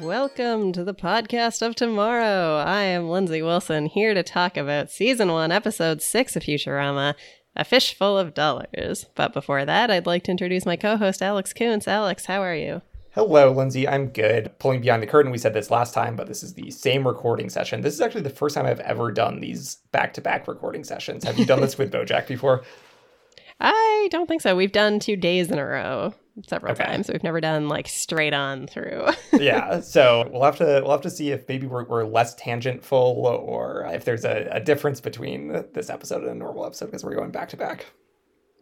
Welcome 0.00 0.70
to 0.74 0.84
the 0.84 0.94
podcast 0.94 1.60
of 1.60 1.74
tomorrow. 1.74 2.62
I 2.64 2.82
am 2.82 3.10
Lindsay 3.10 3.42
Wilson 3.42 3.86
here 3.86 4.14
to 4.14 4.22
talk 4.22 4.56
about 4.56 4.92
season 4.92 5.32
one, 5.32 5.50
episode 5.50 6.00
six 6.02 6.36
of 6.36 6.44
Futurama, 6.44 7.14
A 7.56 7.64
Fishful 7.64 8.16
of 8.16 8.32
Dollars. 8.32 9.06
But 9.16 9.32
before 9.32 9.64
that, 9.64 9.90
I'd 9.90 10.06
like 10.06 10.22
to 10.24 10.30
introduce 10.30 10.64
my 10.64 10.76
co 10.76 10.96
host, 10.96 11.20
Alex 11.20 11.52
Kuntz. 11.52 11.88
Alex, 11.88 12.26
how 12.26 12.40
are 12.42 12.54
you? 12.54 12.80
Hello, 13.10 13.50
Lindsay. 13.50 13.88
I'm 13.88 14.10
good. 14.10 14.56
Pulling 14.60 14.82
behind 14.82 15.02
the 15.02 15.08
curtain, 15.08 15.32
we 15.32 15.38
said 15.38 15.52
this 15.52 15.70
last 15.70 15.94
time, 15.94 16.14
but 16.14 16.28
this 16.28 16.44
is 16.44 16.54
the 16.54 16.70
same 16.70 17.04
recording 17.04 17.50
session. 17.50 17.80
This 17.80 17.94
is 17.94 18.00
actually 18.00 18.22
the 18.22 18.30
first 18.30 18.54
time 18.54 18.66
I've 18.66 18.78
ever 18.80 19.10
done 19.10 19.40
these 19.40 19.78
back 19.90 20.12
to 20.14 20.20
back 20.20 20.46
recording 20.46 20.84
sessions. 20.84 21.24
Have 21.24 21.40
you 21.40 21.44
done 21.44 21.60
this 21.60 21.76
with 21.76 21.92
Bojack 21.92 22.28
before? 22.28 22.62
I 23.58 24.06
don't 24.12 24.28
think 24.28 24.42
so. 24.42 24.54
We've 24.54 24.70
done 24.70 25.00
two 25.00 25.16
days 25.16 25.50
in 25.50 25.58
a 25.58 25.66
row 25.66 26.14
several 26.46 26.72
Okay. 26.72 26.84
times. 26.84 27.08
We've 27.12 27.22
never 27.22 27.40
done 27.40 27.68
like 27.68 27.88
straight 27.88 28.34
on 28.34 28.66
through. 28.66 29.06
yeah. 29.32 29.80
So 29.80 30.28
we'll 30.32 30.44
have 30.44 30.56
to 30.58 30.80
we'll 30.82 30.92
have 30.92 31.00
to 31.02 31.10
see 31.10 31.30
if 31.30 31.48
maybe 31.48 31.66
we're, 31.66 31.84
we're 31.84 32.04
less 32.04 32.34
tangentful 32.34 32.96
or 33.46 33.88
if 33.92 34.04
there's 34.04 34.24
a, 34.24 34.48
a 34.52 34.60
difference 34.60 35.00
between 35.00 35.64
this 35.74 35.90
episode 35.90 36.22
and 36.22 36.30
a 36.30 36.34
normal 36.34 36.66
episode 36.66 36.86
because 36.86 37.04
we're 37.04 37.14
going 37.14 37.30
back 37.30 37.48
to 37.50 37.56
back. 37.56 37.86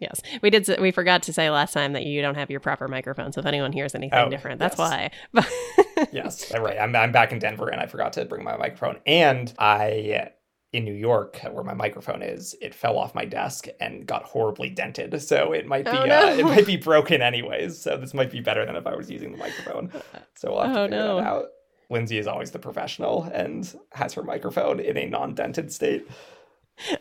yes, 0.01 0.21
we 0.43 0.51
did. 0.51 0.69
We 0.81 0.91
forgot 0.91 1.23
to 1.25 1.33
say 1.33 1.49
last 1.51 1.73
time 1.73 1.93
that 1.95 2.05
you 2.05 2.21
don't 2.23 2.35
have 2.37 2.51
your 2.51 2.61
proper 2.61 2.87
microphone. 2.89 3.33
So 3.33 3.41
if 3.41 3.47
anyone 3.47 3.73
hears 3.73 3.95
anything 3.95 4.19
Oh, 4.19 4.29
different, 4.31 4.59
that's 4.61 4.79
yes. 4.79 5.11
why. 5.35 5.45
Yes, 6.13 6.53
right. 6.55 6.79
I'm 6.79 6.95
I'm 6.95 7.11
back 7.11 7.33
in 7.33 7.39
Denver 7.39 7.69
and 7.69 7.81
I 7.81 7.87
forgot 7.87 8.13
to 8.15 8.25
bring 8.27 8.45
my 8.45 8.55
microphone. 8.59 8.99
And 9.07 9.53
I 9.59 10.31
in 10.77 10.85
New 10.85 10.93
York 10.95 11.39
where 11.53 11.65
my 11.65 11.75
microphone 11.75 12.23
is, 12.23 12.55
it 12.61 12.75
fell 12.75 12.99
off 12.99 13.15
my 13.15 13.25
desk 13.25 13.67
and 13.81 14.07
got 14.07 14.23
horribly 14.25 14.69
dented. 14.69 15.21
So 15.23 15.53
it 15.53 15.67
might 15.67 15.85
be 15.85 15.91
Oh, 15.91 16.03
uh, 16.03 16.37
it 16.39 16.45
might 16.45 16.67
be 16.67 16.77
broken 16.77 17.23
anyways. 17.23 17.79
So 17.79 17.97
this 17.97 18.13
might 18.15 18.31
be 18.31 18.41
better 18.41 18.65
than 18.67 18.77
if 18.77 18.87
I 18.87 18.95
was 18.95 19.11
using 19.11 19.33
the 19.33 19.39
microphone. 19.39 19.91
So 20.35 20.53
we'll 20.53 20.63
have 20.65 20.75
to 20.75 20.81
Oh, 20.81 20.85
figure 20.85 20.99
no. 20.99 21.17
that 21.17 21.27
out. 21.27 21.45
Lindsay 21.89 22.19
is 22.19 22.27
always 22.27 22.51
the 22.51 22.59
professional 22.59 23.25
and 23.33 23.73
has 23.93 24.13
her 24.15 24.23
microphone 24.23 24.81
in 24.81 24.97
a 24.97 25.07
non-dented 25.07 25.73
state. 25.73 26.07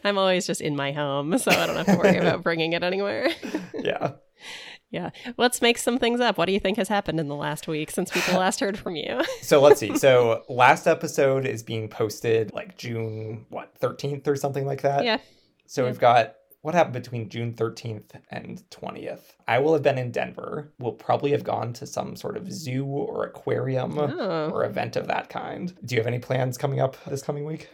I'm 0.06 0.18
always 0.18 0.48
just 0.48 0.62
in 0.62 0.76
my 0.76 0.92
home, 0.94 1.38
so 1.38 1.52
I 1.52 1.66
don't 1.68 1.76
have 1.76 1.88
to 1.88 1.98
worry 1.98 2.18
about 2.18 2.44
bringing 2.48 2.72
it 2.74 2.84
anywhere. 2.84 3.30
Yeah. 3.74 4.12
Yeah. 4.96 5.10
Let's 5.38 5.62
make 5.62 5.78
some 5.78 5.98
things 6.00 6.20
up. 6.20 6.38
What 6.38 6.46
do 6.46 6.54
you 6.54 6.60
think 6.60 6.78
has 6.78 6.88
happened 6.88 7.20
in 7.20 7.28
the 7.28 7.36
last 7.36 7.68
week 7.68 7.92
since 7.92 8.10
people 8.10 8.34
last 8.40 8.60
heard 8.62 8.78
from 8.78 8.96
you? 8.96 9.22
So 9.42 9.62
let's 9.62 9.80
see. 9.80 9.98
So 9.98 10.44
last 10.50 10.88
episode 10.88 11.46
is 11.46 11.62
being 11.64 11.88
posted 11.90 12.54
like 12.54 12.78
June 12.78 13.46
what 13.50 13.80
13th 13.80 14.28
or 14.28 14.36
something 14.36 14.66
like 14.66 14.82
that. 14.82 15.04
yeah. 15.04 15.18
So 15.68 15.84
Yeah. 15.84 15.90
we've 15.90 16.00
got 16.00 16.36
what 16.62 16.74
happened 16.74 16.94
between 16.96 17.30
June 17.30 17.54
13th 17.54 18.12
and 18.32 18.64
20th. 18.72 19.36
I 19.48 19.60
will 19.60 19.74
have 19.74 19.84
been 19.84 20.00
in 20.00 20.10
Denver. 20.12 20.74
We'll 20.80 20.94
probably 20.94 21.30
have 21.32 21.44
gone 21.44 21.74
to 21.74 21.86
some 21.86 22.16
sort 22.16 22.38
of 22.38 22.52
zoo 22.52 22.86
or 22.86 23.24
aquarium 23.26 24.00
Oh. 24.00 24.50
or 24.52 24.66
event 24.66 24.96
of 24.96 25.06
that 25.08 25.30
kind. 25.30 25.72
Do 25.86 25.94
you 25.94 26.02
have 26.02 26.08
any 26.08 26.18
plans 26.20 26.58
coming 26.58 26.80
up 26.80 26.98
this 27.06 27.22
coming 27.22 27.46
week? 27.46 27.70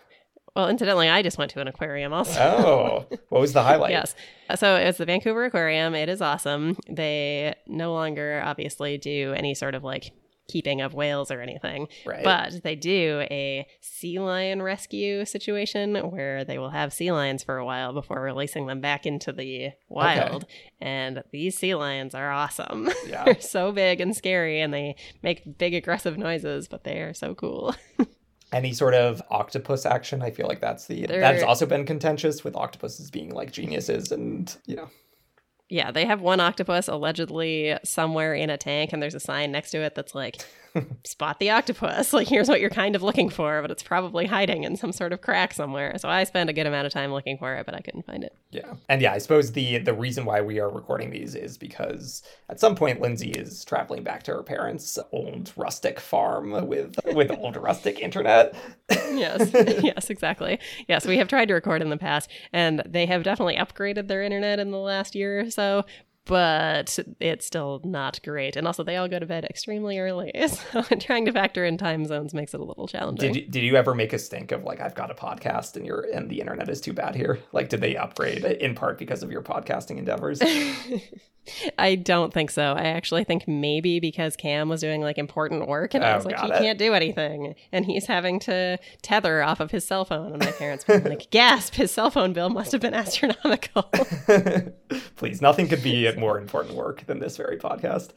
Well, 0.56 0.68
incidentally, 0.68 1.08
I 1.08 1.22
just 1.22 1.38
went 1.38 1.52
to 1.52 1.62
an 1.62 1.68
aquarium 1.68 2.12
also. 2.12 2.40
Oh, 2.42 3.18
what 3.30 3.40
was 3.40 3.54
the 3.54 3.64
highlight? 3.64 3.92
Yes. 3.92 4.16
So 4.56 4.76
it's 4.76 4.98
the 4.98 5.06
Vancouver 5.06 5.46
Aquarium. 5.46 5.96
It 5.96 6.10
is 6.10 6.22
awesome. 6.22 6.78
They 6.90 7.56
no 7.68 7.94
longer 7.94 8.42
obviously 8.44 8.98
do 8.98 9.34
any 9.34 9.56
sort 9.56 9.76
of 9.76 9.84
like 9.84 10.12
keeping 10.50 10.82
of 10.82 10.94
whales 10.94 11.32
or 11.32 11.40
anything, 11.40 11.88
Right. 12.06 12.26
but 12.26 12.62
they 12.64 12.76
do 12.76 13.26
a 13.32 13.66
sea 13.80 14.20
lion 14.20 14.62
rescue 14.62 15.24
situation 15.24 15.96
where 15.96 16.44
they 16.44 16.58
will 16.58 16.72
have 16.72 16.92
sea 16.92 17.14
lions 17.14 17.42
for 17.42 17.56
a 17.58 17.64
while 17.64 17.94
before 17.94 18.20
releasing 18.22 18.66
them 18.68 18.82
back 18.82 19.06
into 19.06 19.32
the 19.32 19.70
wild. 19.88 20.44
Okay. 20.44 20.54
And 20.82 21.24
these 21.32 21.58
sea 21.58 21.76
lions 21.76 22.14
are 22.14 22.30
awesome. 22.30 22.90
yeah. 23.08 23.24
They're 23.24 23.40
so 23.40 23.72
big 23.72 24.02
and 24.02 24.14
scary 24.14 24.60
and 24.60 24.74
they 24.74 24.98
make 25.24 25.58
big 25.58 25.74
aggressive 25.74 26.18
noises, 26.18 26.68
but 26.68 26.84
they 26.84 26.98
are 27.00 27.14
so 27.14 27.34
cool. 27.34 27.74
Any 28.52 28.74
sort 28.74 28.94
of 28.94 29.22
octopus 29.30 29.86
action, 29.86 30.22
I 30.22 30.32
feel 30.32 30.48
like 30.48 30.60
that's 30.60 30.88
the 30.88 31.06
that 31.06 31.36
has 31.36 31.44
also 31.44 31.66
been 31.66 31.86
contentious 31.86 32.44
with 32.44 32.56
octopuses 32.56 33.10
being 33.10 33.34
like 33.34 33.52
geniuses 33.52 34.12
and 34.12 34.54
you 34.66 34.76
know. 34.76 34.90
Yeah, 35.70 35.92
they 35.92 36.04
have 36.04 36.20
one 36.20 36.42
octopus 36.42 36.90
allegedly 36.90 37.78
somewhere 37.86 38.34
in 38.34 38.50
a 38.50 38.58
tank, 38.58 38.92
and 38.92 39.02
there's 39.02 39.16
a 39.16 39.22
sign 39.22 39.54
next 39.54 39.72
to 39.72 39.78
it 39.78 39.96
that's 39.96 40.14
like, 40.14 40.46
spot 41.04 41.40
the 41.40 41.50
octopus. 41.50 42.14
Like, 42.22 42.28
here's 42.28 42.50
what 42.50 42.60
you're 42.60 42.70
kind 42.70 42.96
of 42.96 43.02
looking 43.02 43.30
for, 43.30 43.62
but 43.62 43.72
it's 43.72 43.82
probably 43.82 44.28
hiding 44.28 44.64
in 44.64 44.76
some 44.76 44.92
sort 44.92 45.12
of 45.12 45.22
crack 45.22 45.54
somewhere. 45.54 45.98
So 45.98 46.08
I 46.08 46.24
spent 46.24 46.50
a 46.50 46.54
good 46.54 46.68
amount 46.68 46.86
of 46.86 46.94
time 46.94 47.12
looking 47.12 47.38
for 47.38 47.56
it, 47.56 47.66
but 47.66 47.74
I 47.74 47.80
couldn't 47.80 48.06
find 48.06 48.24
it. 48.24 48.36
Yeah. 48.52 48.74
And 48.90 49.02
yeah, 49.02 49.14
I 49.14 49.18
suppose 49.18 49.54
the 49.54 49.80
the 49.80 49.94
reason 49.94 50.26
why 50.26 50.42
we 50.42 50.60
are 50.60 50.70
recording 50.70 51.10
these 51.10 51.34
is 51.34 51.58
because 51.58 52.22
at 52.50 52.60
some 52.60 52.76
point 52.76 53.02
Lindsay 53.02 53.32
is 53.32 53.64
traveling 53.66 54.04
back 54.04 54.24
to 54.24 54.34
her 54.34 54.44
parents' 54.44 55.00
old 55.12 55.52
rustic 55.56 56.00
farm 56.00 56.68
with 56.68 56.96
with 57.14 57.32
old 57.32 57.58
rustic 57.58 58.00
internet. 58.00 58.56
Yes, 59.12 59.52
yes, 59.84 60.10
exactly. 60.10 60.60
Yes, 60.88 61.06
we 61.06 61.18
have 61.18 61.28
tried 61.28 61.48
to 61.50 61.54
record 61.54 61.82
in 61.82 61.90
the 61.90 61.98
past, 61.98 62.30
and 62.54 62.82
they 62.86 63.06
have 63.06 63.24
definitely 63.24 63.56
upgraded 63.56 64.08
their 64.08 64.24
internet 64.24 64.60
in 64.60 64.72
the 64.72 64.80
last 64.80 65.16
year 65.16 65.42
or 65.42 65.52
so. 65.52 65.86
But 66.26 67.00
it's 67.20 67.46
still 67.48 67.82
not 67.84 68.22
great. 68.24 68.56
And 68.56 68.68
also, 68.68 68.84
they 68.84 68.96
all 68.96 69.08
go 69.08 69.18
to 69.20 69.26
bed 69.26 69.44
extremely 69.46 69.98
early. 70.00 70.32
So, 70.72 70.82
trying 71.00 71.26
to 71.26 71.32
factor 71.32 71.66
in 71.66 71.78
time 71.78 72.06
zones 72.06 72.34
makes 72.34 72.54
it 72.54 72.60
a 72.60 72.64
little 72.64 72.88
challenging. 72.88 73.34
Did 73.34 73.42
you, 73.42 73.48
did 73.52 73.64
you 73.64 73.76
ever 73.76 73.96
make 73.96 74.14
a 74.14 74.20
stink 74.20 74.52
of 74.52 74.64
like 74.64 74.80
I've 74.80 74.96
got 74.96 75.10
a 75.12 75.16
podcast 75.16 75.76
and 75.76 75.86
your 75.86 76.06
and 76.14 76.30
the 76.30 76.40
internet 76.40 76.70
is 76.70 76.80
too 76.80 76.94
bad 76.94 77.16
here? 77.16 77.40
Like 77.52 77.70
did 77.70 77.82
they 77.82 77.96
upgrade 77.98 78.44
in 78.46 78.76
part 78.76 78.98
because 79.00 79.24
of 79.24 79.32
your 79.32 79.42
podcasting 79.42 79.98
endeavors? 79.98 80.42
I 81.80 81.96
don't 81.96 82.32
think 82.32 82.52
so. 82.52 82.74
I 82.74 82.84
actually 82.84 83.24
think 83.24 83.48
maybe 83.48 84.00
because 84.00 84.36
Cam 84.36 84.70
was 84.70 84.80
doing 84.82 85.02
like 85.02 85.18
important 85.18 85.68
work 85.68 85.96
and 85.96 86.04
I 86.04 86.12
Oh, 86.14 86.18
was 86.18 86.26
like, 86.26 86.40
he 86.40 86.48
it. 86.48 86.60
can't 86.60 86.78
do 86.78 86.94
anything. 86.94 87.56
And 87.72 87.84
he's 87.84 88.06
having 88.06 88.40
to 88.42 88.78
tether 89.02 89.42
off 89.42 89.60
of 89.60 89.72
his 89.72 89.84
cell 89.84 90.06
phone. 90.06 90.34
And 90.34 90.44
my 90.46 90.52
parents 90.52 90.88
were 90.88 91.00
like, 91.00 91.28
gasp, 91.32 91.74
his 91.74 91.90
cell 91.92 92.12
phone 92.12 92.34
bill 92.34 92.50
must 92.50 92.72
have 92.74 92.82
been 92.82 92.94
astronomical. 92.94 93.90
Please, 95.16 95.42
nothing 95.42 95.68
could 95.68 95.82
be 95.82 96.06
more 96.18 96.38
important 96.40 96.76
work 96.76 97.06
than 97.08 97.20
this 97.20 97.38
very 97.38 97.58
podcast. 97.58 98.10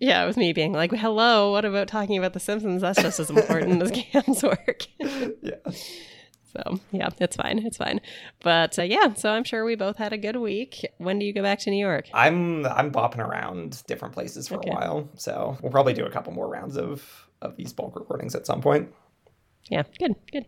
yeah, 0.00 0.22
it 0.22 0.26
was 0.26 0.36
me 0.36 0.52
being 0.52 0.72
like, 0.72 0.90
hello, 0.92 1.52
what 1.52 1.64
about 1.64 1.88
talking 1.88 2.18
about 2.18 2.32
The 2.32 2.40
Simpsons? 2.40 2.82
That's 2.82 3.00
just 3.00 3.20
as 3.20 3.30
important 3.30 3.82
as 3.82 3.90
Cam's 3.94 4.42
work. 4.42 4.86
Yeah. 5.42 5.56
so, 6.52 6.80
yeah, 6.92 7.08
it's 7.18 7.36
fine. 7.36 7.58
It's 7.64 7.76
fine. 7.78 8.00
But 8.42 8.78
uh, 8.78 8.82
yeah, 8.82 9.14
so 9.14 9.30
I'm 9.30 9.44
sure 9.44 9.64
we 9.64 9.74
both 9.74 9.96
had 9.96 10.12
a 10.12 10.18
good 10.18 10.36
week. 10.36 10.84
When 10.98 11.18
do 11.18 11.24
you 11.24 11.32
go 11.32 11.42
back 11.42 11.60
to 11.60 11.70
New 11.70 11.78
York? 11.84 12.08
I'm 12.12 12.66
I'm 12.66 12.90
bopping 12.92 13.18
around 13.26 13.82
different 13.86 14.12
places 14.14 14.48
for 14.48 14.56
Okay. 14.56 14.70
a 14.70 14.74
while, 14.74 15.08
so 15.16 15.56
we'll 15.62 15.72
probably 15.72 15.94
do 15.94 16.04
a 16.04 16.10
couple 16.10 16.32
more 16.32 16.48
rounds 16.48 16.76
of 16.76 17.28
of 17.40 17.56
these 17.56 17.72
bulk 17.72 17.96
recordings 17.96 18.34
at 18.34 18.46
some 18.46 18.60
point. 18.60 18.92
Yeah, 19.70 19.84
good, 19.98 20.14
good. 20.30 20.44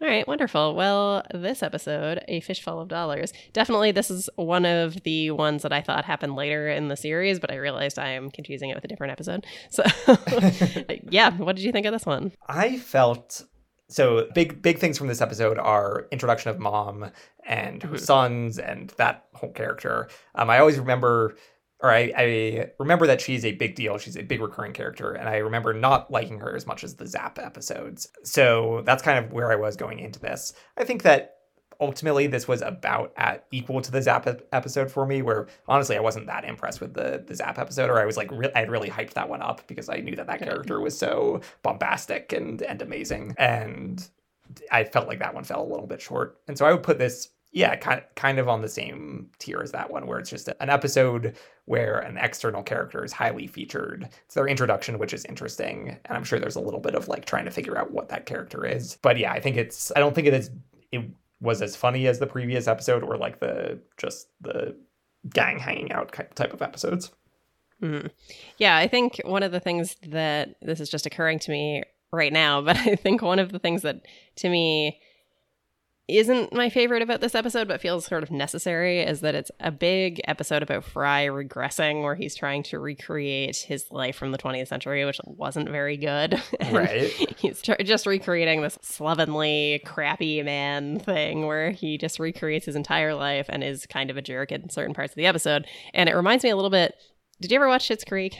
All 0.00 0.06
right, 0.08 0.28
wonderful. 0.28 0.74
Well, 0.74 1.24
this 1.34 1.62
episode, 1.62 2.22
A 2.28 2.40
Fishful 2.40 2.80
of 2.80 2.88
Dollars, 2.88 3.32
definitely 3.52 3.92
this 3.92 4.10
is 4.10 4.28
one 4.36 4.64
of 4.66 5.02
the 5.02 5.30
ones 5.32 5.62
that 5.62 5.72
I 5.72 5.80
thought 5.80 6.04
happened 6.04 6.36
later 6.36 6.68
in 6.68 6.88
the 6.88 6.96
series, 6.96 7.40
but 7.40 7.50
I 7.50 7.56
realized 7.56 7.98
I 7.98 8.10
am 8.10 8.30
confusing 8.30 8.70
it 8.70 8.74
with 8.74 8.84
a 8.84 8.88
different 8.88 9.12
episode. 9.12 9.46
So, 9.70 9.82
yeah, 11.10 11.36
what 11.38 11.56
did 11.56 11.64
you 11.64 11.72
think 11.72 11.86
of 11.86 11.92
this 11.92 12.06
one? 12.06 12.32
I 12.46 12.78
felt 12.78 13.42
so 13.88 14.28
big 14.34 14.60
big 14.60 14.78
things 14.78 14.98
from 14.98 15.06
this 15.08 15.22
episode 15.22 15.58
are 15.58 16.06
introduction 16.12 16.50
of 16.50 16.58
mom 16.58 17.10
and 17.46 17.82
her 17.82 17.94
Mhm. 17.96 18.00
sons 18.00 18.58
and 18.58 18.90
that 18.98 19.24
whole 19.32 19.50
character. 19.50 20.08
Um, 20.34 20.50
I 20.50 20.58
always 20.58 20.78
remember 20.78 21.36
or 21.80 21.90
I, 21.90 22.12
I 22.16 22.70
remember 22.78 23.06
that 23.06 23.20
she's 23.20 23.44
a 23.44 23.52
big 23.52 23.74
deal. 23.74 23.98
She's 23.98 24.16
a 24.16 24.22
big 24.22 24.40
recurring 24.40 24.72
character, 24.72 25.12
and 25.12 25.28
I 25.28 25.36
remember 25.36 25.72
not 25.72 26.10
liking 26.10 26.40
her 26.40 26.56
as 26.56 26.66
much 26.66 26.82
as 26.82 26.96
the 26.96 27.06
Zapp 27.06 27.38
episodes. 27.38 28.08
So 28.24 28.82
that's 28.84 29.02
kind 29.02 29.24
of 29.24 29.32
where 29.32 29.52
I 29.52 29.56
was 29.56 29.76
going 29.76 30.00
into 30.00 30.18
this. 30.18 30.52
I 30.76 30.84
think 30.84 31.02
that 31.02 31.36
ultimately 31.80 32.26
this 32.26 32.48
was 32.48 32.62
about 32.62 33.12
at 33.16 33.44
equal 33.52 33.80
to 33.80 33.92
the 33.92 34.02
Zapp 34.02 34.28
episode 34.52 34.90
for 34.90 35.06
me. 35.06 35.22
Where 35.22 35.46
honestly, 35.68 35.96
I 35.96 36.00
wasn't 36.00 36.26
that 36.26 36.44
impressed 36.44 36.80
with 36.80 36.94
the 36.94 37.24
the 37.26 37.34
Zapp 37.34 37.58
episode, 37.58 37.90
or 37.90 38.00
I 38.00 38.06
was 38.06 38.16
like, 38.16 38.30
re- 38.32 38.50
I 38.54 38.60
had 38.60 38.70
really 38.70 38.90
hyped 38.90 39.14
that 39.14 39.28
one 39.28 39.42
up 39.42 39.66
because 39.66 39.88
I 39.88 39.98
knew 39.98 40.16
that 40.16 40.26
that 40.26 40.40
character 40.40 40.80
was 40.80 40.98
so 40.98 41.40
bombastic 41.62 42.32
and 42.32 42.60
and 42.62 42.82
amazing, 42.82 43.34
and 43.38 44.08
I 44.72 44.84
felt 44.84 45.08
like 45.08 45.20
that 45.20 45.34
one 45.34 45.44
fell 45.44 45.62
a 45.62 45.70
little 45.70 45.86
bit 45.86 46.00
short. 46.00 46.38
And 46.48 46.56
so 46.56 46.66
I 46.66 46.72
would 46.72 46.82
put 46.82 46.98
this 46.98 47.28
yeah, 47.50 47.76
kind 47.76 48.02
kind 48.14 48.38
of 48.38 48.48
on 48.48 48.60
the 48.60 48.68
same 48.68 49.30
tier 49.38 49.60
as 49.60 49.72
that 49.72 49.90
one, 49.90 50.06
where 50.06 50.18
it's 50.18 50.30
just 50.30 50.48
an 50.48 50.70
episode 50.70 51.36
where 51.64 51.98
an 51.98 52.16
external 52.18 52.62
character 52.62 53.04
is 53.04 53.12
highly 53.12 53.46
featured. 53.46 54.08
It's 54.24 54.34
their 54.34 54.46
introduction, 54.48 54.98
which 54.98 55.12
is 55.12 55.24
interesting, 55.24 55.98
and 56.04 56.16
I'm 56.16 56.24
sure 56.24 56.38
there's 56.38 56.56
a 56.56 56.60
little 56.60 56.80
bit 56.80 56.94
of 56.94 57.08
like 57.08 57.24
trying 57.24 57.46
to 57.46 57.50
figure 57.50 57.78
out 57.78 57.90
what 57.90 58.08
that 58.10 58.26
character 58.26 58.66
is. 58.66 58.98
But 59.02 59.18
yeah, 59.18 59.32
I 59.32 59.40
think 59.40 59.56
it's 59.56 59.90
I 59.96 60.00
don't 60.00 60.14
think 60.14 60.26
it 60.26 60.34
is 60.34 60.50
it 60.92 61.04
was 61.40 61.62
as 61.62 61.76
funny 61.76 62.06
as 62.06 62.18
the 62.18 62.26
previous 62.26 62.66
episode 62.66 63.02
or 63.02 63.16
like 63.16 63.40
the 63.40 63.78
just 63.96 64.28
the 64.40 64.76
gang 65.30 65.58
hanging 65.58 65.92
out 65.92 66.12
type 66.34 66.52
of 66.52 66.62
episodes. 66.62 67.12
Mhm. 67.82 68.10
Yeah, 68.56 68.76
I 68.76 68.88
think 68.88 69.20
one 69.24 69.42
of 69.42 69.52
the 69.52 69.60
things 69.60 69.96
that 70.08 70.56
this 70.60 70.80
is 70.80 70.90
just 70.90 71.06
occurring 71.06 71.38
to 71.40 71.50
me 71.50 71.84
right 72.12 72.32
now, 72.32 72.60
but 72.62 72.76
I 72.76 72.96
think 72.96 73.22
one 73.22 73.38
of 73.38 73.52
the 73.52 73.58
things 73.58 73.82
that 73.82 74.02
to 74.36 74.48
me 74.48 75.00
isn't 76.08 76.54
my 76.54 76.70
favorite 76.70 77.02
about 77.02 77.20
this 77.20 77.34
episode, 77.34 77.68
but 77.68 77.80
feels 77.80 78.06
sort 78.06 78.22
of 78.22 78.30
necessary, 78.30 79.00
is 79.00 79.20
that 79.20 79.34
it's 79.34 79.50
a 79.60 79.70
big 79.70 80.20
episode 80.24 80.62
about 80.62 80.84
Fry 80.84 81.26
regressing, 81.26 82.02
where 82.02 82.14
he's 82.14 82.34
trying 82.34 82.62
to 82.64 82.78
recreate 82.78 83.56
his 83.58 83.84
life 83.90 84.16
from 84.16 84.32
the 84.32 84.38
20th 84.38 84.68
century, 84.68 85.04
which 85.04 85.20
wasn't 85.24 85.68
very 85.68 85.96
good. 85.96 86.42
Right. 86.72 87.10
He's 87.38 87.62
tr- 87.62 87.82
just 87.82 88.04
recreating 88.06 88.60
this 88.62 88.78
slovenly, 88.82 89.80
crappy 89.86 90.42
man 90.42 90.98
thing 90.98 91.46
where 91.46 91.70
he 91.70 91.96
just 91.96 92.18
recreates 92.18 92.66
his 92.66 92.76
entire 92.76 93.14
life 93.14 93.46
and 93.48 93.64
is 93.64 93.86
kind 93.86 94.10
of 94.10 94.16
a 94.16 94.22
jerk 94.22 94.52
in 94.52 94.68
certain 94.70 94.94
parts 94.94 95.12
of 95.12 95.16
the 95.16 95.26
episode. 95.26 95.66
And 95.94 96.08
it 96.08 96.14
reminds 96.14 96.44
me 96.44 96.50
a 96.50 96.56
little 96.56 96.70
bit. 96.70 96.94
Did 97.40 97.50
you 97.50 97.56
ever 97.56 97.68
watch 97.68 97.88
Schitt's 97.88 98.04
Creek? 98.04 98.36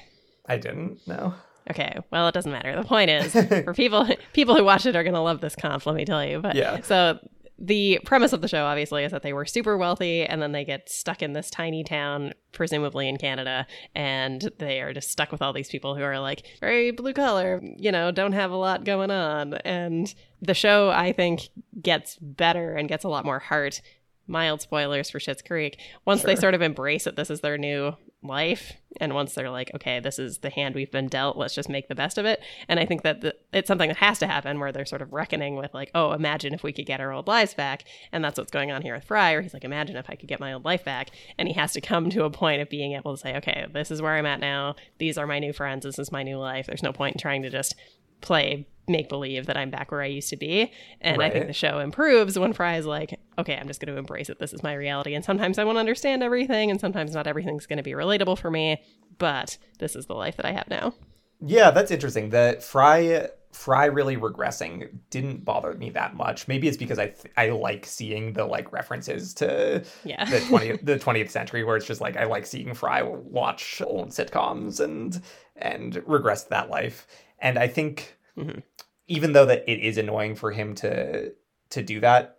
I 0.47 0.59
didn't 0.59 1.01
no. 1.07 1.35
Okay, 1.71 1.99
well, 2.11 2.29
it 2.29 2.33
doesn't 2.33 2.51
matter. 2.53 2.75
The 2.77 2.87
point 2.87 3.11
is, 3.11 3.33
for 3.65 3.75
people 3.75 4.09
people 4.33 4.55
who 4.57 4.65
watch 4.65 4.87
it 4.87 4.97
are 4.97 5.03
going 5.03 5.15
to 5.15 5.21
love 5.21 5.41
this 5.41 5.55
comp. 5.57 5.85
Let 5.87 5.95
me 5.97 6.05
tell 6.05 6.25
you. 6.25 6.41
But 6.41 6.55
Yeah. 6.57 6.81
so 6.83 7.19
the 7.59 8.01
premise 8.05 8.33
of 8.33 8.41
the 8.41 8.49
show, 8.49 8.65
obviously, 8.65 9.05
is 9.05 9.11
that 9.11 9.23
they 9.23 9.33
were 9.33 9.45
super 9.45 9.77
wealthy, 9.77 10.25
and 10.25 10.41
then 10.41 10.53
they 10.53 10.65
get 10.65 10.89
stuck 10.89 11.23
in 11.23 11.33
this 11.33 11.51
tiny 11.51 11.83
town, 11.83 12.33
presumably 12.53 13.09
in 13.09 13.17
Canada, 13.17 13.67
and 13.95 14.51
they 14.59 14.81
are 14.81 14.93
just 14.93 15.11
stuck 15.11 15.33
with 15.33 15.43
all 15.43 15.53
these 15.53 15.69
people 15.69 15.97
who 15.97 16.03
are 16.03 16.21
like 16.21 16.47
very 16.61 16.93
blue 16.93 17.13
collar, 17.13 17.61
you 17.77 17.91
know, 17.91 18.13
don't 18.13 18.33
have 18.33 18.53
a 18.53 18.57
lot 18.57 18.85
going 18.85 19.11
on. 19.11 19.55
And 19.65 20.15
the 20.41 20.55
show, 20.55 20.91
I 20.91 21.13
think, 21.13 21.49
gets 21.83 22.17
better 22.21 22.75
and 22.75 22.89
gets 22.89 23.05
a 23.05 23.09
lot 23.09 23.25
more 23.25 23.41
heart. 23.41 23.81
Mild 24.29 24.61
spoilers 24.61 25.11
for 25.11 25.19
Schitt's 25.19 25.43
Creek. 25.43 25.81
Once 26.05 26.23
they 26.23 26.37
sort 26.37 26.55
of 26.55 26.63
embrace 26.63 27.05
that 27.05 27.17
this 27.17 27.31
is 27.31 27.41
their 27.41 27.57
new 27.57 27.97
life, 28.29 28.75
and 29.01 29.15
once 29.15 29.35
they're 29.35 29.51
like, 29.51 29.71
okay, 29.75 29.99
this 29.99 30.19
is 30.19 30.39
the 30.39 30.51
hand 30.51 30.75
we've 30.75 30.91
been 30.91 31.09
dealt, 31.09 31.37
let's 31.37 31.55
just 31.55 31.69
make 31.69 31.89
the 31.89 31.95
best 31.95 32.19
of 32.19 32.25
it. 32.25 32.41
And 32.69 32.79
I 32.79 32.87
think 32.87 33.03
that 33.03 33.21
the, 33.21 33.35
it's 33.53 33.67
something 33.67 33.89
that 33.89 33.97
has 33.97 34.19
to 34.21 34.27
happen 34.27 34.61
where 34.61 34.71
they're 34.71 34.87
sort 34.87 35.03
of 35.03 35.13
reckoning 35.13 35.57
with, 35.57 35.75
like, 35.75 35.91
oh, 35.95 36.13
imagine 36.13 36.55
if 36.55 36.63
we 36.63 36.73
could 36.73 36.87
get 36.87 37.01
our 37.01 37.13
old 37.13 37.27
lives 37.27 37.55
back. 37.55 37.85
And 38.13 38.25
that's 38.25 38.39
what's 38.39 38.53
going 38.53 38.71
on 38.71 38.83
here 38.83 38.95
with 38.95 39.05
Fryer. 39.05 39.43
He's 39.43 39.55
like, 39.55 39.65
imagine 39.65 39.97
if 39.97 40.09
I 40.09 40.15
could 40.15 40.29
get 40.29 40.41
my 40.41 40.53
old 40.53 40.65
life 40.65 40.85
back. 40.85 41.11
And 41.39 41.49
he 41.49 41.55
has 41.55 41.73
to 41.73 41.81
come 41.81 42.11
to 42.11 42.25
a 42.25 42.31
point 42.31 42.63
of 42.63 42.71
being 42.71 42.93
able 42.93 43.17
to 43.17 43.21
say, 43.21 43.37
okay, 43.37 43.67
this 43.73 43.91
is 43.91 44.01
where 44.01 44.15
I'm 44.15 44.27
at 44.27 44.41
now. 44.41 44.77
These 44.99 45.19
are 45.19 45.27
my 45.27 45.39
new 45.39 45.53
friends. 45.53 45.85
This 45.85 45.99
is 45.99 46.13
my 46.13 46.23
new 46.23 46.39
life. 46.39 46.67
There's 46.67 46.83
no 46.83 46.93
point 46.93 47.17
in 47.17 47.21
trying 47.21 47.43
to 47.43 47.51
just 47.51 47.75
play 48.21 48.67
make 48.89 49.09
believe 49.09 49.47
that 49.47 49.57
I'm 49.57 49.71
back 49.71 49.91
where 49.93 50.01
I 50.01 50.07
used 50.07 50.31
to 50.31 50.37
be. 50.37 50.73
And 51.03 51.23
I 51.23 51.29
think 51.29 51.47
the 51.47 51.53
show 51.53 51.79
improves 51.79 52.39
when 52.39 52.55
Fry 52.55 52.77
is 52.77 52.87
like, 52.87 53.21
okay, 53.39 53.55
I'm 53.55 53.67
just 53.67 53.81
going 53.81 53.93
to 53.93 53.99
embrace 53.99 54.31
it. 54.31 54.39
This 54.39 54.55
is 54.55 54.63
my 54.63 54.73
reality. 54.73 55.15
And 55.15 55.23
sometimes 55.25 55.59
I 55.59 55.65
won't 55.65 55.77
understand 55.77 56.23
everything, 56.23 56.71
and 56.71 56.81
sometimes 56.81 57.13
not 57.15 57.27
everything's 57.27 57.67
going 57.67 57.77
to 57.77 57.83
be 57.83 57.91
relatable 57.93 58.39
for 58.39 58.51
me, 58.51 58.83
but 59.19 59.59
this 59.79 59.95
is 59.95 60.07
the 60.07 60.15
life 60.15 60.37
that 60.37 60.47
I 60.47 60.53
have 60.53 60.69
now. 60.69 60.95
Yeah, 61.41 61.71
that's 61.71 61.91
interesting. 61.91 62.31
The 62.31 62.59
Fry 62.63 63.29
Fry 63.53 63.87
really 63.87 64.17
regressing 64.17 64.89
didn't 65.11 65.45
bother 65.45 65.73
me 65.75 65.91
that 65.91 66.15
much. 66.15 66.47
Maybe 66.49 66.69
it's 66.69 66.77
because 66.77 66.99
I 66.99 67.09
th- 67.09 67.33
I 67.37 67.49
like 67.51 67.87
seeing 67.87 68.33
the 68.35 68.45
like 68.45 68.73
references 68.73 69.33
to 69.35 69.85
Yeah. 70.05 70.25
the 70.27 70.39
20th 70.41 70.81
the 70.85 70.99
20th 70.99 71.31
century 71.31 71.65
where 71.65 71.77
it's 71.77 71.87
just 71.87 72.01
like 72.01 72.17
I 72.17 72.25
like 72.25 72.45
seeing 72.47 72.75
Fry 72.75 73.03
watch 73.03 73.81
old 73.85 74.11
sitcoms 74.11 74.81
and 74.81 75.21
and 75.57 76.03
regress 76.07 76.45
to 76.45 76.51
that 76.51 76.71
life. 76.71 77.07
And 77.41 77.59
I 77.59 77.69
think 77.69 78.17
Mhm. 78.37 78.63
even 79.07 79.33
though 79.33 79.47
that 79.47 79.65
it 79.69 79.81
is 79.81 79.99
annoying 79.99 80.35
for 80.35 80.51
him 80.53 80.75
to 80.77 81.33
to 81.71 81.83
do 81.83 82.01
that, 82.01 82.39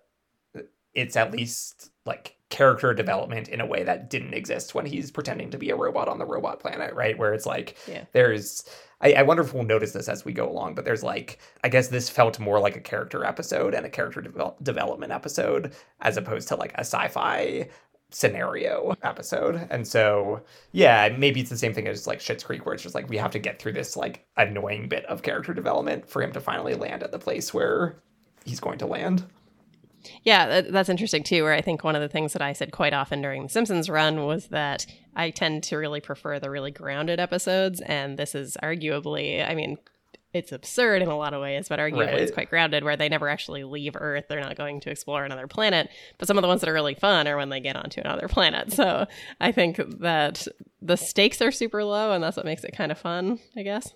it's 0.93 1.15
at 1.15 1.31
least 1.31 1.91
like 2.05 2.35
character 2.49 2.93
development 2.95 3.47
in 3.47 3.61
a 3.61 3.65
way 3.65 3.83
that 3.83 4.09
didn't 4.09 4.33
exist 4.33 4.73
when 4.73 4.87
he's 4.87 5.11
pretending 5.11 5.51
to 5.51 5.57
be 5.59 5.69
a 5.69 5.75
robot 5.75 6.07
on 6.07 6.17
the 6.17 6.25
robot 6.25 6.59
planet, 6.59 6.93
right? 6.95 7.15
Where 7.17 7.33
it's 7.33 7.45
like 7.45 7.77
Yeah. 7.87 8.05
there's 8.11 8.63
I, 9.01 9.13
I 9.13 9.21
wonder 9.21 9.43
if 9.43 9.53
we'll 9.53 9.63
notice 9.63 9.93
this 9.93 10.09
as 10.09 10.25
we 10.25 10.33
go 10.33 10.49
along, 10.49 10.73
but 10.75 10.83
there's 10.83 11.03
like 11.03 11.37
I 11.63 11.69
guess 11.69 11.89
this 11.89 12.09
felt 12.09 12.39
more 12.39 12.59
like 12.59 12.75
a 12.75 12.81
character 12.81 13.23
episode 13.23 13.73
and 13.75 13.85
a 13.85 13.89
character 13.89 14.21
devel- 14.21 14.61
development 14.63 15.11
episode 15.11 15.73
as 16.01 16.17
opposed 16.17 16.47
to 16.49 16.55
like 16.55 16.73
a 16.73 16.79
sci-fi 16.81 17.69
scenario 18.11 18.95
episode. 19.03 19.67
And 19.69 19.87
so 19.87 20.41
yeah, 20.71 21.09
maybe 21.17 21.41
it's 21.41 21.49
the 21.49 21.57
same 21.57 21.73
thing 21.73 21.87
as 21.87 22.07
like 22.07 22.19
Schitt's 22.19 22.43
Creek 22.43 22.65
where 22.65 22.73
it's 22.73 22.83
just 22.83 22.95
like 22.95 23.09
we 23.09 23.17
have 23.17 23.31
to 23.31 23.39
get 23.39 23.59
through 23.59 23.73
this 23.73 23.95
like 23.95 24.25
annoying 24.37 24.89
bit 24.89 25.05
of 25.05 25.21
character 25.21 25.53
development 25.53 26.09
for 26.09 26.21
him 26.21 26.31
to 26.33 26.41
finally 26.41 26.73
land 26.73 27.03
at 27.03 27.11
the 27.11 27.19
place 27.19 27.53
where 27.53 28.01
he's 28.45 28.59
going 28.59 28.79
to 28.79 28.87
land. 28.87 29.25
Yeah, 30.23 30.47
that, 30.47 30.71
that's 30.71 30.89
interesting 30.89 31.23
too. 31.23 31.43
Where 31.43 31.53
I 31.53 31.61
think 31.61 31.83
one 31.83 31.95
of 31.95 32.01
the 32.01 32.07
things 32.07 32.33
that 32.33 32.41
I 32.41 32.53
said 32.53 32.71
quite 32.71 32.93
often 32.93 33.21
during 33.21 33.43
the 33.43 33.49
Simpsons 33.49 33.89
run 33.89 34.25
was 34.25 34.47
that 34.47 34.85
I 35.15 35.29
tend 35.29 35.63
to 35.63 35.77
really 35.77 35.99
prefer 35.99 36.39
the 36.39 36.49
really 36.49 36.71
grounded 36.71 37.19
episodes, 37.19 37.81
and 37.81 38.17
this 38.17 38.33
is 38.33 38.57
arguably, 38.63 39.47
I 39.47 39.55
mean, 39.55 39.77
it's 40.33 40.51
absurd 40.51 41.01
in 41.01 41.07
a 41.07 41.17
lot 41.17 41.33
of 41.33 41.41
ways, 41.41 41.67
but 41.69 41.79
arguably 41.79 42.13
it's 42.13 42.29
Right. 42.31 42.33
quite 42.33 42.49
grounded, 42.49 42.83
where 42.83 42.95
they 42.95 43.09
never 43.09 43.27
actually 43.29 43.63
leave 43.63 43.95
Earth. 43.95 44.25
They're 44.29 44.39
not 44.39 44.55
going 44.55 44.79
to 44.81 44.91
explore 44.91 45.25
another 45.25 45.47
planet. 45.47 45.89
But 46.17 46.27
some 46.27 46.37
of 46.37 46.41
the 46.43 46.47
ones 46.47 46.61
that 46.61 46.69
are 46.69 46.73
really 46.73 46.95
fun 46.95 47.27
are 47.27 47.37
when 47.37 47.49
they 47.49 47.59
get 47.59 47.75
onto 47.75 48.01
another 48.01 48.27
planet. 48.27 48.71
So 48.71 49.07
I 49.41 49.51
think 49.51 49.77
that 50.01 50.47
the 50.81 50.97
stakes 50.97 51.41
are 51.41 51.51
super 51.51 51.83
low, 51.83 52.11
and 52.13 52.23
that's 52.23 52.37
what 52.37 52.45
makes 52.45 52.63
it 52.63 52.71
kind 52.71 52.91
of 52.91 52.97
fun, 52.99 53.39
I 53.57 53.63
guess. 53.63 53.91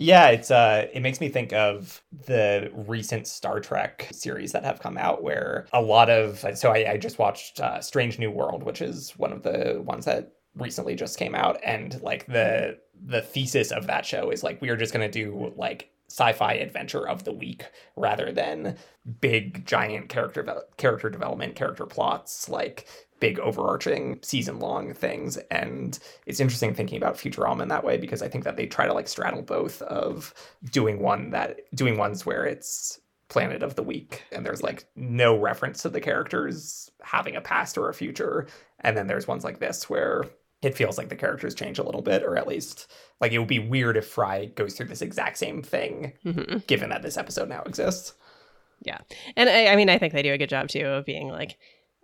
Yeah, 0.00 0.28
it's 0.28 0.52
uh 0.52 0.86
it 0.94 1.00
makes 1.00 1.20
me 1.20 1.28
think 1.28 1.52
of 1.52 2.00
the 2.26 2.70
recent 2.72 3.26
Star 3.26 3.58
Trek 3.58 4.08
series 4.12 4.52
that 4.52 4.62
have 4.62 4.78
come 4.80 4.96
out 4.96 5.24
where 5.24 5.66
a 5.72 5.82
lot 5.82 6.08
of 6.08 6.44
so 6.56 6.70
I, 6.70 6.92
I 6.92 6.96
just 6.98 7.18
watched 7.18 7.58
uh, 7.60 7.80
Strange 7.80 8.16
New 8.18 8.30
World, 8.30 8.62
which 8.62 8.80
is 8.80 9.10
one 9.16 9.32
of 9.32 9.42
the 9.42 9.82
ones 9.84 10.04
that 10.04 10.34
recently 10.54 10.94
just 10.94 11.18
came 11.18 11.34
out 11.34 11.58
and 11.64 12.00
like 12.02 12.26
the 12.26 12.78
the 13.06 13.22
thesis 13.22 13.70
of 13.70 13.86
that 13.86 14.04
show 14.04 14.30
is 14.30 14.42
like 14.42 14.60
we 14.60 14.68
are 14.68 14.76
just 14.76 14.92
going 14.92 15.08
to 15.08 15.22
do 15.22 15.52
like 15.56 15.90
sci-fi 16.10 16.54
adventure 16.54 17.06
of 17.06 17.24
the 17.24 17.32
week 17.32 17.64
rather 17.94 18.32
than 18.32 18.76
big 19.20 19.66
giant 19.66 20.08
character 20.08 20.62
character 20.76 21.10
development 21.10 21.54
character 21.54 21.86
plots 21.86 22.48
like 22.48 22.88
big 23.20 23.38
overarching 23.40 24.18
season 24.22 24.60
long 24.60 24.94
things. 24.94 25.36
And 25.50 25.98
it's 26.26 26.40
interesting 26.40 26.72
thinking 26.72 26.96
about 26.96 27.16
futurama 27.16 27.62
in 27.62 27.68
that 27.68 27.84
way 27.84 27.98
because 27.98 28.22
i 28.22 28.28
think 28.28 28.44
that 28.44 28.56
they 28.56 28.66
try 28.66 28.86
to 28.86 28.94
like 28.94 29.08
straddle 29.08 29.42
both 29.42 29.82
of 29.82 30.32
doing 30.70 31.00
one 31.00 31.30
that 31.30 31.60
doing 31.74 31.96
ones 31.98 32.24
where 32.24 32.44
it's 32.44 33.00
planet 33.28 33.62
of 33.62 33.74
the 33.74 33.82
week 33.82 34.24
and 34.32 34.44
there's 34.44 34.62
like 34.62 34.86
no 34.96 35.38
reference 35.38 35.82
to 35.82 35.88
the 35.88 36.00
characters 36.00 36.90
having 37.02 37.36
a 37.36 37.40
past 37.40 37.76
or 37.76 37.88
a 37.88 37.94
future. 37.94 38.46
And 38.80 38.96
then 38.96 39.06
there's 39.06 39.28
ones 39.28 39.44
like 39.44 39.58
this 39.58 39.88
where 39.90 40.24
it 40.62 40.74
feels 40.74 40.98
like 40.98 41.08
the 41.08 41.16
characters 41.16 41.54
change 41.54 41.78
a 41.78 41.82
little 41.84 42.02
bit 42.02 42.22
or 42.22 42.36
at 42.36 42.48
least 42.48 42.90
like 43.20 43.32
it 43.32 43.38
would 43.38 43.48
be 43.48 43.58
weird 43.58 43.96
if 43.96 44.06
fry 44.06 44.46
goes 44.46 44.74
through 44.74 44.86
this 44.86 45.02
exact 45.02 45.38
same 45.38 45.62
thing 45.62 46.12
hmm 46.22 46.58
given 46.66 46.90
that 46.90 47.02
this 47.02 47.16
episode 47.16 47.48
now 47.48 47.62
exists 47.62 48.14
Yeah. 48.82 48.98
And 49.36 49.48
I, 49.48 49.66
I 49.72 49.76
mean, 49.76 49.88
I 49.88 49.98
think 49.98 50.12
they 50.12 50.22
do 50.22 50.32
a 50.32 50.38
good 50.38 50.48
job 50.48 50.68
too 50.68 50.86
of 50.86 51.04
being 51.04 51.28
like, 51.28 51.56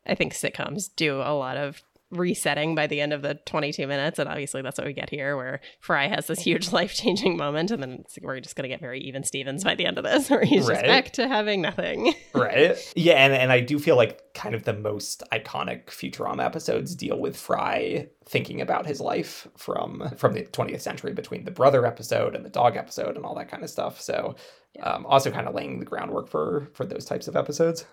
I 0.06 0.14
think 0.16 0.32
sitcoms 0.32 0.90
do 0.96 1.20
a 1.20 1.32
lot 1.32 1.56
of 1.56 1.82
resetting 2.14 2.74
by 2.74 2.86
the 2.86 3.00
end 3.00 3.12
of 3.12 3.22
the 3.22 3.34
22 3.46 3.86
minutes. 3.86 4.18
And 4.18 4.28
obviously 4.28 4.62
that's 4.62 4.78
what 4.78 4.86
we 4.86 4.92
get 4.92 5.10
here, 5.10 5.36
where 5.36 5.60
Fry 5.80 6.08
has 6.08 6.26
this 6.26 6.40
huge 6.40 6.72
life 6.72 6.94
changing 6.94 7.36
moment. 7.36 7.70
And 7.70 7.82
then 7.82 7.98
it's, 8.00 8.18
we're 8.22 8.40
just 8.40 8.56
going 8.56 8.62
to 8.64 8.68
get 8.68 8.80
very 8.80 9.00
even 9.00 9.24
Stevens 9.24 9.64
by 9.64 9.74
the 9.74 9.86
end 9.86 9.98
of 9.98 10.04
this, 10.04 10.30
where 10.30 10.44
he's 10.44 10.66
just 10.66 10.70
Right. 10.82 10.86
back 10.86 11.12
to 11.12 11.28
having 11.28 11.60
nothing. 11.60 12.14
right 12.34 12.76
yeah 12.96 13.14
and, 13.14 13.32
and 13.32 13.52
i 13.52 13.60
do 13.60 13.78
feel 13.78 13.96
like 13.96 14.34
kind 14.34 14.54
of 14.54 14.64
the 14.64 14.72
most 14.72 15.22
iconic 15.32 15.86
futurama 15.86 16.44
episodes 16.44 16.94
deal 16.96 17.18
with 17.18 17.36
fry 17.36 18.06
thinking 18.24 18.60
about 18.60 18.86
his 18.86 19.00
life 19.00 19.46
from 19.56 20.02
from 20.16 20.32
the 20.34 20.42
20th 20.42 20.80
century 20.80 21.12
between 21.12 21.44
the 21.44 21.50
brother 21.50 21.86
episode 21.86 22.34
and 22.34 22.44
the 22.44 22.50
dog 22.50 22.76
episode 22.76 23.16
and 23.16 23.24
all 23.24 23.34
that 23.34 23.48
kind 23.48 23.62
of 23.62 23.70
stuff 23.70 24.00
so 24.00 24.34
um, 24.82 25.06
also 25.06 25.30
kind 25.30 25.46
of 25.46 25.54
laying 25.54 25.78
the 25.78 25.84
groundwork 25.84 26.28
for 26.28 26.68
for 26.74 26.84
those 26.84 27.04
types 27.04 27.28
of 27.28 27.36
episodes 27.36 27.84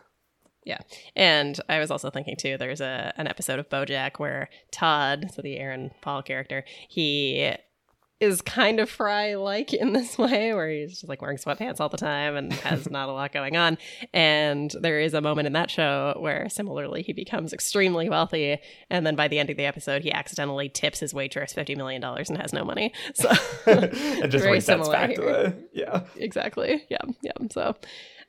And 1.16 1.60
I 1.70 1.80
was 1.80 1.92
also 1.92 2.10
thinking 2.10 2.36
too, 2.38 2.58
there's 2.58 2.82
a 2.82 3.14
an 3.18 3.28
episode 3.28 3.60
of 3.60 3.70
BoJack 3.70 4.20
where 4.20 4.50
Todd, 4.72 5.32
so 5.34 5.42
the 5.42 5.58
Aaron 5.58 5.92
Paul 6.02 6.22
character, 6.22 6.64
he 6.88 7.56
is 8.22 8.40
kind 8.44 8.80
of 8.80 8.88
Fry 8.88 9.34
like 9.34 9.74
in 9.74 9.94
this 9.94 10.18
way, 10.18 10.54
where 10.54 10.70
he's 10.70 10.92
just 10.92 11.10
like 11.10 11.22
wearing 11.22 11.38
sweatpants 11.38 11.80
all 11.82 11.90
the 11.90 11.98
time 11.98 12.36
and 12.38 12.54
has 12.54 12.90
not 12.90 13.10
a 13.10 13.12
lot 13.12 13.34
going 13.34 13.58
on. 13.58 13.78
And 14.14 14.74
there 14.80 15.00
is 15.00 15.14
a 15.14 15.22
moment 15.22 15.48
in 15.48 15.54
that 15.54 15.72
show 15.72 16.16
where 16.20 16.48
similarly 16.48 17.02
he 17.02 17.12
becomes 17.12 17.52
extremely 17.52 18.08
wealthy, 18.08 18.60
and 18.90 19.06
then 19.06 19.16
by 19.16 19.28
the 19.28 19.40
end 19.40 19.50
of 19.50 19.58
the 19.58 19.66
episode, 19.66 20.04
he 20.04 20.12
accidentally 20.12 20.70
tips 20.70 21.00
his 21.00 21.14
waitress 21.14 21.52
fifty 21.52 21.76
million 21.76 22.02
dollars 22.02 22.30
and 22.30 22.40
has 22.40 22.54
no 22.54 22.64
money. 22.64 22.94
So 23.16 23.30
and 23.66 24.32
just 24.32 24.44
Very 24.44 24.62
similar 24.62 24.94
back 24.94 25.16
to 25.16 25.22
the 25.22 25.68
yeah 25.74 26.06
exactly, 26.16 26.86
yeah, 26.90 27.02
yeah. 27.22 27.34
So. 27.52 27.76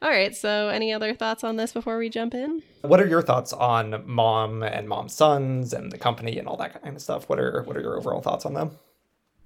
All 0.02 0.10
right. 0.10 0.34
So, 0.34 0.68
any 0.68 0.92
other 0.92 1.14
thoughts 1.14 1.44
on 1.44 1.56
this 1.56 1.72
before 1.72 1.96
we 1.96 2.10
jump 2.10 2.34
in? 2.34 2.62
what 2.82 3.00
are 3.00 3.06
your 3.06 3.22
thoughts 3.22 3.52
on 3.52 4.02
mom 4.06 4.62
and 4.64 4.88
mom's 4.88 5.14
sons 5.14 5.72
and 5.72 5.92
the 5.92 5.98
company 5.98 6.36
and 6.38 6.48
all 6.48 6.56
that 6.56 6.82
kind 6.82 6.96
of 6.96 7.00
stuff 7.00 7.28
what 7.28 7.38
are 7.38 7.62
what 7.62 7.76
are 7.76 7.80
your 7.80 7.96
overall 7.96 8.20
thoughts 8.20 8.44
on 8.44 8.54
them 8.54 8.72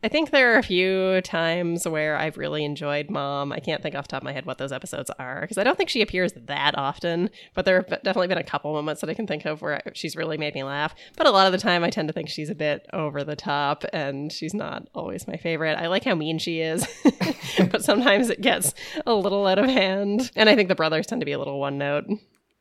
I 0.07 0.09
think 0.09 0.31
there 0.31 0.55
are 0.55 0.59
a 0.59 0.63
few 0.63 1.21
times 1.23 1.85
where 1.85 2.17
I've 2.17 2.39
really 2.39 2.65
enjoyed 2.65 3.11
Mom. 3.11 3.51
I 3.51 3.59
can't 3.59 3.83
think 3.83 3.97
off 3.97 4.07
the 4.07 4.13
top 4.13 4.23
of 4.23 4.25
my 4.25 4.33
head 4.33 4.47
what 4.47 4.57
those 4.57 4.71
episodes 4.71 5.11
are 5.19 5.41
because 5.41 5.59
I 5.59 5.65
don't 5.65 5.77
think 5.77 5.91
she 5.91 6.01
appears 6.01 6.33
that 6.33 6.79
often, 6.79 7.29
but 7.55 7.65
there 7.65 7.79
have 7.79 7.89
definitely 8.05 8.29
been 8.29 8.39
a 8.39 8.45
couple 8.45 8.73
moments 8.73 9.01
that 9.01 9.11
I 9.11 9.15
can 9.15 9.27
think 9.27 9.45
of 9.47 9.63
where 9.63 9.83
she's 9.95 10.15
really 10.15 10.39
made 10.39 10.55
me 10.55 10.63
laugh. 10.63 10.95
But 11.17 11.27
a 11.27 11.33
lot 11.33 11.47
of 11.47 11.53
the 11.53 11.59
time, 11.59 11.83
I 11.83 11.91
tend 11.91 12.07
to 12.07 12.13
think 12.13 12.29
she's 12.29 12.51
a 12.51 12.55
bit 12.55 12.87
over 12.93 13.25
the 13.25 13.35
top 13.35 13.85
and 13.93 14.31
she's 14.31 14.55
not 14.55 14.87
always 14.95 15.27
my 15.27 15.39
favorite. 15.39 15.77
I 15.77 15.89
like 15.89 16.05
how 16.05 16.15
mean 16.15 16.39
she 16.39 16.61
is, 16.61 16.87
but 17.73 17.83
sometimes 17.83 18.31
it 18.31 18.41
gets 18.41 18.75
a 19.07 19.13
little 19.13 19.45
out 19.45 19.59
of 19.59 19.65
hand. 19.65 20.31
And 20.37 20.49
I 20.49 20.55
think 20.55 20.69
the 20.69 20.77
brothers 20.77 21.09
tend 21.09 21.21
to 21.21 21.27
be 21.27 21.33
a 21.33 21.39
little 21.41 21.59
one 21.59 21.79
note. 21.79 22.05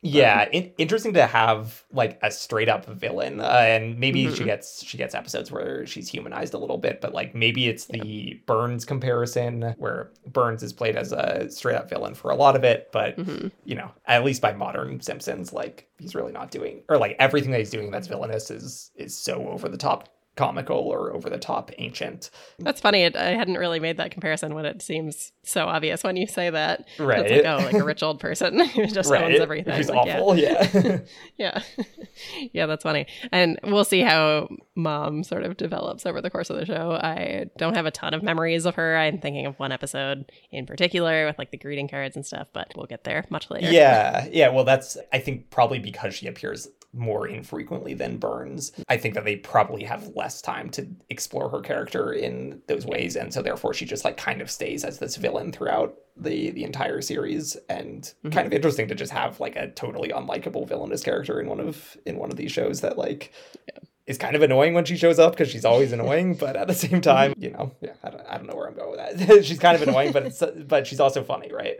Yeah, 0.05 0.47
in- 0.51 0.71
interesting 0.77 1.13
to 1.13 1.25
have 1.25 1.83
like 1.91 2.19
a 2.21 2.29
straight 2.31 2.69
up 2.69 2.85
villain, 2.85 3.39
uh, 3.41 3.43
and 3.43 3.97
maybe 3.99 4.29
she 4.35 4.43
Mhm. 4.43 4.45
gets 4.45 4.83
she 4.83 4.97
gets 4.97 5.15
episodes 5.15 5.51
where 5.51 5.85
she's 5.87 6.07
humanized 6.09 6.53
a 6.53 6.57
little 6.57 6.77
bit, 6.77 7.01
but 7.01 7.13
like 7.13 7.33
maybe 7.33 7.67
it's 7.67 7.85
the 7.85 8.39
Burns 8.45 8.85
comparison 8.85 9.73
where 9.77 10.11
Burns 10.27 10.61
is 10.63 10.73
played 10.73 10.95
as 10.95 11.11
a 11.11 11.49
straight 11.49 11.75
up 11.75 11.89
villain 11.89 12.13
for 12.13 12.29
a 12.31 12.35
lot 12.35 12.55
of 12.55 12.63
it, 12.63 12.89
but 12.91 13.17
Mhm. 13.17 13.51
you 13.63 13.75
know, 13.75 13.89
at 14.05 14.23
least 14.23 14.41
by 14.41 14.53
modern 14.53 14.99
Simpsons, 15.01 15.51
like 15.51 15.87
he's 15.99 16.13
really 16.13 16.31
not 16.31 16.51
doing 16.51 16.83
or 16.89 16.97
like 16.97 17.15
everything 17.19 17.51
that 17.51 17.59
he's 17.59 17.69
doing 17.71 17.89
that's 17.91 18.07
villainous 18.07 18.51
is 18.51 18.91
is 18.95 19.15
so 19.17 19.47
over 19.49 19.67
the 19.69 19.77
top 19.77 20.09
comical 20.35 20.77
or 20.77 21.13
over 21.13 21.29
the 21.29 21.37
top 21.37 21.71
ancient. 21.77 22.29
That's 22.59 22.81
funny. 22.81 23.05
I 23.15 23.31
hadn't 23.31 23.57
really 23.57 23.79
made 23.79 23.97
that 23.97 24.11
comparison 24.11 24.53
when 24.53 24.65
it 24.65 24.81
seems 24.81 25.31
so 25.43 25.65
obvious 25.67 26.03
when 26.03 26.17
you 26.17 26.27
say 26.27 26.49
that. 26.49 26.87
Right. 26.99 27.25
It's 27.25 27.45
like, 27.45 27.45
oh, 27.45 27.65
like 27.65 27.75
a 27.75 27.83
rich 27.83 28.03
old 28.03 28.19
person 28.19 28.59
who 28.67 28.85
just 28.87 29.11
owns 29.11 29.39
everything. 29.39 29.75
He's 29.75 29.89
Like, 29.89 30.05
yeah. 30.05 30.19
awful, 30.19 30.37
yeah. 30.37 30.99
Yeah. 31.37 31.61
yeah, 32.53 32.65
that's 32.65 32.83
funny. 32.83 33.07
And 33.31 33.59
we'll 33.63 33.83
see 33.83 34.01
how 34.01 34.49
mom 34.75 35.23
sort 35.23 35.43
of 35.43 35.57
develops 35.57 36.05
over 36.05 36.21
the 36.21 36.29
course 36.29 36.49
of 36.49 36.57
the 36.57 36.65
show. 36.65 36.91
I 36.91 37.45
don't 37.57 37.75
have 37.75 37.85
a 37.85 37.91
ton 37.91 38.13
of 38.13 38.23
memories 38.23 38.65
of 38.65 38.75
her. 38.75 38.97
I'm 38.97 39.19
thinking 39.19 39.45
of 39.45 39.57
one 39.59 39.71
episode 39.71 40.31
in 40.51 40.65
particular 40.65 41.25
with 41.25 41.37
like 41.37 41.51
the 41.51 41.57
greeting 41.57 41.87
cards 41.87 42.15
and 42.15 42.25
stuff, 42.25 42.47
but 42.53 42.71
we'll 42.75 42.87
get 42.87 43.03
there 43.03 43.25
much 43.29 43.49
later. 43.49 43.71
Yeah, 43.71 44.27
yeah. 44.31 44.49
Well, 44.49 44.63
that's 44.65 44.97
I 45.13 45.19
think 45.19 45.49
probably 45.49 45.79
because 45.79 46.13
she 46.15 46.27
appears 46.27 46.67
more 46.95 47.27
infrequently 47.27 47.93
than 47.93 48.17
Burns. 48.17 48.71
I 48.87 48.97
think 48.97 49.13
that 49.15 49.25
they 49.25 49.35
probably 49.35 49.83
have 49.83 50.15
less 50.15 50.41
time 50.41 50.69
to 50.71 50.87
explore 51.09 51.49
her 51.49 51.61
character 51.61 52.13
in 52.13 52.61
those 52.67 52.85
ways, 52.85 53.15
and 53.15 53.33
so 53.33 53.41
therefore 53.41 53.73
she 53.73 53.85
just 53.85 54.05
like 54.05 54.17
kind 54.17 54.41
of 54.41 54.49
stays 54.49 54.83
as 54.83 54.99
this 54.99 55.15
villain 55.17 55.51
throughout 55.51 55.95
the 56.15 56.51
the 56.51 56.63
entire 56.63 57.01
series. 57.01 57.55
And 57.69 58.03
mm-hmm. 58.03 58.29
kind 58.29 58.47
of 58.47 58.53
interesting 58.53 58.87
to 58.87 58.95
just 58.95 59.11
have 59.11 59.39
like 59.39 59.55
a 59.55 59.69
totally 59.71 60.09
unlikable 60.09 60.67
villainous 60.67 61.03
character 61.03 61.39
in 61.39 61.47
one 61.47 61.59
of 61.59 61.97
in 62.05 62.17
one 62.17 62.31
of 62.31 62.37
these 62.37 62.51
shows 62.51 62.81
that 62.81 62.97
like. 62.97 63.31
Is 64.07 64.19
kind 64.19 64.35
of 64.35 64.43
annoying 64.43 64.75
when 64.75 64.85
she 64.85 64.97
shows 64.97 65.17
up 65.17 65.31
because 65.31 65.49
she's 65.49 65.65
always 65.65 65.91
annoying, 65.91 66.35
but 66.35 66.55
at 66.55 66.67
the 66.67 66.75
same 66.75 66.91
mm-hmm. 66.91 66.99
time, 66.99 67.33
you 67.39 67.49
know, 67.49 67.71
yeah, 67.81 67.93
I 68.03 68.11
don't, 68.11 68.27
I 68.29 68.37
don't 68.37 68.45
know 68.45 68.55
where 68.55 68.67
I'm 68.67 68.75
going 68.75 68.91
with 68.91 69.27
that. 69.27 69.43
she's 69.45 69.57
kind 69.57 69.75
of 69.75 69.81
annoying, 69.81 70.11
but 70.11 70.27
it's 70.27 70.43
but 70.67 70.85
she's 70.85 70.99
also 70.99 71.23
funny, 71.23 71.51
right? 71.51 71.79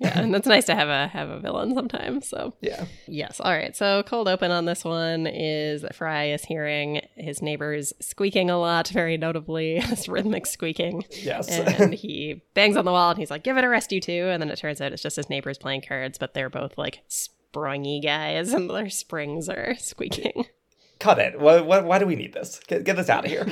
Yeah, 0.00 0.18
and 0.18 0.34
it's 0.34 0.46
nice 0.46 0.64
to 0.64 0.74
have 0.74 0.88
a 0.88 1.08
have 1.08 1.28
a 1.28 1.38
villain 1.40 1.74
sometimes. 1.74 2.26
So 2.26 2.54
Yeah. 2.62 2.86
Yes. 3.06 3.38
All 3.38 3.52
right. 3.52 3.76
So 3.76 4.02
cold 4.04 4.28
open 4.28 4.50
on 4.50 4.64
this 4.64 4.82
one 4.82 5.26
is 5.26 5.82
that 5.82 5.94
Fry 5.94 6.30
is 6.30 6.42
hearing 6.42 7.02
his 7.16 7.42
neighbors 7.42 7.92
squeaking 8.00 8.48
a 8.48 8.58
lot, 8.58 8.88
very 8.88 9.18
notably 9.18 9.78
this 9.90 10.08
rhythmic 10.08 10.46
squeaking. 10.46 11.04
Yes. 11.10 11.48
And 11.50 11.92
he 12.02 12.42
bangs 12.54 12.78
on 12.78 12.86
the 12.86 12.92
wall 12.92 13.10
and 13.10 13.18
he's 13.18 13.30
like, 13.30 13.44
"Give 13.44 13.58
it 13.58 13.64
a 13.64 13.68
rest, 13.68 13.92
you 13.92 14.00
two." 14.00 14.28
And 14.30 14.40
then 14.40 14.50
it 14.50 14.56
turns 14.56 14.80
out 14.80 14.92
it's 14.92 15.02
just 15.02 15.16
his 15.16 15.28
neighbors 15.28 15.58
playing 15.58 15.82
cards, 15.86 16.16
but 16.16 16.32
they're 16.32 16.48
both 16.50 16.78
like 16.78 17.00
springy 17.08 18.00
guys, 18.00 18.52
and 18.54 18.70
their 18.70 18.88
springs 18.88 19.48
are 19.50 19.74
squeaking. 19.78 20.46
cut 20.98 21.18
it. 21.18 21.38
Why, 21.38 21.60
why, 21.60 21.80
why 21.80 21.98
do 21.98 22.06
we 22.06 22.16
need 22.16 22.32
this? 22.32 22.58
Get, 22.66 22.84
get 22.84 22.96
this 22.96 23.10
out 23.10 23.26
of 23.26 23.30
here. 23.30 23.46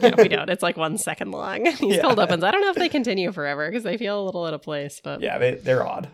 Yeah, 0.00 0.14
we 0.18 0.28
don't. 0.28 0.48
It's 0.50 0.62
like 0.62 0.76
one 0.76 0.98
second 0.98 1.30
long. 1.30 1.64
These 1.80 1.80
Yeah. 1.96 2.02
cold 2.02 2.18
opens. 2.18 2.44
I 2.44 2.50
don't 2.50 2.60
know 2.60 2.70
if 2.70 2.76
they 2.76 2.88
continue 2.88 3.32
forever 3.32 3.68
because 3.68 3.84
they 3.84 3.96
feel 3.96 4.22
a 4.22 4.24
little 4.24 4.44
out 4.46 4.54
of 4.54 4.62
place, 4.62 5.00
but 5.02 5.20
yeah, 5.20 5.38
they, 5.38 5.54
they're 5.54 5.86
odd. 5.86 6.08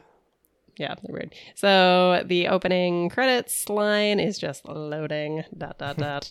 Yeah, 0.76 0.94
they're 1.02 1.12
weird. 1.12 1.35
So 1.56 2.23
the 2.25 2.49
opening 2.49 3.08
credits 3.08 3.68
line 3.68 4.20
is 4.20 4.38
just 4.38 4.66
loading. 4.68 5.44
Dot 5.56 5.78
dot 5.78 5.97
dot. 5.99 6.30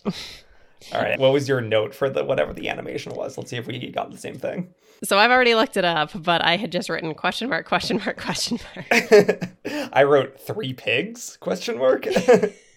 All 0.92 1.00
right. 1.02 1.18
What 1.18 1.32
was 1.32 1.48
your 1.48 1.60
note 1.60 1.94
for 1.94 2.08
the 2.08 2.24
whatever 2.24 2.52
the 2.54 2.68
animation 2.68 3.12
was? 3.14 3.36
Let's 3.36 3.50
see 3.50 3.56
if 3.56 3.66
we 3.66 3.90
got 3.90 4.10
the 4.10 4.16
same 4.18 4.36
thing. 4.38 4.72
so 5.04 5.18
I've 5.18 5.30
already 5.30 5.54
looked 5.54 5.76
it 5.76 5.84
up, 5.84 6.10
but 6.14 6.42
I 6.44 6.56
had 6.56 6.72
just 6.72 6.88
written 6.88 7.12
question 7.14 7.48
mark, 7.50 7.66
question 7.66 7.98
mark, 7.98 8.16
question 8.20 8.58
mark. 8.76 9.50
I 9.92 10.04
wrote 10.04 10.40
three 10.40 10.72
pigs? 10.72 11.36
Question 11.40 11.78
mark. 11.78 12.06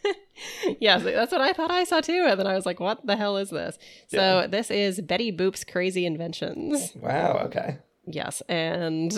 yeah, 0.79 0.97
that's 0.97 1.31
what 1.31 1.41
I 1.41 1.53
thought 1.53 1.71
I 1.71 1.83
saw 1.83 2.01
too. 2.01 2.25
And 2.29 2.39
then 2.39 2.47
I 2.47 2.55
was 2.55 2.65
like, 2.65 2.79
what 2.79 3.05
the 3.05 3.15
hell 3.15 3.37
is 3.37 3.49
this? 3.49 3.77
So 4.07 4.47
this 4.47 4.71
is 4.71 5.01
Betty 5.01 5.31
Boop's 5.31 5.63
Crazy 5.63 6.05
Inventions. 6.05 6.93
wow. 6.95 7.41
Okay. 7.45 7.77
Yes, 8.05 8.41
and 8.49 9.13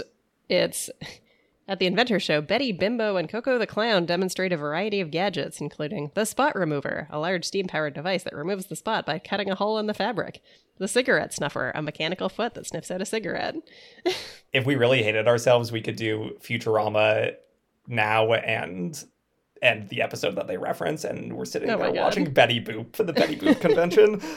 it's 0.50 0.90
at 1.68 1.80
the 1.80 1.86
Inventor 1.86 2.20
Show. 2.20 2.42
Betty, 2.42 2.72
Bimbo, 2.72 3.16
and 3.16 3.30
Koko 3.30 3.58
the 3.58 3.68
Clown 3.68 4.06
demonstrate 4.06 4.52
a 4.52 4.58
variety 4.58 5.00
of 5.00 5.12
gadgets, 5.12 5.62
including 5.62 6.12
the 6.14 6.26
spot 6.26 6.56
remover, 6.56 7.08
a 7.10 7.20
large 7.20 7.46
steam-powered 7.46 7.94
device 7.94 8.24
that 8.24 8.36
removes 8.36 8.66
the 8.66 8.76
spot 8.76 9.06
by 9.06 9.20
cutting 9.20 9.50
a 9.50 9.56
hole 9.56 9.78
in 9.78 9.88
the 9.88 9.94
fabric. 9.94 10.42
The 10.78 10.88
cigarette 10.88 11.34
snuffer, 11.34 11.72
a 11.74 11.82
mechanical 11.82 12.28
foot 12.28 12.56
that 12.56 12.66
sniffs 12.66 12.92
out 12.92 13.02
a 13.02 13.06
cigarette. 13.06 13.56
If 14.52 14.68
we 14.68 14.76
really 14.76 15.02
hated 15.02 15.28
ourselves, 15.28 15.72
we 15.72 15.82
could 15.82 15.96
do 15.96 16.38
Futurama 16.40 17.34
now 17.88 18.34
and 18.34 19.04
and 19.64 19.88
the 19.90 20.02
episode 20.02 20.36
that 20.36 20.48
they 20.48 20.58
reference, 20.58 21.04
and 21.06 21.34
we're 21.34 21.46
sitting 21.46 21.70
Oh 21.70 21.78
there 21.78 21.92
watching 21.94 22.30
Betty 22.32 22.60
Boop 22.60 22.96
for 22.96 23.04
the 23.04 23.14
Betty 23.14 23.38
Boop 23.38 23.60
convention. 23.62 24.22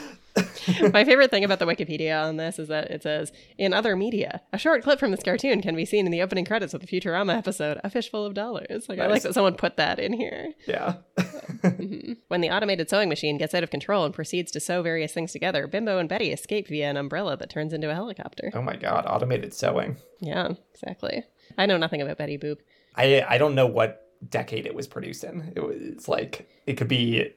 My 0.93 1.03
favorite 1.03 1.31
thing 1.31 1.43
about 1.43 1.57
the 1.57 1.65
Wikipedia 1.65 2.23
on 2.23 2.37
this 2.37 2.59
is 2.59 2.67
that 2.67 2.91
it 2.91 3.01
says, 3.03 3.31
in 3.57 3.73
other 3.73 3.95
media, 3.95 4.41
a 4.53 4.57
short 4.57 4.83
clip 4.83 4.99
from 4.99 5.09
this 5.09 5.23
cartoon 5.23 5.63
can 5.63 5.75
be 5.75 5.83
seen 5.83 6.05
in 6.05 6.11
the 6.11 6.21
opening 6.21 6.45
credits 6.45 6.75
of 6.75 6.81
the 6.81 6.87
Futurama 6.87 7.35
episode, 7.35 7.79
A 7.83 7.89
Fishful 7.89 8.23
of 8.23 8.35
Dollars. 8.35 8.87
Like, 8.87 8.99
I 8.99 9.07
like 9.07 9.23
that 9.23 9.33
someone 9.33 9.55
put 9.55 9.77
that 9.77 9.99
in 9.99 10.13
here. 10.13 10.53
yeah. 10.67 10.95
Mm-hmm. 11.57 12.13
When 12.27 12.41
the 12.41 12.51
automated 12.51 12.89
sewing 12.89 13.09
machine 13.09 13.37
gets 13.37 13.53
out 13.53 13.63
of 13.63 13.71
control 13.71 14.05
and 14.05 14.13
proceeds 14.13 14.51
to 14.51 14.59
sew 14.59 14.83
various 14.83 15.11
things 15.11 15.31
together, 15.31 15.65
Bimbo 15.65 15.97
and 15.97 16.07
Betty 16.07 16.31
escape 16.31 16.67
via 16.67 16.89
an 16.89 16.97
umbrella 16.97 17.35
that 17.37 17.49
turns 17.49 17.73
into 17.73 17.89
a 17.89 17.95
helicopter. 17.95 18.51
oh 18.53 18.61
my 18.61 18.75
God. 18.75 19.05
Automated 19.07 19.53
sewing. 19.53 19.97
Yeah, 20.19 20.51
exactly. 20.73 21.23
I 21.57 21.65
know 21.65 21.77
nothing 21.77 22.01
about 22.01 22.17
Betty 22.17 22.37
Boop. 22.37 22.57
I 22.95 23.25
I 23.27 23.37
don't 23.37 23.55
know 23.55 23.65
what 23.65 24.06
decade 24.29 24.65
it 24.65 24.75
was 24.75 24.87
produced 24.87 25.23
in. 25.23 25.53
It 25.55 25.61
was 25.61 26.07
like 26.07 26.49
it 26.65 26.73
could 26.73 26.87
be 26.87 27.33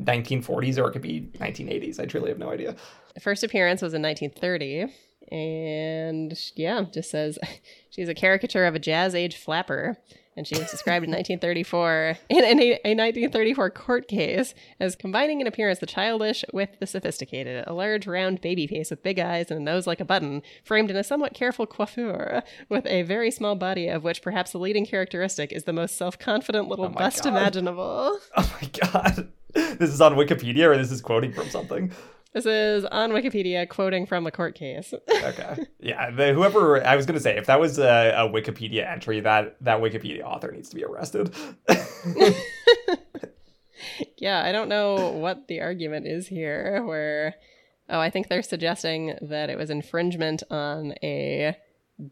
1940s 0.00 0.78
or 0.78 0.88
it 0.88 0.92
could 0.92 1.02
be 1.02 1.30
1980s. 1.38 2.00
I 2.00 2.06
truly 2.06 2.28
have 2.28 2.38
no 2.38 2.50
idea. 2.50 2.76
First 3.20 3.44
appearance 3.44 3.82
was 3.82 3.94
in 3.94 4.02
1930. 4.02 4.92
And 5.30 6.38
yeah, 6.56 6.84
just 6.92 7.10
says 7.10 7.38
she's 7.90 8.08
a 8.08 8.14
caricature 8.14 8.66
of 8.66 8.74
a 8.74 8.78
jazz 8.78 9.14
age 9.14 9.36
flapper. 9.36 9.98
And 10.36 10.46
she 10.46 10.58
was 10.58 10.70
described 10.70 11.04
in 11.04 11.10
1934 11.10 12.16
in, 12.30 12.38
in 12.44 12.58
a, 12.58 12.70
a 12.84 12.94
1934 12.94 13.70
court 13.70 14.08
case 14.08 14.54
as 14.80 14.96
combining 14.96 15.40
in 15.40 15.46
appearance 15.46 15.78
the 15.78 15.86
childish 15.86 16.44
with 16.52 16.70
the 16.80 16.86
sophisticated. 16.86 17.64
A 17.66 17.74
large, 17.74 18.06
round 18.06 18.40
baby 18.40 18.66
face 18.66 18.90
with 18.90 19.02
big 19.02 19.18
eyes 19.18 19.50
and 19.50 19.60
a 19.60 19.62
nose 19.62 19.86
like 19.86 20.00
a 20.00 20.04
button, 20.06 20.42
framed 20.64 20.90
in 20.90 20.96
a 20.96 21.04
somewhat 21.04 21.34
careful 21.34 21.66
coiffure, 21.66 22.42
with 22.70 22.86
a 22.86 23.02
very 23.02 23.30
small 23.30 23.54
body, 23.56 23.88
of 23.88 24.04
which 24.04 24.22
perhaps 24.22 24.52
the 24.52 24.58
leading 24.58 24.86
characteristic 24.86 25.52
is 25.52 25.64
the 25.64 25.72
most 25.72 25.96
self 25.96 26.18
confident 26.18 26.68
little 26.68 26.86
Oh 26.86 26.88
bust 26.88 27.24
God. 27.24 27.28
imaginable. 27.30 28.18
Oh 28.36 28.58
my 28.62 28.68
god. 28.90 29.28
This 29.54 29.90
is 29.90 30.00
on 30.00 30.14
Wikipedia 30.14 30.66
or 30.66 30.76
this 30.78 30.90
is 30.90 31.02
quoting 31.02 31.32
from 31.32 31.48
something. 31.50 31.92
This 32.32 32.46
is 32.46 32.84
on 32.86 33.10
Wikipedia, 33.10 33.68
quoting 33.68 34.06
from 34.06 34.24
the 34.24 34.30
court 34.30 34.54
case. 34.54 34.94
Okay. 35.22 35.66
Yeah, 35.80 36.10
the, 36.10 36.32
whoever 36.32 36.84
I 36.84 36.96
was 36.96 37.04
going 37.06 37.16
to 37.16 37.22
say 37.22 37.36
if 37.36 37.46
that 37.46 37.60
was 37.60 37.78
a, 37.78 38.14
a 38.16 38.28
Wikipedia 38.28 38.90
entry 38.90 39.20
that 39.20 39.56
that 39.60 39.80
Wikipedia 39.80 40.22
author 40.22 40.50
needs 40.50 40.68
to 40.70 40.76
be 40.76 40.84
arrested. 40.84 41.34
Yeah, 44.22 44.40
I 44.44 44.52
don't 44.52 44.68
know 44.68 45.10
what 45.10 45.48
the 45.48 45.60
argument 45.60 46.06
is 46.06 46.28
here. 46.28 46.84
Where, 46.84 47.34
oh, 47.88 47.98
I 47.98 48.08
think 48.08 48.28
they're 48.28 48.42
suggesting 48.42 49.16
that 49.20 49.50
it 49.50 49.58
was 49.58 49.68
infringement 49.68 50.44
on 50.48 50.94
a 51.02 51.56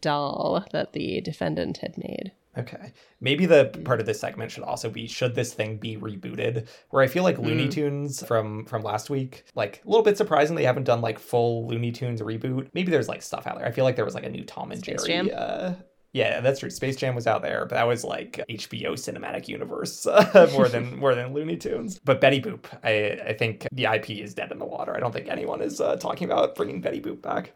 doll 0.01 0.65
that 0.73 0.93
the 0.93 1.21
defendant 1.21 1.79
had 1.79 1.97
made. 1.97 2.33
Okay. 2.61 2.93
Maybe 3.21 3.47
the 3.47 3.67
part 3.85 4.01
of 4.01 4.07
this 4.07 4.21
segment 4.21 4.51
should 4.51 4.65
also 4.65 4.89
be 4.91 5.07
should 5.07 5.35
this 5.35 5.53
thing 5.53 5.77
be 5.79 5.97
rebooted? 5.97 6.69
Where 6.91 7.03
I 7.03 7.07
feel 7.07 7.23
like 7.25 7.39
Looney 7.39 7.67
Mm. 7.67 7.73
Tunes 7.73 8.25
from 8.27 8.65
from 8.67 8.83
last 8.83 9.11
week, 9.11 9.45
like 9.55 9.83
a 9.85 9.89
little 9.89 10.05
bit 10.05 10.17
surprising 10.17 10.57
they 10.57 10.65
haven't 10.65 10.85
done 10.85 11.01
like 11.01 11.19
full 11.19 11.67
Looney 11.67 11.93
Tunes 11.93 12.21
reboot. 12.23 12.69
Maybe 12.75 12.91
there's 12.91 13.09
like 13.09 13.23
stuff 13.23 13.47
out 13.47 13.59
there. 13.59 13.67
I 13.67 13.71
feel 13.73 13.85
like 13.85 13.97
there 13.97 14.05
was 14.05 14.15
like 14.15 14.25
a 14.25 14.31
new 14.31 14.45
Tom 14.45 14.71
and 14.73 14.81
Space 14.81 15.05
Jerry 15.05 15.29
Jam? 15.29 15.31
uh 15.37 15.75
yeah, 16.13 16.41
that's 16.41 16.59
true. 16.59 16.71
Space 16.71 16.97
Jam 16.97 17.15
was 17.15 17.29
out 17.29 17.41
there, 17.43 17.61
but 17.67 17.77
that 17.77 17.87
was 17.87 18.03
like 18.03 18.45
HBO 18.51 18.93
cinematic 18.95 19.47
universe 19.47 20.07
uh, 20.09 20.49
more 20.53 20.69
than 20.69 20.97
more 21.05 21.15
than 21.15 21.33
Looney 21.33 21.57
Tunes. 21.57 22.01
But 22.05 22.21
Betty 22.21 22.41
Boop, 22.41 22.65
I 22.83 23.31
I 23.31 23.33
think 23.35 23.67
the 23.71 23.85
IP 23.85 24.11
is 24.11 24.35
dead 24.35 24.51
in 24.51 24.59
the 24.59 24.65
water. 24.65 24.97
I 24.97 24.99
don't 25.01 25.13
think 25.13 25.29
anyone 25.29 25.63
is 25.63 25.81
uh, 25.81 25.95
talking 25.97 26.29
about 26.29 26.57
bringing 26.57 26.81
Betty 26.81 27.01
Boop 27.01 27.23
back. 27.23 27.53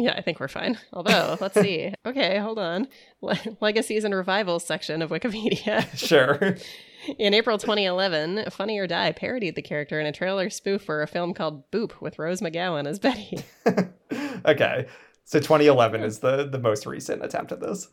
Yeah, 0.00 0.14
I 0.16 0.22
think 0.22 0.40
we're 0.40 0.48
fine. 0.48 0.78
Although, 0.92 1.36
let's 1.40 1.60
see. 1.60 1.92
Okay, 2.06 2.38
hold 2.38 2.58
on. 2.58 2.88
Le- 3.20 3.38
Legacies 3.60 4.02
and 4.04 4.14
revivals 4.14 4.64
section 4.64 5.02
of 5.02 5.10
Wikipedia. 5.10 5.86
Sure. 5.96 6.56
In 7.18 7.32
April 7.32 7.56
2011, 7.56 8.50
Funny 8.50 8.78
or 8.78 8.86
Die 8.86 9.12
parodied 9.12 9.54
the 9.54 9.62
character 9.62 9.98
in 10.00 10.06
a 10.06 10.12
trailer 10.12 10.50
spoof 10.50 10.82
for 10.82 11.00
a 11.02 11.06
film 11.06 11.32
called 11.32 11.70
Boop 11.70 12.00
with 12.00 12.18
Rose 12.18 12.40
McGowan 12.42 12.86
as 12.86 12.98
Betty. 12.98 13.38
okay. 14.44 14.86
So 15.24 15.38
2011 15.38 16.02
is 16.02 16.18
the 16.18 16.46
the 16.46 16.58
most 16.58 16.84
recent 16.86 17.24
attempt 17.24 17.52
at 17.52 17.60
this. 17.60 17.88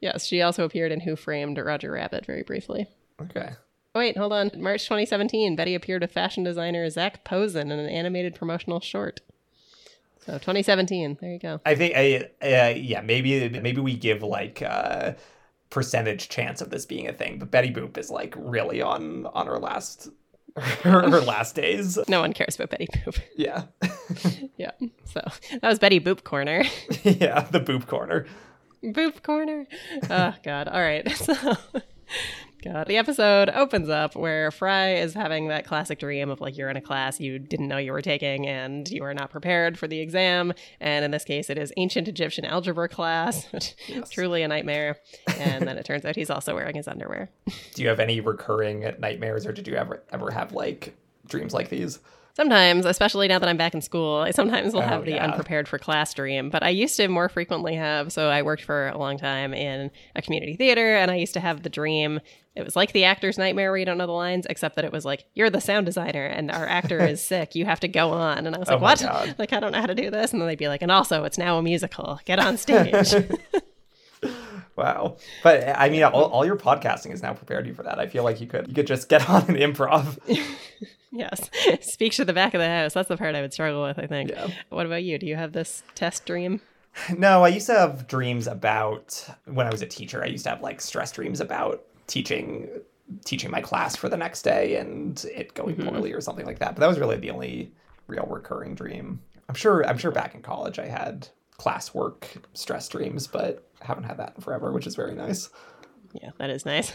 yes, 0.00 0.26
she 0.26 0.42
also 0.42 0.64
appeared 0.64 0.90
in 0.92 1.00
Who 1.00 1.14
Framed 1.16 1.58
Roger 1.58 1.92
Rabbit 1.92 2.26
very 2.26 2.42
briefly. 2.42 2.86
Okay. 3.20 3.50
Oh, 3.94 3.98
wait, 4.00 4.16
hold 4.16 4.32
on. 4.32 4.50
March 4.56 4.84
2017, 4.84 5.54
Betty 5.56 5.74
appeared 5.74 6.02
with 6.02 6.12
fashion 6.12 6.44
designer 6.44 6.88
Zac 6.90 7.24
Posen 7.24 7.70
in 7.70 7.78
an 7.78 7.88
animated 7.88 8.34
promotional 8.34 8.80
short. 8.80 9.20
So 10.26 10.32
2017, 10.34 11.18
there 11.20 11.32
you 11.32 11.38
go. 11.38 11.60
I 11.64 11.74
think 11.74 11.94
I 11.96 12.28
uh, 12.42 12.74
yeah 12.76 13.00
maybe 13.00 13.48
maybe 13.48 13.80
we 13.80 13.94
give 13.94 14.22
like 14.22 14.60
uh 14.62 15.12
percentage 15.70 16.28
chance 16.28 16.60
of 16.60 16.70
this 16.70 16.86
being 16.86 17.08
a 17.08 17.12
thing, 17.12 17.38
but 17.38 17.50
Betty 17.50 17.72
Boop 17.72 17.96
is 17.96 18.10
like 18.10 18.34
really 18.36 18.82
on 18.82 19.26
on 19.26 19.46
her 19.46 19.58
last 19.58 20.08
her, 20.56 21.02
her 21.10 21.20
last 21.20 21.54
days. 21.54 21.98
No 22.08 22.20
one 22.20 22.32
cares 22.32 22.56
about 22.56 22.70
Betty 22.70 22.88
Boop. 22.88 23.18
Yeah. 23.36 23.64
yeah. 24.56 24.72
So 25.04 25.20
that 25.50 25.68
was 25.68 25.78
Betty 25.78 26.00
Boop 26.00 26.24
Corner. 26.24 26.64
yeah, 27.02 27.42
the 27.50 27.60
Boop 27.60 27.86
Corner. 27.86 28.26
Boop 28.82 29.22
Corner. 29.22 29.66
Oh, 30.10 30.34
God. 30.42 30.68
All 30.68 30.80
right. 30.80 31.10
So. 31.10 31.56
God. 32.72 32.86
The 32.88 32.96
episode 32.96 33.48
opens 33.50 33.88
up 33.88 34.16
where 34.16 34.50
Fry 34.50 34.94
is 34.94 35.14
having 35.14 35.48
that 35.48 35.66
classic 35.66 35.98
dream 35.98 36.30
of 36.30 36.40
like 36.40 36.56
you're 36.56 36.68
in 36.68 36.76
a 36.76 36.80
class 36.80 37.20
you 37.20 37.38
didn't 37.38 37.68
know 37.68 37.76
you 37.78 37.92
were 37.92 38.02
taking 38.02 38.46
and 38.46 38.88
you 38.90 39.04
are 39.04 39.14
not 39.14 39.30
prepared 39.30 39.78
for 39.78 39.86
the 39.86 40.00
exam. 40.00 40.52
And 40.80 41.04
in 41.04 41.10
this 41.12 41.24
case, 41.24 41.48
it 41.48 41.58
is 41.58 41.72
ancient 41.76 42.08
Egyptian 42.08 42.44
algebra 42.44 42.88
class, 42.88 43.44
which 43.52 43.76
yes. 43.86 44.04
is 44.04 44.10
truly 44.10 44.42
a 44.42 44.48
nightmare. 44.48 44.98
And 45.38 45.66
then 45.66 45.78
it 45.78 45.84
turns 45.84 46.04
out 46.04 46.16
he's 46.16 46.30
also 46.30 46.54
wearing 46.54 46.76
his 46.76 46.88
underwear. 46.88 47.30
Do 47.74 47.82
you 47.82 47.88
have 47.88 48.00
any 48.00 48.20
recurring 48.20 48.92
nightmares 48.98 49.46
or 49.46 49.52
did 49.52 49.68
you 49.68 49.74
ever 49.74 50.02
ever 50.10 50.30
have 50.30 50.52
like 50.52 50.96
dreams 51.26 51.54
like 51.54 51.68
these? 51.68 52.00
Sometimes, 52.36 52.84
especially 52.84 53.28
now 53.28 53.38
that 53.38 53.48
I'm 53.48 53.56
back 53.56 53.72
in 53.72 53.80
school, 53.80 54.18
I 54.18 54.30
sometimes 54.30 54.74
will 54.74 54.82
oh, 54.82 54.86
have 54.86 55.06
the 55.06 55.12
yeah. 55.12 55.24
unprepared 55.24 55.66
for 55.66 55.78
class 55.78 56.12
dream. 56.12 56.50
But 56.50 56.62
I 56.62 56.68
used 56.68 56.94
to 56.98 57.08
more 57.08 57.30
frequently 57.30 57.76
have. 57.76 58.12
So 58.12 58.28
I 58.28 58.42
worked 58.42 58.62
for 58.62 58.88
a 58.88 58.98
long 58.98 59.16
time 59.16 59.54
in 59.54 59.90
a 60.14 60.20
community 60.20 60.54
theater, 60.54 60.96
and 60.96 61.10
I 61.10 61.14
used 61.14 61.32
to 61.32 61.40
have 61.40 61.62
the 61.62 61.70
dream. 61.70 62.20
It 62.54 62.62
was 62.62 62.76
like 62.76 62.92
the 62.92 63.04
actor's 63.04 63.38
nightmare 63.38 63.70
where 63.70 63.78
you 63.78 63.86
don't 63.86 63.96
know 63.96 64.06
the 64.06 64.12
lines, 64.12 64.46
except 64.50 64.76
that 64.76 64.84
it 64.84 64.92
was 64.92 65.06
like 65.06 65.24
you're 65.32 65.48
the 65.48 65.62
sound 65.62 65.86
designer 65.86 66.26
and 66.26 66.50
our 66.50 66.66
actor 66.66 67.00
is 67.00 67.24
sick. 67.24 67.54
You 67.54 67.64
have 67.64 67.80
to 67.80 67.88
go 67.88 68.10
on. 68.10 68.46
And 68.46 68.54
I 68.54 68.58
was 68.58 68.68
oh 68.68 68.76
like, 68.76 69.02
oh 69.02 69.06
what? 69.06 69.38
Like 69.38 69.54
I 69.54 69.60
don't 69.60 69.72
know 69.72 69.80
how 69.80 69.86
to 69.86 69.94
do 69.94 70.10
this. 70.10 70.32
And 70.32 70.42
then 70.42 70.46
they'd 70.46 70.58
be 70.58 70.68
like, 70.68 70.82
and 70.82 70.92
also 70.92 71.24
it's 71.24 71.38
now 71.38 71.56
a 71.56 71.62
musical. 71.62 72.20
Get 72.26 72.38
on 72.38 72.58
stage. 72.58 73.14
Wow. 74.76 75.16
But 75.42 75.68
I 75.76 75.88
mean, 75.88 76.02
all, 76.02 76.24
all, 76.24 76.44
your 76.44 76.56
podcasting 76.56 77.12
is 77.12 77.22
now 77.22 77.32
prepared 77.32 77.66
you 77.66 77.72
for 77.72 77.82
that. 77.82 77.98
I 77.98 78.06
feel 78.06 78.24
like 78.24 78.40
you 78.40 78.46
could 78.46 78.68
you 78.68 78.74
could 78.74 78.86
just 78.86 79.08
get 79.08 79.28
on 79.28 79.42
an 79.48 79.56
improv. 79.56 80.18
yes. 81.10 81.50
Speak 81.80 82.12
to 82.14 82.24
the 82.24 82.34
back 82.34 82.52
of 82.52 82.60
the 82.60 82.68
house. 82.68 82.92
That's 82.92 83.08
the 83.08 83.16
part 83.16 83.34
I 83.34 83.40
would 83.40 83.54
struggle 83.54 83.82
with, 83.82 83.98
I 83.98 84.06
think. 84.06 84.30
Yeah. 84.30 84.48
What 84.68 84.84
about 84.84 85.02
you? 85.02 85.18
Do 85.18 85.26
you 85.26 85.36
have 85.36 85.52
this 85.52 85.82
test 85.94 86.26
dream? 86.26 86.60
No, 87.16 87.44
I 87.44 87.48
used 87.48 87.66
to 87.66 87.74
have 87.74 88.06
dreams 88.06 88.46
about 88.46 89.28
when 89.46 89.66
I 89.66 89.70
was 89.70 89.82
a 89.82 89.86
teacher. 89.86 90.22
I 90.22 90.26
used 90.26 90.44
to 90.44 90.50
have 90.50 90.62
like 90.62 90.80
stress 90.80 91.12
dreams 91.12 91.40
about 91.40 91.84
teaching 92.06 92.68
teaching 93.24 93.50
my 93.50 93.60
class 93.60 93.94
for 93.94 94.08
the 94.08 94.16
next 94.16 94.42
day 94.42 94.76
and 94.76 95.24
it 95.32 95.54
going 95.54 95.76
mm-hmm. 95.76 95.88
poorly 95.88 96.12
or 96.12 96.20
something 96.20 96.44
like 96.44 96.58
that. 96.58 96.74
But 96.74 96.80
that 96.80 96.88
was 96.88 96.98
really 96.98 97.16
the 97.16 97.30
only 97.30 97.72
real 98.08 98.26
recurring 98.28 98.74
dream. 98.74 99.20
I'm 99.48 99.54
sure 99.54 99.86
I'm 99.86 99.98
sure 99.98 100.10
back 100.10 100.34
in 100.34 100.42
college 100.42 100.78
I 100.78 100.86
had 100.86 101.28
classwork 101.58 102.42
stress 102.54 102.88
dreams, 102.88 103.26
but 103.26 103.66
haven't 103.80 104.04
had 104.04 104.18
that 104.18 104.42
forever, 104.42 104.72
which 104.72 104.86
is 104.86 104.94
very 104.94 105.14
nice. 105.14 105.50
Yeah, 106.22 106.30
that 106.38 106.50
is 106.50 106.64
nice. 106.64 106.92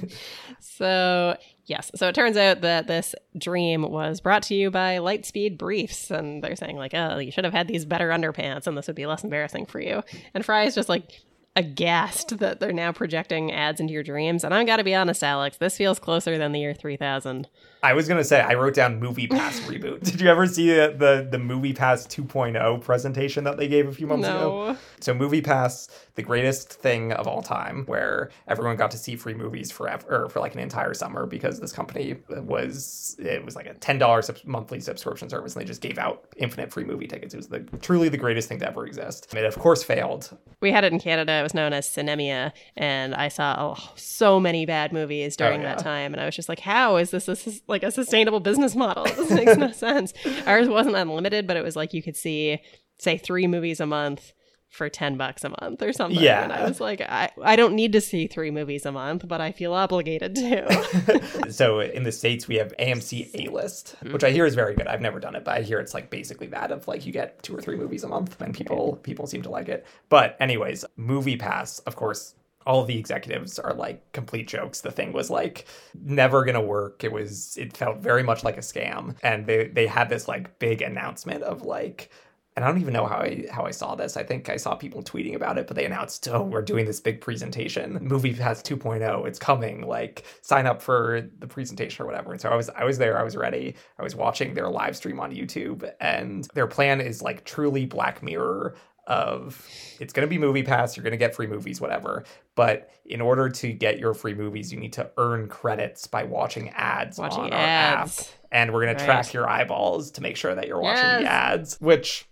so, 0.60 1.36
yes. 1.66 1.90
So 1.94 2.08
it 2.08 2.14
turns 2.14 2.36
out 2.36 2.62
that 2.62 2.86
this 2.86 3.14
dream 3.36 3.82
was 3.82 4.20
brought 4.20 4.42
to 4.44 4.54
you 4.54 4.70
by 4.70 4.98
Lightspeed 4.98 5.58
Briefs. 5.58 6.10
And 6.10 6.42
they're 6.42 6.56
saying, 6.56 6.76
like, 6.76 6.94
oh, 6.94 7.18
you 7.18 7.30
should 7.30 7.44
have 7.44 7.52
had 7.52 7.68
these 7.68 7.84
better 7.84 8.08
underpants 8.10 8.66
and 8.66 8.76
this 8.76 8.86
would 8.86 8.96
be 8.96 9.06
less 9.06 9.24
embarrassing 9.24 9.66
for 9.66 9.80
you. 9.80 10.02
And 10.32 10.44
Fry 10.44 10.64
is 10.64 10.74
just 10.74 10.88
like, 10.88 11.20
aghast 11.56 12.38
that 12.38 12.58
they're 12.58 12.72
now 12.72 12.92
projecting 12.92 13.52
ads 13.52 13.80
into 13.80 13.92
your 13.92 14.02
dreams. 14.02 14.42
And 14.42 14.52
I've 14.52 14.66
got 14.66 14.78
to 14.78 14.84
be 14.84 14.94
honest, 14.94 15.22
Alex, 15.22 15.56
this 15.56 15.76
feels 15.76 15.98
closer 15.98 16.36
than 16.36 16.52
the 16.52 16.60
year 16.60 16.74
3000. 16.74 17.48
I 17.84 17.92
was 17.92 18.08
gonna 18.08 18.24
say 18.24 18.40
I 18.40 18.54
wrote 18.54 18.72
down 18.72 18.98
Movie 18.98 19.26
Pass 19.26 19.60
reboot. 19.68 20.02
Did 20.02 20.18
you 20.18 20.28
ever 20.28 20.46
see 20.46 20.70
the, 20.70 20.94
the 20.96 21.28
the 21.30 21.38
Movie 21.38 21.74
Pass 21.74 22.06
2.0 22.06 22.80
presentation 22.80 23.44
that 23.44 23.58
they 23.58 23.68
gave 23.68 23.86
a 23.86 23.92
few 23.92 24.06
months 24.06 24.26
no. 24.26 24.68
ago? 24.68 24.78
So 25.00 25.12
Movie 25.12 25.42
Pass, 25.42 25.90
the 26.14 26.22
greatest 26.22 26.72
thing 26.72 27.12
of 27.12 27.28
all 27.28 27.42
time, 27.42 27.84
where 27.84 28.30
everyone 28.48 28.76
got 28.76 28.90
to 28.92 28.96
see 28.96 29.16
free 29.16 29.34
movies 29.34 29.70
forever 29.70 30.24
or 30.24 30.28
for 30.30 30.40
like 30.40 30.54
an 30.54 30.60
entire 30.60 30.94
summer 30.94 31.26
because 31.26 31.60
this 31.60 31.72
company 31.72 32.16
was 32.30 33.16
it 33.18 33.44
was 33.44 33.54
like 33.54 33.66
a 33.66 33.74
ten 33.74 33.98
dollars 33.98 34.26
sub- 34.26 34.38
monthly 34.46 34.80
subscription 34.80 35.28
service 35.28 35.54
and 35.54 35.60
they 35.60 35.66
just 35.66 35.82
gave 35.82 35.98
out 35.98 36.24
infinite 36.38 36.72
free 36.72 36.84
movie 36.84 37.06
tickets. 37.06 37.34
It 37.34 37.36
was 37.36 37.48
the 37.48 37.60
truly 37.82 38.08
the 38.08 38.16
greatest 38.16 38.48
thing 38.48 38.60
to 38.60 38.66
ever 38.66 38.86
exist. 38.86 39.34
It 39.34 39.44
of 39.44 39.58
course 39.58 39.82
failed. 39.82 40.34
We 40.62 40.72
had 40.72 40.84
it 40.84 40.92
in 40.94 40.98
Canada. 40.98 41.43
Was 41.44 41.54
known 41.54 41.74
as 41.74 41.86
Cinemia, 41.86 42.52
and 42.76 43.14
I 43.14 43.28
saw 43.28 43.76
oh, 43.76 43.92
so 43.96 44.40
many 44.40 44.64
bad 44.64 44.92
movies 44.92 45.36
oh, 45.38 45.44
during 45.44 45.60
oh, 45.60 45.64
yeah. 45.64 45.74
that 45.74 45.84
time, 45.84 46.14
and 46.14 46.20
I 46.20 46.24
was 46.24 46.34
just 46.34 46.48
like, 46.48 46.60
how 46.60 46.96
is 46.96 47.10
this? 47.10 47.26
This 47.26 47.46
is 47.46 47.60
like 47.68 47.82
a 47.82 47.90
sustainable 47.90 48.40
business 48.40 48.74
model. 48.74 49.04
This 49.14 49.30
makes 49.30 49.56
no 49.56 49.70
sense. 49.86 50.12
Ours 50.46 50.68
wasn't 50.68 50.96
unlimited, 50.96 51.46
but 51.46 51.56
it 51.56 51.62
was 51.62 51.76
like 51.76 51.92
you 51.92 52.02
could 52.02 52.16
see, 52.16 52.60
say, 52.98 53.18
three 53.18 53.46
movies 53.46 53.78
a 53.78 53.86
month 53.86 54.32
for 54.74 54.88
10 54.88 55.16
bucks 55.16 55.44
a 55.44 55.50
month 55.60 55.82
or 55.82 55.92
something. 55.92 56.20
Yeah. 56.20 56.42
And 56.42 56.52
I 56.52 56.64
was 56.64 56.80
like, 56.80 57.00
I, 57.00 57.30
I 57.42 57.54
don't 57.54 57.74
need 57.74 57.92
to 57.92 58.00
see 58.00 58.26
three 58.26 58.50
movies 58.50 58.84
a 58.84 58.90
month, 58.90 59.26
but 59.28 59.40
I 59.40 59.52
feel 59.52 59.72
obligated 59.72 60.34
to. 60.34 61.48
so 61.50 61.80
in 61.80 62.02
the 62.02 62.10
States, 62.10 62.48
we 62.48 62.56
have 62.56 62.74
AMC 62.78 63.30
A 63.34 63.52
List, 63.52 63.94
mm-hmm. 63.96 64.12
which 64.12 64.24
I 64.24 64.30
hear 64.30 64.44
is 64.44 64.56
very 64.56 64.74
good. 64.74 64.88
I've 64.88 65.00
never 65.00 65.20
done 65.20 65.36
it, 65.36 65.44
but 65.44 65.56
I 65.56 65.62
hear 65.62 65.78
it's 65.78 65.94
like 65.94 66.10
basically 66.10 66.48
that 66.48 66.72
of 66.72 66.88
like 66.88 67.06
you 67.06 67.12
get 67.12 67.40
two 67.44 67.56
or 67.56 67.60
three 67.60 67.76
movies 67.76 68.02
a 68.02 68.08
month 68.08 68.40
and 68.40 68.52
people 68.52 68.98
people 69.04 69.28
seem 69.28 69.42
to 69.42 69.50
like 69.50 69.68
it. 69.68 69.86
But 70.08 70.36
anyways, 70.40 70.84
Movie 70.96 71.36
Pass, 71.36 71.78
of 71.80 71.94
course, 71.94 72.34
all 72.66 72.84
the 72.84 72.98
executives 72.98 73.60
are 73.60 73.74
like 73.74 74.10
complete 74.12 74.48
jokes. 74.48 74.80
The 74.80 74.90
thing 74.90 75.12
was 75.12 75.30
like 75.30 75.66
never 76.02 76.44
gonna 76.44 76.60
work. 76.60 77.04
It 77.04 77.12
was 77.12 77.56
it 77.56 77.76
felt 77.76 77.98
very 77.98 78.24
much 78.24 78.42
like 78.42 78.56
a 78.56 78.60
scam. 78.60 79.16
And 79.22 79.46
they 79.46 79.68
they 79.68 79.86
had 79.86 80.08
this 80.08 80.26
like 80.26 80.58
big 80.58 80.82
announcement 80.82 81.44
of 81.44 81.62
like 81.62 82.10
and 82.56 82.64
I 82.64 82.68
don't 82.68 82.80
even 82.80 82.92
know 82.92 83.06
how 83.06 83.16
I 83.16 83.46
how 83.50 83.64
I 83.64 83.72
saw 83.72 83.96
this. 83.96 84.16
I 84.16 84.22
think 84.22 84.48
I 84.48 84.56
saw 84.56 84.76
people 84.76 85.02
tweeting 85.02 85.34
about 85.34 85.58
it, 85.58 85.66
but 85.66 85.76
they 85.76 85.84
announced, 85.84 86.28
"Oh, 86.32 86.42
we're 86.42 86.62
doing 86.62 86.86
this 86.86 87.00
big 87.00 87.20
presentation. 87.20 87.98
Movie 88.00 88.34
Pass 88.34 88.62
2.0. 88.62 89.26
It's 89.26 89.38
coming. 89.38 89.86
Like 89.86 90.24
sign 90.42 90.66
up 90.66 90.80
for 90.80 91.28
the 91.38 91.46
presentation 91.46 92.02
or 92.02 92.06
whatever." 92.06 92.32
And 92.32 92.40
so 92.40 92.48
I 92.48 92.54
was 92.54 92.70
I 92.70 92.84
was 92.84 92.98
there. 92.98 93.18
I 93.18 93.22
was 93.22 93.36
ready. 93.36 93.74
I 93.98 94.02
was 94.02 94.14
watching 94.14 94.54
their 94.54 94.68
live 94.68 94.96
stream 94.96 95.18
on 95.18 95.32
YouTube, 95.32 95.90
and 96.00 96.48
their 96.54 96.68
plan 96.68 97.00
is 97.00 97.22
like 97.22 97.44
truly 97.44 97.86
Black 97.86 98.22
Mirror 98.22 98.76
of 99.06 99.68
it's 100.00 100.14
going 100.14 100.26
to 100.26 100.30
be 100.30 100.38
movie 100.38 100.62
pass 100.62 100.96
you're 100.96 101.04
going 101.04 101.10
to 101.10 101.18
get 101.18 101.34
free 101.34 101.46
movies 101.46 101.78
whatever 101.78 102.24
but 102.54 102.90
in 103.04 103.20
order 103.20 103.50
to 103.50 103.70
get 103.70 103.98
your 103.98 104.14
free 104.14 104.32
movies 104.32 104.72
you 104.72 104.80
need 104.80 104.94
to 104.94 105.10
earn 105.18 105.46
credits 105.46 106.06
by 106.06 106.24
watching 106.24 106.70
ads 106.70 107.18
watching 107.18 107.40
on 107.40 107.52
ads. 107.52 108.18
our 108.18 108.24
app 108.24 108.28
and 108.50 108.72
we're 108.72 108.80
going 108.80 108.88
right. 108.88 108.98
to 108.98 109.04
track 109.04 109.34
your 109.34 109.46
eyeballs 109.46 110.10
to 110.10 110.22
make 110.22 110.38
sure 110.38 110.54
that 110.54 110.66
you're 110.66 110.80
watching 110.80 111.04
yes. 111.04 111.20
the 111.20 111.30
ads 111.30 111.80
which 111.82 112.26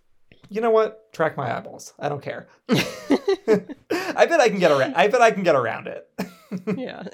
you 0.53 0.61
know 0.61 0.71
what 0.71 1.13
track 1.13 1.37
my 1.37 1.57
eyeballs 1.57 1.95
i 1.99 2.09
don't 2.09 2.23
care 2.23 2.49
i 2.71 4.27
bet 4.27 4.41
i 4.41 4.49
can 4.49 4.59
get 4.59 4.71
around 4.71 4.95
i 4.95 5.09
bet 5.09 5.21
i 5.21 5.31
can 5.31 5.43
get 5.43 5.55
around 5.55 5.87
it 5.87 6.09
yeah. 6.77 7.05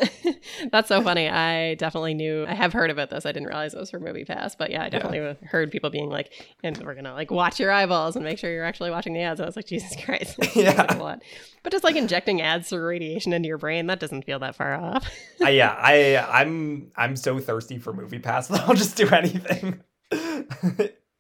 That's 0.73 0.89
so 0.89 1.03
funny. 1.03 1.29
I 1.29 1.75
definitely 1.75 2.15
knew 2.15 2.45
I 2.47 2.55
have 2.55 2.73
heard 2.73 2.91
about 2.91 3.11
this. 3.11 3.27
I 3.27 3.33
didn't 3.33 3.49
realize 3.49 3.75
it 3.75 3.81
was 3.81 3.91
for 3.91 4.01
Movie 4.01 4.25
Pass, 4.25 4.55
but 4.55 4.71
yeah, 4.71 4.85
I 4.85 4.89
definitely 4.89 5.19
yeah. 5.19 5.35
heard 5.43 5.71
people 5.71 5.91
being 5.91 6.09
like, 6.09 6.33
and 6.63 6.77
we're 6.79 6.95
gonna 6.95 7.15
like 7.15 7.31
watch 7.31 7.61
your 7.61 7.71
eyeballs 7.71 8.17
and 8.17 8.25
make 8.25 8.39
sure 8.39 8.53
you're 8.53 8.65
actually 8.65 8.91
watching 8.91 9.13
the 9.15 9.21
ads. 9.21 9.41
And 9.41 9.47
I 9.47 9.49
was 9.49 9.57
like, 9.57 9.67
Jesus 9.67 9.97
Christ. 10.05 10.39
yeah. 10.57 10.87
a 10.89 10.99
lot. 10.99 11.23
But 11.63 11.73
just 11.73 11.85
like 11.85 11.97
injecting 11.97 12.41
ads 12.41 12.69
through 12.69 12.87
radiation 12.87 13.33
into 13.33 13.49
your 13.49 13.59
brain, 13.59 13.87
that 13.87 14.01
doesn't 14.01 14.25
feel 14.25 14.39
that 14.41 14.57
far 14.57 14.75
off. 14.75 15.09
uh, 15.41 15.49
yeah, 15.49 15.75
I 15.79 16.17
I'm 16.17 16.91
I'm 16.97 17.17
so 17.17 17.39
thirsty 17.39 17.79
for 17.79 17.93
Movie 17.93 18.19
Pass 18.19 18.49
that 18.49 18.63
I'll 18.63 18.75
just 18.75 18.97
do 18.97 19.09
anything. 19.09 19.81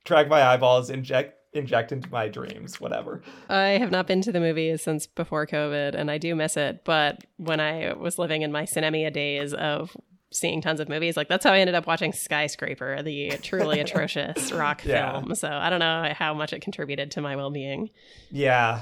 Track 0.04 0.28
my 0.28 0.42
eyeballs, 0.42 0.90
inject 0.90 1.37
inject 1.52 1.92
into 1.92 2.10
my 2.10 2.28
dreams, 2.28 2.80
whatever. 2.80 3.22
I 3.48 3.78
have 3.78 3.90
not 3.90 4.06
been 4.06 4.20
to 4.22 4.32
the 4.32 4.40
movies 4.40 4.82
since 4.82 5.06
before 5.06 5.46
COVID, 5.46 5.94
and 5.94 6.10
I 6.10 6.18
do 6.18 6.34
miss 6.34 6.56
it. 6.56 6.84
But 6.84 7.24
when 7.36 7.60
I 7.60 7.94
was 7.94 8.18
living 8.18 8.42
in 8.42 8.52
my 8.52 8.64
cinemia 8.64 9.12
days 9.12 9.54
of 9.54 9.96
seeing 10.30 10.60
tons 10.60 10.80
of 10.80 10.88
movies, 10.88 11.16
like 11.16 11.28
that's 11.28 11.44
how 11.44 11.52
I 11.52 11.60
ended 11.60 11.74
up 11.74 11.86
watching 11.86 12.12
Skyscraper, 12.12 13.02
the 13.02 13.30
truly 13.42 13.80
atrocious 13.80 14.52
rock 14.52 14.84
yeah. 14.84 15.12
film. 15.12 15.34
So 15.34 15.48
I 15.48 15.70
don't 15.70 15.80
know 15.80 16.12
how 16.14 16.34
much 16.34 16.52
it 16.52 16.60
contributed 16.60 17.10
to 17.12 17.20
my 17.20 17.36
well 17.36 17.50
being. 17.50 17.90
Yeah. 18.30 18.80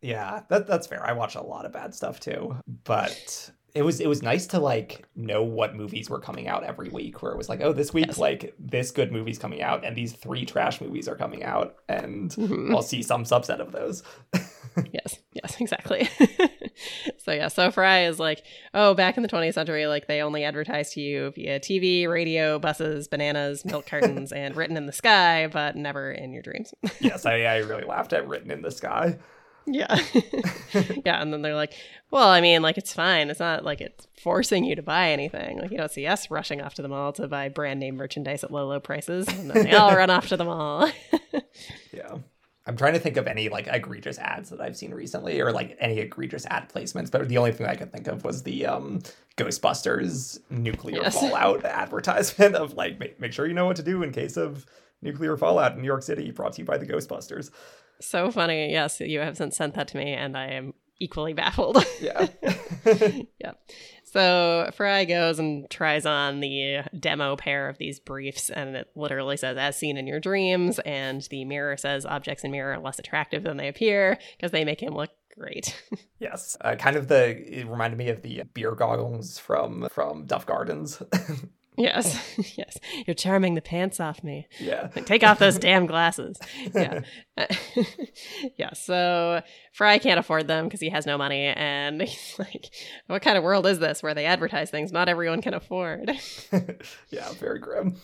Yeah, 0.00 0.42
that 0.48 0.68
that's 0.68 0.86
fair. 0.86 1.04
I 1.04 1.10
watch 1.12 1.34
a 1.34 1.42
lot 1.42 1.66
of 1.66 1.72
bad 1.72 1.92
stuff 1.92 2.20
too, 2.20 2.54
but 2.84 3.50
it 3.74 3.82
was 3.82 4.00
it 4.00 4.08
was 4.08 4.22
nice 4.22 4.46
to 4.46 4.58
like 4.58 5.06
know 5.14 5.42
what 5.42 5.76
movies 5.76 6.08
were 6.08 6.20
coming 6.20 6.48
out 6.48 6.64
every 6.64 6.88
week 6.88 7.22
where 7.22 7.32
it 7.32 7.38
was 7.38 7.48
like 7.48 7.60
oh 7.60 7.72
this 7.72 7.92
week 7.92 8.06
yes. 8.06 8.18
like 8.18 8.54
this 8.58 8.90
good 8.90 9.12
movie's 9.12 9.38
coming 9.38 9.62
out 9.62 9.84
and 9.84 9.96
these 9.96 10.12
three 10.12 10.44
trash 10.44 10.80
movies 10.80 11.06
are 11.06 11.16
coming 11.16 11.44
out 11.44 11.76
and 11.88 12.30
mm-hmm. 12.30 12.74
i'll 12.74 12.82
see 12.82 13.02
some 13.02 13.24
subset 13.24 13.60
of 13.60 13.72
those. 13.72 14.02
Yes. 14.92 15.18
Yes 15.32 15.60
exactly. 15.60 16.08
So 17.16 17.32
yeah 17.32 17.48
so 17.48 17.72
fry 17.72 18.04
is 18.04 18.20
like 18.20 18.44
oh 18.72 18.94
back 18.94 19.16
in 19.16 19.24
the 19.24 19.28
20th 19.28 19.54
century 19.54 19.88
like 19.88 20.06
they 20.06 20.22
only 20.22 20.44
advertised 20.44 20.92
to 20.92 21.00
you 21.00 21.32
via 21.32 21.58
tv 21.58 22.08
radio 22.08 22.60
buses 22.60 23.08
bananas 23.08 23.64
milk 23.64 23.86
cartons 23.86 24.30
and 24.30 24.56
written 24.56 24.76
in 24.76 24.86
the 24.86 24.92
sky 24.92 25.48
but 25.52 25.74
never 25.74 26.12
in 26.12 26.32
your 26.32 26.42
dreams. 26.42 26.72
Yes 27.00 27.26
I, 27.26 27.40
I 27.40 27.56
really 27.58 27.84
laughed 27.84 28.12
at 28.12 28.28
written 28.28 28.52
in 28.52 28.62
the 28.62 28.70
sky 28.70 29.18
yeah. 29.74 29.98
yeah. 31.04 31.20
And 31.20 31.32
then 31.32 31.42
they're 31.42 31.54
like, 31.54 31.74
well, 32.10 32.28
I 32.28 32.40
mean, 32.40 32.62
like, 32.62 32.78
it's 32.78 32.92
fine. 32.92 33.30
It's 33.30 33.40
not 33.40 33.64
like 33.64 33.80
it's 33.80 34.06
forcing 34.22 34.64
you 34.64 34.74
to 34.76 34.82
buy 34.82 35.10
anything. 35.10 35.58
Like, 35.60 35.70
you 35.70 35.76
don't 35.76 35.90
see 35.90 36.06
us 36.06 36.30
rushing 36.30 36.60
off 36.60 36.74
to 36.74 36.82
the 36.82 36.88
mall 36.88 37.12
to 37.14 37.28
buy 37.28 37.48
brand 37.48 37.80
name 37.80 37.96
merchandise 37.96 38.42
at 38.44 38.50
low, 38.50 38.66
low 38.66 38.80
prices. 38.80 39.28
And 39.28 39.50
then 39.50 39.64
they 39.64 39.72
all 39.72 39.90
run 39.96 40.10
off 40.10 40.28
to 40.28 40.36
the 40.36 40.44
mall. 40.44 40.90
yeah. 41.92 42.16
I'm 42.66 42.76
trying 42.76 42.92
to 42.92 42.98
think 42.98 43.16
of 43.16 43.26
any 43.26 43.48
like 43.48 43.66
egregious 43.66 44.18
ads 44.18 44.50
that 44.50 44.60
I've 44.60 44.76
seen 44.76 44.92
recently 44.92 45.40
or 45.40 45.52
like 45.52 45.74
any 45.80 46.00
egregious 46.00 46.44
ad 46.50 46.70
placements, 46.70 47.10
but 47.10 47.26
the 47.26 47.38
only 47.38 47.50
thing 47.52 47.66
I 47.66 47.74
could 47.74 47.90
think 47.90 48.06
of 48.08 48.24
was 48.24 48.42
the 48.42 48.66
um, 48.66 49.00
Ghostbusters 49.38 50.38
nuclear 50.50 51.00
Yes. 51.00 51.14
fallout 51.14 51.64
advertisement 51.64 52.54
of 52.56 52.74
like 52.74 52.98
make, 53.00 53.18
make 53.18 53.32
sure 53.32 53.46
you 53.46 53.54
know 53.54 53.64
what 53.64 53.76
to 53.76 53.82
do 53.82 54.02
in 54.02 54.12
case 54.12 54.36
of 54.36 54.66
nuclear 55.02 55.36
fallout 55.36 55.72
in 55.72 55.80
New 55.80 55.86
York 55.86 56.02
City 56.02 56.30
brought 56.30 56.54
to 56.54 56.62
you 56.62 56.64
by 56.64 56.78
the 56.78 56.86
Ghostbusters. 56.86 57.50
So 58.00 58.30
funny. 58.30 58.70
Yes, 58.70 59.00
you 59.00 59.20
have 59.20 59.36
since 59.36 59.56
sent 59.56 59.74
that 59.74 59.88
to 59.88 59.96
me, 59.96 60.12
and 60.12 60.36
I 60.36 60.46
am 60.52 60.74
equally 61.00 61.32
baffled. 61.32 61.84
Yeah. 62.00 62.26
yeah. 63.38 63.52
So 64.04 64.70
Fry 64.74 65.04
goes 65.04 65.38
and 65.38 65.68
tries 65.68 66.06
on 66.06 66.40
the 66.40 66.82
demo 66.98 67.36
pair 67.36 67.68
of 67.68 67.78
these 67.78 68.00
briefs, 68.00 68.50
and 68.50 68.76
it 68.76 68.90
literally 68.94 69.36
says, 69.36 69.56
as 69.56 69.78
seen 69.78 69.96
in 69.96 70.06
your 70.06 70.20
dreams. 70.20 70.78
And 70.80 71.22
the 71.30 71.44
mirror 71.44 71.76
says, 71.76 72.06
objects 72.06 72.44
in 72.44 72.50
mirror 72.50 72.74
are 72.74 72.80
less 72.80 72.98
attractive 72.98 73.42
than 73.42 73.56
they 73.56 73.68
appear 73.68 74.18
because 74.36 74.52
they 74.52 74.64
make 74.64 74.80
him 74.82 74.94
look 74.94 75.10
great. 75.38 75.80
yes. 76.18 76.56
Uh, 76.60 76.74
kind 76.76 76.96
of 76.96 77.08
the 77.08 77.58
it 77.58 77.66
reminded 77.68 77.98
me 77.98 78.08
of 78.08 78.22
the 78.22 78.42
beer 78.54 78.74
goggles 78.74 79.38
from 79.38 79.88
from 79.90 80.26
Duff 80.26 80.46
Gardens. 80.46 81.02
yes. 81.78 82.38
yes. 82.56 82.78
You're 83.06 83.14
charming 83.14 83.54
the 83.54 83.62
pants 83.62 84.00
off 84.00 84.22
me. 84.22 84.46
yeah. 84.58 84.90
Like, 84.94 85.06
take 85.06 85.22
off 85.22 85.38
those 85.38 85.58
damn 85.58 85.86
glasses. 85.86 86.38
Yeah. 86.74 87.00
yeah. 88.56 88.72
So 88.74 89.42
Fry 89.72 89.98
can't 89.98 90.20
afford 90.20 90.48
them 90.48 90.66
because 90.66 90.80
he 90.80 90.90
has 90.90 91.06
no 91.06 91.16
money. 91.18 91.44
And 91.44 92.02
he's 92.02 92.38
like, 92.38 92.66
what 93.06 93.22
kind 93.22 93.38
of 93.38 93.44
world 93.44 93.66
is 93.66 93.78
this 93.78 94.02
where 94.02 94.14
they 94.14 94.26
advertise 94.26 94.70
things 94.70 94.92
not 94.92 95.08
everyone 95.08 95.42
can 95.42 95.54
afford? 95.54 96.10
yeah, 97.10 97.32
very 97.32 97.58
grim. 97.58 97.96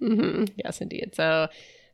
Mm-hmm. 0.00 0.44
Yes, 0.56 0.80
indeed. 0.80 1.14
So 1.14 1.48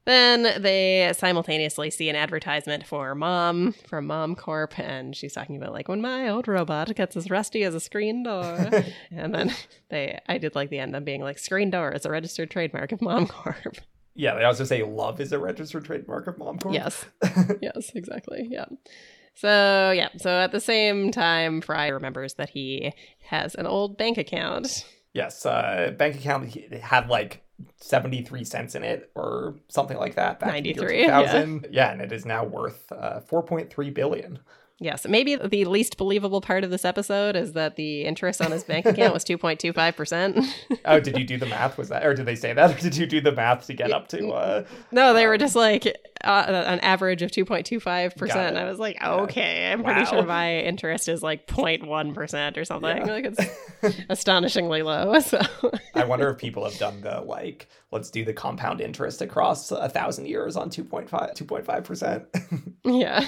then 0.07 0.63
they 0.63 1.13
simultaneously 1.17 1.91
see 1.91 2.09
an 2.09 2.17
advertisement 2.17 2.87
for 2.87 3.15
Mom 3.15 3.73
from 3.87 4.07
Mom 4.07 4.35
Corp, 4.35 4.79
and 4.79 5.15
she's 5.15 5.33
talking 5.33 5.57
about 5.57 5.73
like 5.73 5.89
when 5.89 6.01
my 6.01 6.29
old 6.29 6.49
robot 6.49 6.95
gets 6.95 7.17
as 7.17 7.31
rusty 7.31 7.65
as 7.65 7.75
a 7.75 7.81
screen 7.81 8.23
door. 8.23 8.71
and 9.11 9.35
then 9.35 9.55
they, 9.91 10.19
I 10.29 10.39
did 10.39 10.55
like 10.55 10.71
the 10.71 10.79
end 10.79 10.97
of 10.97 11.05
being 11.05 11.21
like 11.23 11.39
screen 11.39 11.71
door 11.71 11.93
is 11.93 12.07
a 12.07 12.11
registered 12.11 12.51
trademark 12.51 12.93
of 12.93 13.03
Mom 13.03 13.27
Corp. 13.27 13.77
Yeah, 14.15 14.35
they 14.35 14.45
also 14.45 14.65
say 14.65 14.83
love 14.83 15.21
is 15.21 15.33
a 15.33 15.39
registered 15.39 15.85
trademark 15.85 16.27
of 16.27 16.39
Mom 16.39 16.59
Corp. 16.59 16.75
Yes. 16.75 17.05
yes, 17.63 17.93
exactly. 17.95 18.49
Yeah. 18.51 18.67
So, 19.35 19.93
yeah. 19.93 20.09
So 20.19 20.31
at 20.31 20.53
the 20.53 20.61
same 20.61 21.11
time, 21.11 21.61
Fry 21.61 21.89
remembers 21.89 22.35
that 22.35 22.51
he 22.51 22.93
has 23.29 23.55
an 23.55 23.67
old 23.67 23.97
bank 23.97 24.19
account. 24.19 24.85
Yes, 25.13 25.47
uh, 25.47 25.95
bank 25.97 26.17
account 26.17 26.49
he- 26.49 26.69
had 26.83 27.09
like 27.09 27.43
73 27.77 28.45
cents 28.45 28.75
in 28.75 28.85
it 28.85 29.11
or 29.15 29.55
something 29.69 29.97
like 29.97 30.15
that. 30.15 30.41
Back 30.41 30.57
in 30.57 30.65
the 30.65 30.75
93, 30.75 31.03
yeah. 31.03 31.57
Yeah. 31.71 31.93
and 31.93 32.01
it 32.01 32.13
is 32.13 32.25
now 32.25 32.45
worth 32.45 32.91
uh, 32.93 33.21
4.3 33.31 33.95
billion. 33.95 34.39
Yes. 34.83 35.07
Maybe 35.07 35.37
the 35.37 35.67
least 35.67 35.99
believable 35.99 36.41
part 36.41 36.65
of 36.65 36.71
this 36.71 36.87
episode 36.87 37.37
is 37.37 37.53
that 37.53 37.77
the 37.77 38.05
interest 38.05 38.41
on 38.41 38.51
his 38.51 38.65
bank 38.65 38.87
account 38.87 39.13
was 39.13 39.25
2.25%. 39.27 40.51
Oh, 40.87 40.99
did 40.99 41.19
you 41.19 41.25
do 41.27 41.37
the 41.37 41.45
math? 41.45 41.77
Was 41.77 41.91
that, 41.91 42.05
or 42.05 42.15
did 42.15 42.25
they 42.25 42.35
say 42.35 42.55
that? 42.55 42.71
Or 42.79 42.81
did 42.81 42.97
you 42.97 43.07
do 43.07 43.21
the 43.21 43.33
math 43.33 43.67
to 43.67 43.75
get 43.75 43.93
up 43.93 44.09
to, 44.09 44.31
uh, 44.31 44.65
no, 44.91 45.13
they 45.13 45.27
were 45.27 45.37
just 45.37 45.55
like 45.55 45.95
uh, 46.25 46.65
an 46.67 46.81
average 46.81 47.23
of 47.23 47.31
2.25%. 47.31 48.29
Got. 48.29 48.57
I 48.57 48.65
was 48.65 48.79
like, 48.79 48.97
Yeah. 48.97 49.13
okay, 49.23 49.73
I'm 49.73 49.83
pretty 49.85 50.01
Wow. 50.03 50.07
sure 50.11 50.23
my 50.25 50.59
interest 50.59 51.09
is 51.09 51.23
like 51.23 51.47
0.1% 51.47 52.57
or 52.57 52.65
something. 52.65 52.97
Yeah. 52.97 53.13
Like 53.13 53.25
it's 53.27 53.97
astonishingly 54.09 54.83
low. 54.83 55.19
So, 55.21 55.41
I 55.95 56.05
wonder 56.05 56.29
if 56.31 56.39
people 56.39 56.65
have 56.65 56.79
done 56.79 57.01
the 57.03 57.21
like, 57.21 57.69
let's 57.93 58.11
do 58.11 58.25
the 58.25 58.33
compound 58.33 58.81
interest 58.81 59.23
across 59.23 59.71
a 59.71 59.89
thousand 59.89 60.27
years 60.27 60.57
on 60.57 60.71
2.5, 60.71 61.09
2.5%. 61.11 62.75
Yeah. 62.85 63.27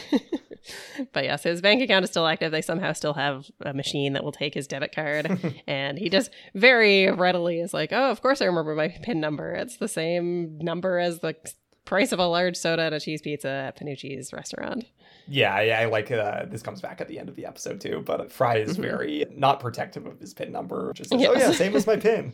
but 1.13 1.25
yes, 1.25 1.43
his 1.43 1.61
bank 1.61 1.83
account 1.83 2.05
is 2.05 2.11
still 2.11 2.27
active. 2.27 2.53
They 2.53 2.63
somehow 2.63 2.93
still 2.93 3.15
have 3.15 3.51
a 3.61 3.75
machine 3.75 4.13
that 4.15 4.25
will 4.25 4.33
take 4.33 4.55
his 4.55 4.67
debit 4.67 4.95
card. 4.95 5.55
and 5.67 5.99
he 5.99 6.09
just 6.09 6.31
very 6.55 7.11
readily 7.11 7.61
is 7.61 7.75
like, 7.75 7.93
oh, 7.93 8.11
of 8.11 8.23
course 8.23 8.41
I 8.41 8.47
remember 8.47 8.75
my 8.75 8.89
PIN 8.89 9.21
number. 9.21 9.53
It's 9.53 9.77
the 9.77 9.89
same 9.89 10.59
number 10.59 10.99
as 10.99 11.21
the 11.21 11.35
price 11.85 12.13
of 12.13 12.19
a 12.19 12.27
large 12.27 12.57
soda 12.57 12.83
and 12.83 12.95
a 12.95 13.01
cheese 13.01 13.23
pizza 13.23 13.49
at 13.49 13.77
Panucci's 13.77 14.33
restaurant. 14.33 14.85
Yeah, 15.29 15.61
yeah, 15.61 15.79
I 15.81 15.85
like 15.87 16.11
uh, 16.11 16.45
this 16.47 16.63
comes 16.63 16.81
back 16.81 17.01
at 17.01 17.09
the 17.09 17.19
end 17.19 17.29
of 17.29 17.37
the 17.37 17.47
episode 17.47 17.81
too. 17.81 18.03
But 18.05 18.33
Fry 18.33 18.57
is 18.57 18.77
Mhm. 18.77 18.83
very 18.83 19.27
not 19.35 19.61
protective 19.61 20.07
of 20.07 20.19
his 20.19 20.35
pin 20.35 20.51
number. 20.53 20.93
Just 20.95 21.11
says, 21.11 21.25
oh 21.25 21.35
yeah, 21.35 21.53
same 21.53 21.77
as 21.77 21.87
my 21.87 21.97
pin. 22.09 22.33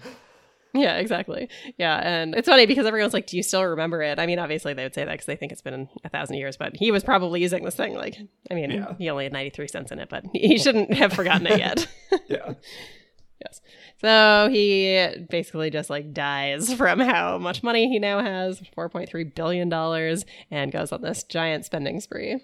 Yeah, 0.75 0.97
exactly. 0.97 1.49
Yeah, 1.79 1.97
and 1.97 2.35
it's 2.35 2.47
funny 2.49 2.67
because 2.67 2.85
everyone's 2.87 3.15
like, 3.15 3.27
"Do 3.27 3.39
you 3.39 3.43
still 3.43 3.65
remember 3.65 4.03
it?" 4.03 4.19
I 4.19 4.27
mean, 4.27 4.39
obviously 4.39 4.75
they 4.75 4.83
would 4.85 4.95
say 4.95 5.05
that 5.05 5.13
because 5.13 5.25
they 5.27 5.35
think 5.37 5.51
it's 5.51 5.63
been 5.63 5.89
a 6.05 6.09
thousand 6.11 6.37
years, 6.37 6.59
but 6.59 6.77
he 6.77 6.91
was 6.91 7.03
probably 7.03 7.41
using 7.41 7.65
this 7.65 7.75
thing. 7.75 7.95
Like, 7.95 8.19
I 8.51 8.55
mean, 8.55 8.71
Yeah. 8.71 8.95
he 8.99 9.09
only 9.09 9.25
had 9.25 9.33
ninety 9.33 9.49
three 9.51 9.67
cents 9.69 9.91
in 9.93 9.99
it, 9.99 10.09
but 10.11 10.25
he 10.35 10.59
shouldn't 10.59 10.93
have 10.93 11.13
forgotten 11.15 11.47
it 11.47 11.59
yet. 11.59 11.87
Yeah, 12.29 12.53
Yes. 13.45 13.61
So 14.01 14.49
he 14.51 15.25
basically 15.31 15.71
just 15.71 15.91
like 15.91 16.13
dies 16.13 16.73
from 16.75 17.01
how 17.01 17.39
much 17.39 17.63
money 17.63 17.89
he 17.89 17.99
now 17.99 18.23
has 18.23 18.61
$4.3 18.77 19.35
billion 19.35 19.73
and 20.51 20.73
goes 20.73 20.93
on 20.93 21.03
this 21.03 21.23
giant 21.23 21.65
spending 21.65 22.01
spree. 22.01 22.41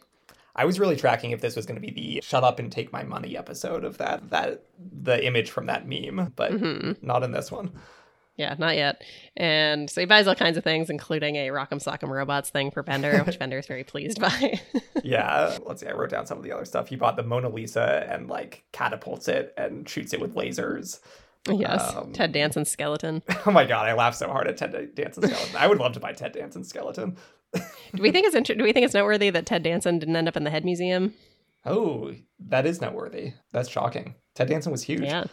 I 0.56 0.64
was 0.64 0.78
really 0.78 0.96
tracking 0.96 1.32
if 1.32 1.40
this 1.40 1.56
was 1.56 1.66
going 1.66 1.80
to 1.80 1.80
be 1.80 1.90
the 1.90 2.20
"shut 2.22 2.44
up 2.44 2.60
and 2.60 2.70
take 2.70 2.92
my 2.92 3.02
money" 3.02 3.36
episode 3.36 3.84
of 3.84 3.98
that 3.98 4.30
that 4.30 4.64
the 4.78 5.24
image 5.26 5.50
from 5.50 5.66
that 5.66 5.88
meme, 5.88 6.32
but 6.36 6.52
hmm 6.52 6.92
not 7.02 7.24
in 7.24 7.32
this 7.32 7.50
one. 7.50 7.72
Yeah, 8.36 8.54
not 8.58 8.74
yet. 8.76 9.02
And 9.36 9.88
so 9.88 10.00
he 10.00 10.06
buys 10.06 10.26
all 10.26 10.34
kinds 10.34 10.56
of 10.56 10.64
things, 10.64 10.90
including 10.90 11.36
a 11.36 11.48
Rock'em 11.48 11.80
Sock'em 11.82 12.08
Robots 12.08 12.50
thing 12.50 12.70
for 12.72 12.82
Bender, 12.82 13.22
which 13.26 13.38
Bender 13.38 13.58
is 13.58 13.66
very 13.66 13.84
pleased 13.84 14.20
by. 14.20 14.60
Yeah, 15.04 15.58
let's 15.66 15.82
see. 15.82 15.86
I 15.86 15.92
wrote 15.92 16.08
down 16.10 16.24
some 16.26 16.38
of 16.38 16.44
the 16.44 16.52
other 16.52 16.64
stuff. 16.64 16.88
He 16.88 16.96
bought 16.96 17.16
the 17.16 17.22
Mona 17.22 17.50
Lisa 17.50 18.06
and 18.08 18.26
like 18.28 18.64
catapults 18.72 19.28
it 19.28 19.52
and 19.58 19.86
shoots 19.86 20.14
it 20.14 20.20
with 20.20 20.34
lasers. 20.34 20.98
yes. 21.46 21.94
Um, 21.94 22.12
Ted 22.14 22.32
Danson's 22.32 22.70
skeleton. 22.70 23.22
Oh 23.46 23.50
my 23.50 23.66
god, 23.66 23.86
I 23.86 23.92
laughed 23.92 24.16
so 24.16 24.28
hard 24.28 24.48
at 24.48 24.56
Ted 24.56 24.94
Danson's 24.94 25.26
skeleton. 25.30 25.56
I 25.58 25.66
would 25.66 25.78
love 25.78 25.92
to 25.92 26.00
buy 26.00 26.12
Ted 26.14 26.32
Danson's 26.32 26.68
skeleton. 26.68 27.18
Do 27.54 28.00
we 28.02 28.10
think 28.10 28.26
it's 28.26 28.34
inter- 28.34 28.54
do 28.54 28.64
we 28.64 28.72
think 28.72 28.84
it's 28.86 28.94
noteworthy 28.94 29.28
that 29.30 29.44
Ted 29.44 29.62
Danson 29.62 29.98
didn't 29.98 30.16
end 30.16 30.26
up 30.26 30.36
in 30.38 30.44
the 30.44 30.50
head 30.50 30.64
museum? 30.64 31.12
Oh, 31.66 32.12
that 32.48 32.64
is 32.64 32.80
noteworthy. 32.80 33.34
That's 33.52 33.68
shocking. 33.68 34.14
Ted 34.34 34.48
Danson 34.48 34.72
was 34.72 34.82
huge. 34.82 35.02
Yeah. 35.02 35.24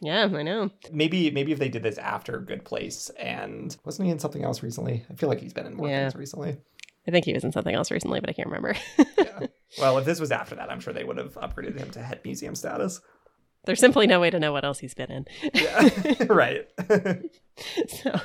Yeah, 0.00 0.24
I 0.34 0.42
know. 0.42 0.70
Maybe 0.92 1.30
maybe 1.30 1.52
if 1.52 1.58
they 1.58 1.68
did 1.68 1.82
this 1.82 1.98
after 1.98 2.38
Good 2.40 2.64
Place 2.64 3.10
and 3.18 3.76
wasn't 3.84 4.06
he 4.06 4.12
in 4.12 4.18
something 4.18 4.44
else 4.44 4.62
recently? 4.62 5.04
I 5.10 5.14
feel 5.14 5.28
like 5.28 5.40
he's 5.40 5.52
been 5.52 5.66
in 5.66 5.74
more 5.74 5.88
Yeah. 5.88 6.02
things 6.08 6.16
recently. 6.16 6.56
I 7.06 7.10
think 7.10 7.24
he 7.26 7.32
was 7.34 7.44
in 7.44 7.52
something 7.52 7.74
else 7.74 7.90
recently, 7.90 8.20
but 8.20 8.30
I 8.30 8.32
can't 8.32 8.48
remember. 8.48 8.74
Yeah. 9.18 9.46
well, 9.78 9.98
if 9.98 10.04
this 10.04 10.20
was 10.20 10.32
after 10.32 10.54
that, 10.56 10.70
I'm 10.70 10.80
sure 10.80 10.92
they 10.94 11.04
would 11.04 11.18
have 11.18 11.34
upgraded 11.34 11.78
him 11.78 11.90
to 11.92 12.02
head 12.02 12.20
museum 12.24 12.54
status. 12.54 13.00
There's 13.66 13.80
simply 13.80 14.06
no 14.06 14.20
way 14.20 14.30
to 14.30 14.38
know 14.38 14.52
what 14.52 14.64
else 14.64 14.78
he's 14.78 14.94
been 14.94 15.10
in. 15.10 15.26
Yeah. 15.54 15.88
right. 16.28 16.66
so, 17.88 18.20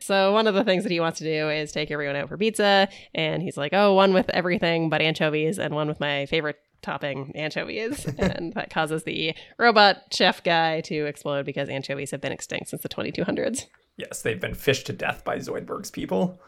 so 0.00 0.32
one 0.32 0.46
of 0.46 0.54
the 0.54 0.64
things 0.64 0.84
that 0.84 0.92
he 0.92 1.00
wants 1.00 1.18
to 1.18 1.24
do 1.24 1.48
is 1.50 1.72
take 1.72 1.90
everyone 1.90 2.16
out 2.16 2.28
for 2.28 2.36
pizza, 2.36 2.88
and 3.14 3.42
he's 3.42 3.56
like, 3.56 3.72
"Oh, 3.72 3.94
one 3.94 4.12
with 4.12 4.28
everything 4.30 4.88
but 4.88 5.00
anchovies, 5.00 5.58
and 5.58 5.74
one 5.74 5.88
with 5.88 5.98
my 6.00 6.26
favorite 6.26 6.58
topping, 6.82 7.32
anchovies," 7.34 8.04
and 8.18 8.52
that 8.54 8.70
causes 8.70 9.04
the 9.04 9.34
robot 9.58 10.04
chef 10.12 10.42
guy 10.42 10.80
to 10.82 11.06
explode 11.06 11.44
because 11.46 11.68
anchovies 11.68 12.10
have 12.10 12.20
been 12.20 12.32
extinct 12.32 12.68
since 12.70 12.82
the 12.82 12.88
2200s. 12.88 13.66
yes, 13.96 14.22
they've 14.22 14.40
been 14.40 14.54
fished 14.54 14.86
to 14.86 14.92
death 14.92 15.24
by 15.24 15.36
Zoidberg's 15.38 15.90
people. 15.90 16.40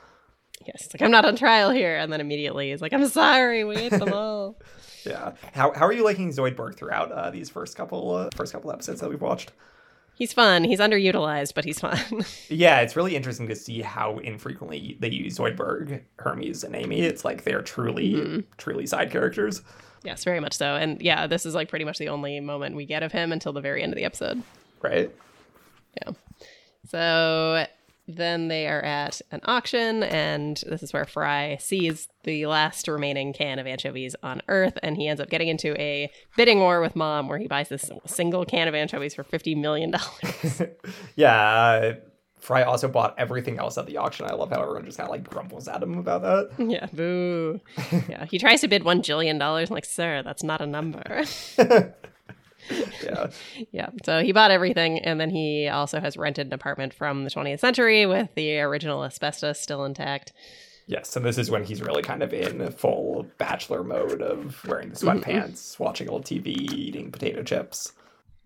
Yes, 0.66 0.84
it's 0.84 0.94
like 0.94 1.02
I'm 1.02 1.10
not 1.10 1.24
on 1.24 1.36
trial 1.36 1.70
here, 1.70 1.96
and 1.96 2.12
then 2.12 2.20
immediately 2.20 2.70
he's 2.70 2.82
like, 2.82 2.92
"I'm 2.92 3.06
sorry, 3.08 3.64
we 3.64 3.76
ate 3.76 3.90
them 3.92 4.12
all." 4.12 4.58
Yeah. 5.06 5.32
How, 5.54 5.72
how 5.72 5.86
are 5.86 5.92
you 5.94 6.04
liking 6.04 6.28
Zoidberg 6.30 6.76
throughout 6.76 7.10
uh, 7.10 7.30
these 7.30 7.48
first 7.48 7.74
couple 7.74 8.14
uh, 8.14 8.28
first 8.36 8.52
couple 8.52 8.70
episodes 8.70 9.00
that 9.00 9.08
we've 9.08 9.22
watched? 9.22 9.50
He's 10.14 10.34
fun. 10.34 10.62
He's 10.62 10.78
underutilized, 10.78 11.54
but 11.54 11.64
he's 11.64 11.80
fun. 11.80 11.98
Yeah, 12.50 12.80
it's 12.80 12.94
really 12.96 13.16
interesting 13.16 13.48
to 13.48 13.56
see 13.56 13.80
how 13.80 14.18
infrequently 14.18 14.98
they 15.00 15.08
use 15.08 15.38
Zoidberg, 15.38 16.02
Hermes, 16.18 16.64
and 16.64 16.76
Amy. 16.76 17.00
It's 17.00 17.24
like 17.24 17.44
they're 17.44 17.62
truly 17.62 18.12
Mhm. 18.12 18.44
truly 18.58 18.86
side 18.86 19.10
characters. 19.10 19.62
Yes, 20.02 20.24
very 20.24 20.40
much 20.40 20.54
so. 20.54 20.76
And 20.76 21.00
yeah, 21.00 21.26
this 21.26 21.46
is 21.46 21.54
like 21.54 21.68
pretty 21.68 21.84
much 21.84 21.98
the 21.98 22.08
only 22.08 22.40
moment 22.40 22.76
we 22.76 22.86
get 22.86 23.02
of 23.02 23.12
him 23.12 23.32
until 23.32 23.52
the 23.52 23.60
very 23.60 23.82
end 23.82 23.92
of 23.92 23.96
the 23.96 24.04
episode. 24.04 24.42
Right? 24.82 25.10
Yeah. 25.96 26.12
So 26.88 27.66
then 28.08 28.48
they 28.48 28.66
are 28.66 28.80
at 28.80 29.20
an 29.30 29.40
auction, 29.44 30.02
and 30.02 30.62
this 30.66 30.82
is 30.82 30.92
where 30.92 31.04
Fry 31.04 31.56
sees 31.60 32.08
the 32.24 32.46
last 32.46 32.88
remaining 32.88 33.32
can 33.32 33.58
of 33.58 33.66
anchovies 33.66 34.16
on 34.22 34.42
Earth, 34.48 34.78
and 34.82 34.96
he 34.96 35.08
ends 35.08 35.20
up 35.20 35.30
getting 35.30 35.48
into 35.48 35.80
a 35.80 36.10
bidding 36.36 36.58
war 36.58 36.80
with 36.80 36.96
Mom, 36.96 37.28
where 37.28 37.38
he 37.38 37.46
buys 37.46 37.68
this 37.68 37.90
single 38.06 38.44
can 38.44 38.68
of 38.68 38.74
anchovies 38.74 39.14
for 39.14 39.24
fifty 39.24 39.54
million 39.54 39.90
dollars. 39.92 40.62
yeah. 41.16 41.94
Fry 42.40 42.62
also 42.62 42.88
bought 42.88 43.14
everything 43.18 43.58
else 43.58 43.76
at 43.78 43.86
the 43.86 43.96
auction. 43.98 44.26
I 44.26 44.34
love 44.34 44.50
how 44.50 44.62
everyone 44.62 44.84
just 44.84 44.96
kind 44.98 45.08
of 45.08 45.12
like 45.12 45.28
grumbles 45.28 45.68
at 45.68 45.82
him 45.82 45.98
about 45.98 46.22
that. 46.22 46.50
yeah, 46.70 46.86
boo. 46.92 47.60
yeah, 48.08 48.24
he 48.24 48.38
tries 48.38 48.60
to 48.62 48.68
bid 48.68 48.82
one 48.84 49.02
jillion 49.02 49.38
dollars. 49.38 49.70
I'm 49.70 49.74
like, 49.74 49.84
sir, 49.84 50.22
that's 50.22 50.42
not 50.42 50.60
a 50.60 50.66
number. 50.66 51.24
yeah. 53.02 53.30
yeah, 53.72 53.88
so 54.04 54.22
he 54.22 54.32
bought 54.32 54.50
everything, 54.50 54.98
and 55.00 55.20
then 55.20 55.30
he 55.30 55.68
also 55.68 56.00
has 56.00 56.16
rented 56.16 56.46
an 56.48 56.52
apartment 56.52 56.94
from 56.94 57.24
the 57.24 57.30
20th 57.30 57.60
century 57.60 58.06
with 58.06 58.28
the 58.34 58.60
original 58.60 59.04
asbestos 59.04 59.60
still 59.60 59.84
intact. 59.84 60.32
Yes, 60.86 61.14
and 61.16 61.24
this 61.24 61.38
is 61.38 61.50
when 61.50 61.64
he's 61.64 61.82
really 61.82 62.02
kind 62.02 62.22
of 62.22 62.32
in 62.32 62.70
full 62.72 63.26
bachelor 63.38 63.84
mode 63.84 64.22
of 64.22 64.64
wearing 64.66 64.90
the 64.90 64.96
Mm-hmm. 64.96 65.18
sweatpants, 65.20 65.78
watching 65.78 66.08
old 66.08 66.24
TV, 66.24 66.48
eating 66.48 67.10
potato 67.12 67.42
chips. 67.42 67.92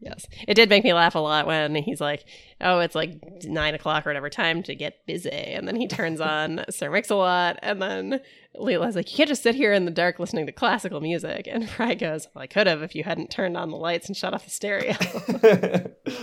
Yes. 0.00 0.26
It 0.46 0.52
did 0.54 0.68
make 0.68 0.84
me 0.84 0.92
laugh 0.92 1.14
a 1.14 1.18
lot 1.18 1.46
when 1.46 1.74
he's 1.76 2.00
like, 2.00 2.26
oh, 2.60 2.80
it's 2.80 2.94
like 2.94 3.22
nine 3.44 3.74
o'clock 3.74 4.06
or 4.06 4.10
whatever, 4.10 4.28
time 4.28 4.62
to 4.64 4.74
get 4.74 5.06
busy. 5.06 5.30
And 5.30 5.66
then 5.66 5.76
he 5.76 5.88
turns 5.88 6.20
on 6.20 6.62
Sir 6.68 6.90
Mix-a-Lot. 6.90 7.58
And 7.62 7.80
then 7.80 8.20
Leela's 8.54 8.96
like, 8.96 9.10
you 9.10 9.16
can't 9.16 9.28
just 9.28 9.42
sit 9.42 9.54
here 9.54 9.72
in 9.72 9.86
the 9.86 9.90
dark 9.90 10.18
listening 10.18 10.44
to 10.44 10.52
classical 10.52 11.00
music. 11.00 11.48
And 11.50 11.68
Fry 11.70 11.94
goes, 11.94 12.28
well, 12.34 12.42
I 12.42 12.46
could 12.48 12.66
have 12.66 12.82
if 12.82 12.94
you 12.94 13.02
hadn't 13.02 13.30
turned 13.30 13.56
on 13.56 13.70
the 13.70 13.78
lights 13.78 14.06
and 14.08 14.16
shut 14.16 14.34
off 14.34 14.44
the 14.44 14.50
stereo. 14.50 14.94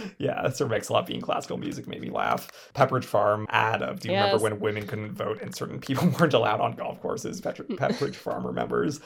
yeah, 0.20 0.48
Sir 0.50 0.68
Mix-a-Lot 0.68 1.08
being 1.08 1.22
classical 1.22 1.58
music 1.58 1.88
made 1.88 2.02
me 2.02 2.12
laugh. 2.12 2.50
Pepperidge 2.76 3.06
Farm 3.06 3.48
ad 3.50 3.82
of, 3.82 4.00
do 4.00 4.10
you 4.10 4.14
Yes. 4.14 4.26
remember 4.34 4.44
when 4.44 4.60
women 4.60 4.86
couldn't 4.86 5.14
vote 5.14 5.42
and 5.42 5.56
certain 5.56 5.80
people 5.80 6.08
weren't 6.20 6.34
allowed 6.36 6.62
on 6.62 6.74
golf 6.74 7.02
courses? 7.02 7.42
Pepperidge 7.42 8.16
Farm 8.16 8.46
remembers. 8.46 9.00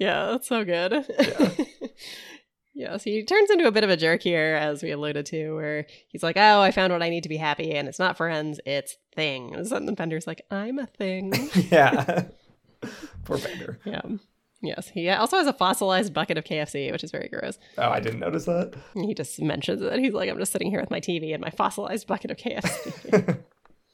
yeah, 0.00 0.26
that's 0.32 0.48
so 0.48 0.64
good. 0.64 0.92
Yeah. 1.20 1.50
Yes, 2.74 3.04
he 3.04 3.22
turns 3.22 3.50
into 3.50 3.66
a 3.66 3.72
bit 3.72 3.84
of 3.84 3.90
a 3.90 3.96
jerk 3.96 4.22
here, 4.22 4.56
as 4.60 4.82
we 4.82 4.90
alluded 4.90 5.26
to, 5.26 5.52
where 5.54 5.86
he's 6.08 6.22
like, 6.22 6.36
"Oh, 6.38 6.60
I 6.60 6.70
found 6.70 6.92
what 6.92 7.02
I 7.02 7.10
need 7.10 7.22
to 7.24 7.28
be 7.28 7.36
happy, 7.36 7.72
and 7.72 7.86
it's 7.86 7.98
not 7.98 8.16
friends, 8.16 8.60
it's 8.64 8.96
things." 9.14 9.72
And 9.72 9.86
then 9.86 9.94
Bender's 9.94 10.26
like, 10.26 10.42
"I'm 10.50 10.78
a 10.78 10.86
thing." 10.86 11.32
yeah. 11.70 12.24
Poor 13.24 13.38
Bender. 13.38 13.78
yeah. 13.84 14.00
Yes, 14.62 14.88
he 14.88 15.10
also 15.10 15.38
has 15.38 15.48
a 15.48 15.52
fossilized 15.52 16.14
bucket 16.14 16.38
of 16.38 16.44
KFC, 16.44 16.92
which 16.92 17.02
is 17.02 17.10
very 17.10 17.28
gross. 17.28 17.58
Oh, 17.78 17.90
I 17.90 17.98
didn't 17.98 18.20
notice 18.20 18.44
that. 18.44 18.74
He 18.94 19.12
just 19.12 19.40
mentions 19.42 19.82
it. 19.82 19.98
He's 19.98 20.12
like, 20.14 20.30
"I'm 20.30 20.38
just 20.38 20.52
sitting 20.52 20.70
here 20.70 20.80
with 20.80 20.90
my 20.90 21.00
TV 21.00 21.32
and 21.34 21.42
my 21.42 21.50
fossilized 21.50 22.06
bucket 22.06 22.30
of 22.30 22.36
KFC." 22.36 23.38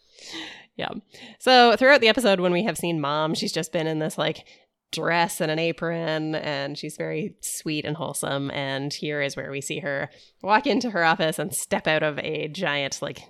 yeah. 0.77 0.91
So 1.39 1.75
throughout 1.77 2.03
the 2.03 2.09
episode, 2.09 2.39
when 2.41 2.53
we 2.53 2.65
have 2.65 2.77
seen 2.77 3.01
Mom, 3.01 3.35
she's 3.35 3.53
just 3.53 3.73
been 3.73 3.87
in 3.87 3.99
this 3.99 4.19
like 4.19 4.45
dress 4.91 5.41
and 5.41 5.51
an 5.51 5.59
apron, 5.59 6.35
and 6.35 6.77
she's 6.79 6.97
very 6.97 7.35
sweet 7.41 7.85
and 7.85 7.97
wholesome. 7.97 8.51
And 8.53 8.93
here 8.93 9.21
is 9.21 9.37
where 9.37 9.51
we 9.51 9.61
see 9.61 9.81
her 9.81 10.09
walk 10.43 10.67
into 10.67 10.91
her 10.91 11.05
office 11.05 11.39
and 11.39 11.55
step 11.55 11.87
out 11.87 12.03
of 12.03 12.19
a 12.21 12.49
giant 12.49 13.01
like 13.03 13.21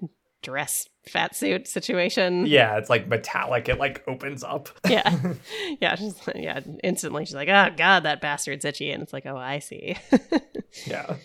dress 0.43 0.89
fat 1.09 1.35
suit 1.35 1.67
situation. 1.67 2.47
yeah, 2.47 2.77
it's 2.79 2.89
like 2.89 3.09
metallic. 3.09 3.69
It 3.69 3.79
like 3.79 4.05
opens 4.07 4.45
up. 4.45 4.69
Yeah. 4.89 5.17
Yeah. 5.81 5.95
She's, 5.97 6.15
yeah. 6.35 6.61
Instantly, 6.85 7.25
she's 7.25 7.35
like, 7.35 7.49
oh, 7.49 7.71
God, 7.77 8.01
that 8.05 8.21
bastard's 8.21 8.65
itchy. 8.65 8.91
And 8.91 9.03
it's 9.03 9.13
like, 9.13 9.27
oh, 9.27 9.37
I 9.37 9.59
see. 9.59 9.97
Yeah. 10.87 11.17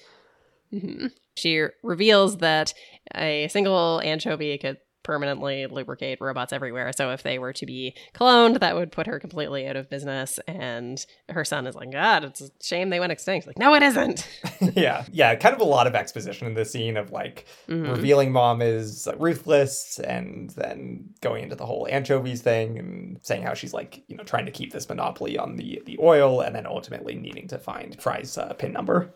Mhm. 0.74 1.12
She 1.36 1.64
reveals 1.84 2.38
that 2.38 2.74
a 3.14 3.48
single 3.50 4.00
anchovy 4.04 4.58
could 4.58 4.78
permanently 5.04 5.68
lubricate 5.68 6.20
robots 6.22 6.54
everywhere. 6.54 6.92
So 6.94 7.12
if 7.12 7.24
they 7.24 7.38
were 7.40 7.54
to 7.54 7.66
be 7.66 7.94
cloned, 8.14 8.60
that 8.62 8.76
would 8.76 8.92
put 8.92 9.08
her 9.08 9.20
completely 9.20 9.68
out 9.68 9.76
of 9.76 9.90
business. 9.90 10.40
And 10.48 11.06
her 11.30 11.46
son 11.46 11.68
is 11.68 11.76
like, 11.76 11.92
God, 11.92 12.24
it's 12.24 12.42
a 12.42 12.50
shame 12.62 12.90
they 12.90 13.00
went 13.00 13.12
extinct. 13.12 13.48
Like, 13.48 13.58
no, 13.60 13.74
it 13.76 13.84
isn't. 13.84 14.28
yeah. 14.76 15.06
Yeah. 15.12 15.36
Kind 15.36 15.56
of 15.56 15.62
a 15.62 15.66
lot 15.66 15.88
of 15.88 15.96
exposition 15.96 16.48
in 16.48 16.54
the 16.54 16.66
scene 16.66 16.98
of 16.98 17.12
like 17.12 17.46
Mhm. 17.68 17.90
revealing 17.92 18.32
mom 18.32 18.62
is 18.62 19.08
ruthless 19.18 20.00
and 20.00 20.50
then 20.52 21.10
going 21.22 21.44
into 21.44 21.56
the 21.56 21.66
whole 21.66 21.88
anchovies 21.90 22.42
thing 22.42 22.80
and 22.80 23.20
saying 23.24 23.44
how 23.44 23.54
she's 23.54 23.74
like, 23.74 24.04
you 24.08 24.16
know, 24.18 24.24
trying 24.24 24.46
to 24.46 24.52
keep 24.52 24.72
this 24.74 24.88
monopoly 24.90 25.38
on 25.38 25.56
the 25.58 25.82
the 25.86 25.98
oil 26.02 26.42
and 26.42 26.56
then 26.56 26.66
ultimately 26.66 27.16
needing 27.16 27.48
to 27.48 27.58
find 27.58 28.02
Fry's 28.02 28.38
uh, 28.38 28.54
pin 28.54 28.72
number. 28.74 29.14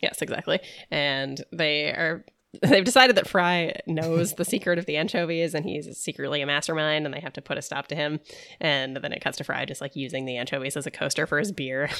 Yes, 0.00 0.22
exactly. 0.22 0.60
And 0.90 1.44
they 1.52 1.88
are. 1.90 2.24
They've 2.62 2.84
decided 2.84 3.16
that 3.16 3.28
Fry 3.28 3.74
knows 3.86 4.34
the 4.34 4.44
secret 4.44 4.78
of 4.78 4.86
the 4.86 4.96
anchovies 4.96 5.54
and 5.54 5.64
he's 5.64 5.96
secretly 5.96 6.40
a 6.40 6.46
mastermind 6.46 7.06
and 7.06 7.14
they 7.14 7.20
have 7.20 7.32
to 7.34 7.42
put 7.42 7.58
a 7.58 7.62
stop 7.62 7.86
to 7.88 7.94
him. 7.94 8.18
And 8.60 8.96
then 8.96 9.12
it 9.12 9.22
cuts 9.22 9.38
to 9.38 9.44
Fry 9.44 9.64
just 9.64 9.80
like 9.80 9.94
using 9.94 10.24
the 10.24 10.36
anchovies 10.36 10.76
as 10.76 10.86
a 10.86 10.90
coaster 10.90 11.26
for 11.26 11.38
his 11.38 11.52
beer. 11.52 11.90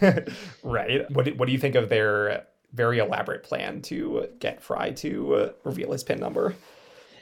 right. 0.62 1.08
What 1.10 1.26
do, 1.26 1.34
what 1.34 1.46
do 1.46 1.52
you 1.52 1.58
think 1.58 1.76
of 1.76 1.88
their 1.88 2.46
very 2.72 2.98
elaborate 2.98 3.44
plan 3.44 3.80
to 3.82 4.28
get 4.40 4.62
Fry 4.62 4.90
to 4.90 5.34
uh, 5.34 5.52
reveal 5.64 5.92
his 5.92 6.02
pin 6.02 6.18
number? 6.18 6.56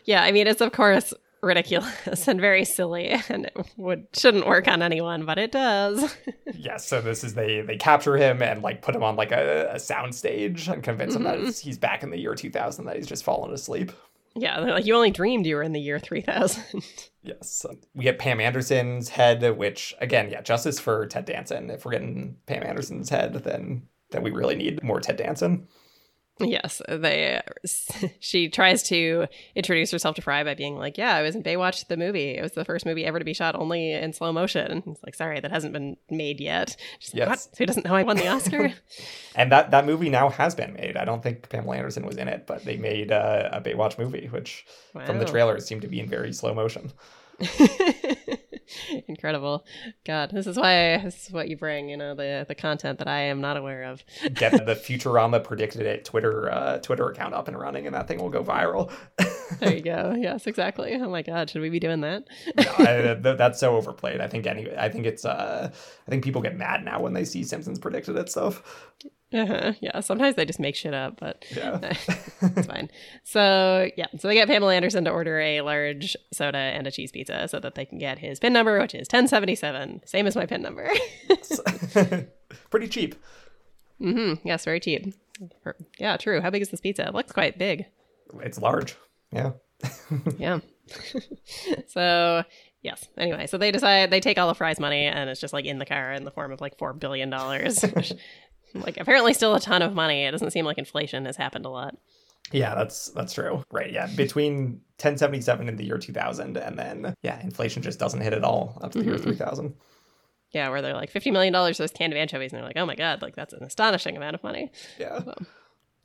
Yeah, 0.05 0.23
I 0.23 0.33
mean 0.33 0.47
it's 0.47 0.61
of 0.61 0.73
course 0.73 1.13
ridiculous 1.43 2.27
and 2.29 2.41
very 2.41 2.65
silly 2.65 3.15
and 3.29 3.47
it 3.47 3.57
would 3.77 4.07
shouldn't 4.13 4.47
work 4.47 4.67
on 4.69 4.83
anyone, 4.83 5.25
but 5.27 5.39
it 5.39 5.53
does. 5.53 6.17
yes. 6.55 6.87
So 6.87 7.01
this 7.01 7.23
is 7.23 7.35
they 7.35 7.61
they 7.61 7.77
capture 7.77 8.17
him 8.17 8.43
and 8.43 8.63
like 8.63 8.83
put 8.83 8.95
him 8.97 9.03
on 9.03 9.17
like 9.17 9.33
a, 9.33 9.71
a 9.75 9.79
sound 9.79 10.15
stage 10.15 10.69
and 10.69 10.83
convince 10.83 11.15
him 11.15 11.23
that 11.25 11.39
Mhm. 11.39 11.61
he's 11.61 11.79
back 11.79 12.03
in 12.03 12.11
the 12.11 12.19
year 12.19 12.35
2000 12.35 12.85
that 12.87 12.97
he's 12.97 13.07
just 13.07 13.25
fallen 13.25 13.53
asleep. 13.53 13.93
yeah, 14.35 14.61
they're 14.61 14.73
like 14.73 14.87
you 14.87 14.95
only 14.95 15.11
dreamed 15.11 15.47
you 15.47 15.57
were 15.57 15.63
in 15.63 15.73
the 15.73 15.81
year 15.81 15.99
3000. 15.99 16.63
Yes. 17.23 17.67
We 17.93 18.05
get 18.05 18.21
Pam 18.21 18.39
Anderson's 18.39 19.09
head, 19.09 19.43
which 19.59 19.93
again, 20.01 20.31
yeah, 20.31 20.43
justice 20.43 20.79
for 20.79 21.07
Ted 21.07 21.25
Danson. 21.25 21.71
If 21.71 21.85
we're 21.85 21.91
getting 21.91 22.37
Pam 22.47 22.63
Anderson's 22.63 23.09
head, 23.11 23.33
then 23.35 23.89
then 24.13 24.23
we 24.23 24.31
really 24.31 24.55
need 24.55 24.81
more 24.85 25.01
Ted 25.01 25.17
Danson. 25.17 25.67
Yes, 26.39 26.83
they 26.89 27.41
she 28.21 28.49
tries 28.49 28.83
to 28.85 29.27
introduce 29.55 29.91
herself 29.91 30.17
to 30.17 30.23
Fry 30.23 30.45
by 30.45 30.55
being 30.55 30.77
like, 30.79 30.99
"Yeah, 30.99 31.15
I 31.15 31.23
was 31.23 31.35
in 31.35 31.43
Baywatch 31.43 31.87
the 31.89 31.97
movie. 31.97 32.31
It 32.31 32.43
was 32.43 32.53
the 32.53 32.65
first 32.65 32.85
movie 32.87 33.05
ever 33.05 33.19
to 33.19 33.25
be 33.25 33.35
shot 33.35 33.55
only 33.55 33.93
in 33.93 34.13
slow 34.13 34.33
motion." 34.33 34.71
And 34.71 34.83
He's 34.85 34.99
like, 35.05 35.15
"Sorry, 35.15 35.41
that 35.41 35.51
hasn't 35.51 35.73
been 35.73 35.97
made 36.11 36.41
yet." 36.41 36.77
She's 36.99 37.15
like, 37.15 37.21
Yes. 37.21 37.29
"What? 37.51 37.59
Who 37.59 37.67
doesn't 37.67 37.85
know 37.87 37.95
I 37.95 38.03
won 38.03 38.17
the 38.17 38.29
Oscar?" 38.29 38.73
And 39.35 39.53
that 39.53 39.71
that 39.71 39.85
movie 39.85 40.09
now 40.09 40.31
has 40.31 40.55
been 40.55 40.73
made. 40.73 40.97
I 40.97 41.05
don't 41.05 41.23
think 41.23 41.49
Pamela 41.51 41.77
Anderson 41.77 42.07
was 42.07 42.17
in 42.17 42.27
it, 42.27 42.47
but 42.47 42.65
they 42.65 42.77
made 42.79 43.13
uh, 43.13 43.51
a 43.53 43.61
Baywatch 43.61 43.99
movie, 43.99 44.29
which 44.31 44.65
from 45.05 45.19
the 45.19 45.25
Wow. 45.27 45.31
trailers 45.31 45.67
seemed 45.67 45.83
to 45.83 45.89
be 45.89 46.01
in 46.01 46.09
very 46.09 46.33
slow 46.33 46.55
motion. 46.55 46.91
Incredible. 49.09 49.65
God, 50.05 50.31
this 50.33 50.47
is 50.47 50.57
why 50.57 50.99
this 50.99 51.27
is 51.27 51.33
what 51.33 51.49
you 51.49 51.57
bring, 51.57 51.89
you 51.89 51.97
know, 51.97 52.15
the 52.15 52.45
the 52.47 52.55
content 52.55 52.99
that 52.99 53.09
I 53.09 53.21
am 53.21 53.41
not 53.41 53.57
aware 53.57 53.85
of. 53.85 54.05
Get 54.35 54.53
the 54.53 54.75
Futurama 54.75 55.43
predicted 55.43 55.83
it 55.83 56.05
Twitter 56.05 56.51
uh, 56.51 56.79
Twitter 56.79 57.09
account 57.09 57.35
up 57.35 57.49
and 57.49 57.59
running, 57.59 57.87
and 57.87 57.95
that 57.95 58.09
thing 58.09 58.19
will 58.19 58.31
go 58.31 58.43
viral. 58.43 58.91
There 59.61 59.73
you 59.73 59.81
go. 59.81 60.13
Yes, 60.19 60.49
exactly. 60.49 60.95
Oh 61.01 61.09
my 61.09 61.23
god, 61.23 61.49
should 61.49 61.63
we 61.63 61.71
be 61.71 61.79
doing 61.79 62.01
that? 62.01 62.25
no, 62.57 62.65
I, 62.79 63.15
that's 63.15 63.61
so 63.61 63.77
overplayed. 63.77 64.21
I 64.21 64.27
think 64.27 64.45
any. 64.45 64.77
I 64.77 64.89
think 64.89 65.07
it's. 65.07 65.25
Uh, 65.25 65.71
I 65.73 66.11
think 66.11 66.25
people 66.25 66.43
get 66.43 66.57
mad 66.57 66.85
now 66.85 67.01
when 67.01 67.13
they 67.13 67.25
see 67.25 67.45
Simpsons 67.45 67.79
predicted 67.79 68.17
it 68.17 68.29
stuff. 68.29 68.91
Uh-huh. 69.35 69.73
Yeah, 69.81 70.01
sometimes 70.01 70.37
they 70.37 70.45
just 70.45 70.61
make 70.61 70.77
shit 70.77 70.95
up, 70.95 71.19
but 71.19 71.45
Yeah. 71.55 71.79
it's 72.43 72.67
fine. 72.67 72.89
So, 73.25 73.91
yeah, 73.97 74.07
so 74.19 74.29
they 74.29 74.35
get 74.35 74.47
Pamela 74.49 74.73
Anderson 74.75 75.05
to 75.05 75.11
order 75.11 75.41
a 75.41 75.63
large 75.63 76.17
soda 76.33 76.57
and 76.59 76.87
a 76.87 76.91
cheese 76.93 77.11
pizza 77.11 77.49
so 77.49 77.59
that 77.61 77.75
they 77.75 77.85
can 77.85 77.99
get 77.99 78.19
his 78.21 78.39
PIN 78.39 78.53
number, 78.53 78.79
which 78.81 78.95
is 78.95 79.09
1077, 79.11 80.03
same 80.07 80.27
as 80.29 80.37
my 80.37 80.47
PIN 80.47 80.63
number. 80.63 80.89
Pretty 82.71 82.89
cheap. 82.89 83.17
hmm 83.99 84.35
Yes, 84.45 84.65
very 84.65 84.79
cheap. 84.81 85.13
Yeah, 85.99 86.17
true. 86.17 86.41
How 86.41 86.51
big 86.51 86.63
is 86.63 86.69
this 86.71 86.81
pizza? 86.81 87.07
It 87.09 87.15
looks 87.15 87.33
quite 87.33 87.59
big. 87.59 87.87
It's 88.41 88.59
large. 88.59 88.97
Yeah. 89.33 89.53
Yeah. 90.39 90.61
so, 91.89 92.45
yes. 92.83 93.07
Anyway, 93.19 93.47
so 93.47 93.59
they 93.59 93.71
decide 93.73 94.11
they 94.11 94.21
take 94.21 94.39
all 94.39 94.49
of 94.51 94.57
Fry's 94.57 94.79
money 94.81 95.05
and 95.05 95.29
it's 95.29 95.41
just 95.41 95.53
like 95.53 95.65
in 95.65 95.79
the 95.79 95.87
car 95.87 96.13
in 96.13 96.25
the 96.25 96.31
form 96.31 96.53
of 96.53 96.61
like 96.61 96.79
$4 96.79 96.99
billion. 96.99 97.31
which, 97.31 98.13
like, 98.81 98.97
apparently 98.99 99.33
still 99.35 99.55
a 99.55 99.61
ton 99.61 99.83
of 99.83 99.95
money. 99.95 100.25
It 100.25 100.31
doesn't 100.33 100.51
seem 100.51 100.65
like 100.65 100.79
inflation 100.79 101.25
has 101.27 101.37
happened 101.37 101.65
a 101.67 101.71
lot. 101.71 101.97
Yeah, 102.53 102.75
that's 102.77 103.09
that's 103.09 103.33
true. 103.33 103.65
Right. 103.73 103.93
Yeah. 103.93 104.07
Between 104.15 104.81
1077 105.01 105.69
and 105.69 105.77
the 105.79 105.85
year 105.85 105.99
2000, 105.99 106.57
and 106.57 106.79
then 106.79 107.15
yeah, 107.23 107.41
inflation 107.43 107.83
just 107.83 107.99
doesn't 107.99 108.21
hit 108.21 108.33
at 108.33 108.45
all 108.45 108.79
up 108.83 108.93
to 108.93 108.99
the 108.99 109.05
year 109.05 109.15
Mhm. 109.17 109.23
3000. 109.25 109.75
Yeah, 110.53 110.69
where 110.69 110.81
they're 110.81 110.95
like 110.95 111.13
$50 111.13 111.33
million 111.33 111.53
for 111.53 111.83
this 111.83 111.91
can 111.91 112.13
of 112.13 112.17
anchovies. 112.17 112.53
And 112.53 112.59
they're 112.61 112.67
like, 112.69 112.77
oh 112.77 112.87
my 112.87 112.95
God, 112.95 113.21
like 113.21 113.35
that's 113.35 113.53
an 113.53 113.65
astonishing 113.65 114.17
amount 114.17 114.37
of 114.37 114.45
money. 114.45 114.71
Yeah. 114.99 115.23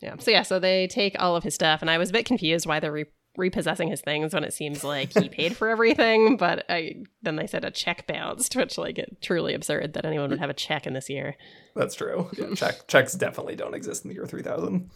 Yeah. 0.01 0.15
So, 0.17 0.31
yeah, 0.31 0.41
so 0.41 0.57
they 0.57 0.87
take 0.87 1.15
all 1.19 1.35
of 1.35 1.43
his 1.43 1.53
stuff. 1.53 1.81
And 1.81 1.91
I 1.91 1.99
was 1.99 2.09
a 2.09 2.13
bit 2.13 2.25
confused 2.25 2.65
why 2.65 2.79
they're 2.79 2.91
re- 2.91 3.05
repossessing 3.37 3.89
his 3.89 4.01
things 4.01 4.33
when 4.33 4.43
it 4.43 4.53
seems 4.53 4.83
like 4.83 5.13
he 5.17 5.29
paid 5.29 5.55
for 5.55 5.69
everything. 5.69 6.37
But 6.41 6.65
I 6.69 7.03
then 7.21 7.35
they 7.35 7.47
said 7.47 7.63
a 7.63 7.71
check 7.71 8.07
bounced, 8.07 8.55
which, 8.55 8.77
like, 8.77 8.97
it 8.97 9.21
truly 9.21 9.53
absurd 9.53 9.93
that 9.93 10.05
anyone 10.05 10.29
would 10.29 10.39
have 10.39 10.49
a 10.49 10.53
check 10.55 10.85
in 10.87 10.93
this 10.93 11.09
year. 11.09 11.35
That's 11.75 11.95
true. 11.95 12.29
Yeah, 12.37 12.53
check 12.55 12.87
checks 12.87 13.13
definitely 13.13 13.55
don't 13.55 13.75
exist 13.75 14.03
in 14.03 14.09
the 14.09 14.15
year 14.15 14.25
3000. 14.25 14.89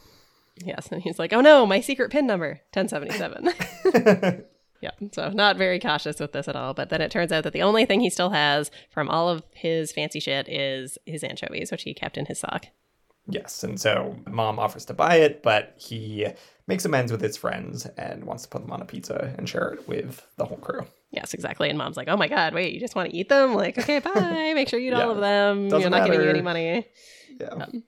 Yes. 0.63 0.87
And 0.91 1.01
he's 1.01 1.19
like, 1.19 1.33
oh 1.33 1.41
no, 1.41 1.65
my 1.65 1.81
secret 1.81 2.11
PIN 2.11 2.25
number, 2.27 2.61
1077. 2.73 4.43
yeah. 4.81 4.91
So, 5.11 5.29
not 5.29 5.57
very 5.57 5.79
cautious 5.79 6.19
with 6.19 6.31
this 6.31 6.47
at 6.47 6.55
all. 6.55 6.73
But 6.73 6.89
then 6.89 7.01
it 7.01 7.11
turns 7.11 7.31
out 7.31 7.43
that 7.43 7.53
the 7.53 7.61
only 7.61 7.85
thing 7.85 7.99
he 7.99 8.09
still 8.09 8.29
has 8.29 8.71
from 8.89 9.09
all 9.09 9.29
of 9.29 9.43
his 9.53 9.91
fancy 9.91 10.19
shit 10.19 10.47
is 10.49 10.97
his 11.05 11.23
anchovies, 11.23 11.71
which 11.71 11.83
he 11.83 11.93
kept 11.93 12.17
in 12.17 12.25
his 12.27 12.39
sock. 12.39 12.67
yes, 13.27 13.63
and 13.63 13.79
so 13.79 14.15
mom 14.29 14.59
offers 14.59 14.85
to 14.85 14.93
buy 14.93 15.15
it, 15.15 15.43
but 15.43 15.73
he 15.77 16.27
makes 16.67 16.85
amends 16.85 17.11
with 17.11 17.23
its 17.23 17.37
friends 17.37 17.85
and 17.97 18.23
wants 18.23 18.43
to 18.43 18.49
put 18.49 18.61
them 18.61 18.71
on 18.71 18.81
a 18.81 18.85
pizza 18.85 19.33
and 19.37 19.47
share 19.47 19.69
it 19.69 19.87
with 19.87 20.25
the 20.37 20.45
whole 20.45 20.57
crew. 20.57 20.85
Yes, 21.11 21.33
exactly. 21.33 21.69
And 21.69 21.77
mom's 21.77 21.97
like, 21.97 22.07
"Oh 22.07 22.17
my 22.17 22.27
god, 22.27 22.53
wait, 22.53 22.73
you 22.73 22.79
just 22.79 22.95
want 22.95 23.09
to 23.09 23.15
eat 23.15 23.29
them? 23.29 23.53
Like, 23.53 23.77
okay, 23.77 23.99
bye. 23.99 24.53
Make 24.55 24.67
sure 24.69 24.79
you 24.79 24.91
eat 24.91 24.93
all 24.93 25.11
of 25.11 25.19
them. 25.19 25.69
Doesn't 25.69 25.81
You're 25.81 25.89
not 25.89 26.05
giving 26.05 26.21
you 26.21 26.29
any 26.29 26.41
money." 26.41 26.87
Yeah. 27.39 27.47
Um, 27.47 27.83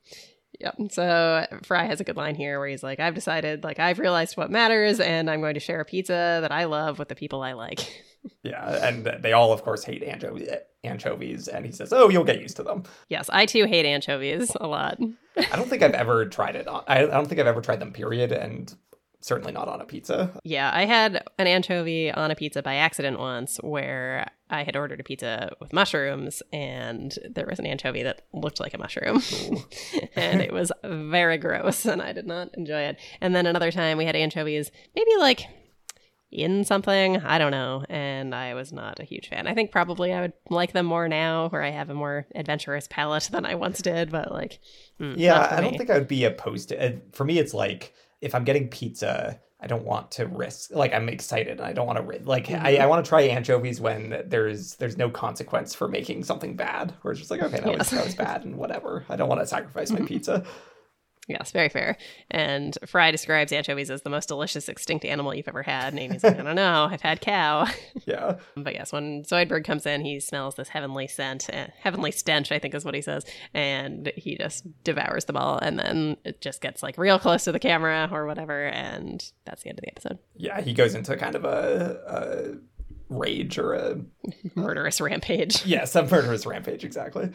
Yep. 0.60 0.76
So 0.92 1.04
uh, 1.04 1.46
Fry 1.64 1.86
has 1.86 2.02
a 2.02 2.04
good 2.04 2.18
line 2.18 2.36
here 2.36 2.60
where 2.60 2.68
he's 2.68 2.84
like, 2.84 3.00
I've 3.00 3.14
decided, 3.14 3.64
like, 3.64 3.80
I've 3.80 4.00
realized 4.00 4.38
what 4.38 4.50
matters, 4.50 5.00
and 5.00 5.30
I'm 5.30 5.42
going 5.42 5.54
to 5.54 5.60
share 5.60 5.82
a 5.82 5.86
pizza 5.86 6.40
that 6.42 6.52
I 6.52 6.66
love 6.66 7.00
with 7.00 7.10
the 7.10 7.16
people 7.16 7.42
I 7.42 7.54
like. 7.54 7.80
Yeah, 8.44 8.86
and 8.86 9.06
they 9.22 9.32
all, 9.32 9.54
of 9.54 9.64
course, 9.64 9.86
hate 9.86 10.04
anchovies. 10.04 10.50
Anchovies, 10.84 11.48
and 11.48 11.66
he 11.66 11.72
says, 11.72 11.94
"Oh, 11.94 12.10
you'll 12.10 12.26
get 12.26 12.42
used 12.42 12.58
to 12.58 12.64
them." 12.64 12.84
Yes, 13.08 13.30
I 13.32 13.46
too 13.46 13.66
hate 13.66 13.86
anchovies 13.86 14.52
a 14.60 14.68
lot. 14.68 14.98
I 15.38 15.56
don't 15.56 15.70
think 15.70 15.82
I've 15.82 15.94
ever 15.94 16.26
tried 16.26 16.58
it. 16.58 16.68
On, 16.68 16.84
I 16.88 17.06
don't 17.06 17.28
think 17.28 17.40
I've 17.40 17.48
ever 17.48 17.62
tried 17.62 17.80
them. 17.80 17.94
Period, 17.94 18.34
and 18.34 18.74
certainly 19.22 19.54
not 19.54 19.68
on 19.68 19.80
a 19.80 19.86
pizza. 19.86 20.32
Yeah, 20.44 20.70
I 20.74 20.86
had 20.86 21.24
an 21.38 21.48
anchovy 21.48 22.12
on 22.12 22.32
a 22.32 22.36
pizza 22.36 22.62
by 22.62 22.76
accident 22.76 23.20
once 23.20 23.58
where 23.62 24.28
I 24.50 24.64
had 24.64 24.76
ordered 24.76 25.00
a 25.00 25.04
pizza 25.04 25.52
with 25.60 25.74
mushrooms 25.74 26.42
and 26.54 27.18
there 27.30 27.46
was 27.46 27.60
an 27.60 27.66
anchovy 27.66 28.04
that 28.04 28.22
looked 28.34 28.60
like 28.60 28.74
a 28.74 28.78
mushroom. 28.78 29.22
and 30.16 30.42
it 30.42 30.54
was 30.54 30.72
very 30.84 31.38
gross 31.38 31.86
and 31.86 32.02
I 32.02 32.14
did 32.14 32.26
not 32.26 32.56
enjoy 32.58 32.82
it. 32.82 33.00
And 33.22 33.36
then 33.36 33.46
another 33.46 33.72
time 33.72 33.98
we 33.98 34.06
had 34.06 34.16
anchovies, 34.16 34.72
maybe 34.96 35.12
like 35.20 35.48
in 36.32 36.66
something, 36.66 37.18
I 37.18 37.38
don't 37.38 37.52
know, 37.52 37.86
and 37.90 38.36
I 38.36 38.54
was 38.54 38.74
not 38.74 39.00
a 39.00 39.06
huge 39.06 39.30
fan. 39.30 39.48
I 39.48 39.54
think 39.54 39.72
probably 39.72 40.14
I 40.14 40.22
would 40.22 40.34
like 40.50 40.74
them 40.74 40.86
more 40.86 41.08
now 41.08 41.50
where 41.50 41.64
I 41.64 41.70
have 41.70 41.90
a 41.90 41.94
more 41.94 42.28
adventurous 42.36 42.88
palate 42.90 43.30
than 43.32 43.46
I 43.46 43.56
once 43.56 43.82
did, 43.82 44.12
but 44.12 44.32
like 44.32 44.60
mm, 45.00 45.16
Yeah, 45.18 45.48
I 45.50 45.62
don't 45.62 45.78
think 45.78 45.90
I 45.90 45.98
would 45.98 46.08
be 46.08 46.26
opposed 46.26 46.70
to 46.70 46.86
it. 46.86 47.10
For 47.14 47.24
me 47.24 47.40
it's 47.40 47.54
like 47.54 47.94
if 48.22 48.36
I'm 48.36 48.44
getting 48.44 48.68
pizza, 48.68 49.40
I 49.60 49.68
don't 49.68 49.86
want 49.86 50.12
to 50.12 50.28
risk 50.28 50.72
like 50.72 50.94
I'm 50.94 51.10
excited 51.10 51.60
and 51.60 51.62
I 51.62 51.74
don't 51.74 51.88
want 51.88 51.98
to 51.98 52.24
like 52.24 52.48
mm-hmm. 52.48 52.66
I, 52.66 52.78
I 52.78 52.86
want 52.86 53.04
to 53.04 53.10
try 53.10 53.22
anchovies 53.22 53.82
when 53.82 54.24
there's 54.26 54.76
there's 54.76 54.98
no 54.98 55.10
consequence 55.10 55.74
for 55.74 55.88
making 55.88 56.24
something 56.24 56.56
bad. 56.56 56.94
Where 57.02 57.12
it's 57.12 57.20
just 57.20 57.32
like, 57.32 57.42
okay, 57.42 57.60
that, 57.60 57.68
yes. 57.68 57.80
was, 57.80 57.90
that 57.92 58.06
was 58.06 58.16
bad 58.16 58.46
and 58.46 58.56
whatever. 58.56 59.06
I 59.10 59.16
don't 59.16 59.30
want 59.30 59.42
to 59.42 59.48
sacrifice 59.48 59.92
my 59.92 60.02
pizza. 60.06 60.46
Yes, 61.28 61.52
very 61.52 61.68
fair. 61.68 61.98
And 62.32 62.78
Fry 62.86 63.12
describes 63.12 63.52
anchovies 63.52 63.92
as 63.92 64.02
the 64.04 64.10
most 64.10 64.30
delicious 64.30 64.70
extinct 64.70 65.04
animal 65.04 65.34
you've 65.34 65.50
ever 65.50 65.62
had. 65.62 65.90
And 65.92 66.00
Amy's 66.00 66.24
like, 66.24 66.40
I 66.40 66.42
don't 66.42 66.56
know, 66.56 66.88
I've 66.90 67.02
had 67.02 67.22
cow. 67.22 67.68
Yeah. 68.06 68.38
but 68.56 68.74
yes, 68.74 68.94
when 68.94 69.24
Zoidberg 69.24 69.66
comes 69.66 69.86
in, 69.86 70.00
he 70.02 70.22
smells 70.22 70.56
this 70.56 70.70
heavenly 70.70 71.08
scent, 71.08 71.50
uh, 71.52 71.68
heavenly 71.78 72.12
stench, 72.12 72.54
I 72.54 72.60
think 72.60 72.74
is 72.74 72.86
what 72.86 72.94
he 72.96 73.02
says. 73.02 73.26
And 73.54 74.14
he 74.16 74.38
just 74.38 74.66
devours 74.86 75.26
them 75.26 75.36
all. 75.36 75.58
And 75.58 75.78
then 75.78 76.16
it 76.24 76.40
just 76.40 76.62
gets 76.62 76.82
like 76.82 76.98
real 76.98 77.20
close 77.20 77.44
to 77.44 77.52
the 77.52 77.60
camera 77.60 78.08
or 78.10 78.26
whatever. 78.26 78.68
And 78.68 79.30
that's 79.44 79.64
the 79.64 79.70
end 79.70 79.80
of 79.80 79.84
the 79.84 79.90
episode. 79.90 80.20
Yeah, 80.38 80.62
he 80.62 80.74
goes 80.74 80.96
into 80.96 81.18
kind 81.18 81.36
of 81.36 81.44
a, 81.44 82.00
a 82.08 83.14
rage 83.14 83.58
or 83.58 83.74
a 83.74 84.00
murderous 84.56 85.02
rampage. 85.02 85.66
yes, 85.66 85.94
a 85.96 86.04
murderous 86.04 86.46
rampage, 86.46 86.86
exactly. 86.86 87.30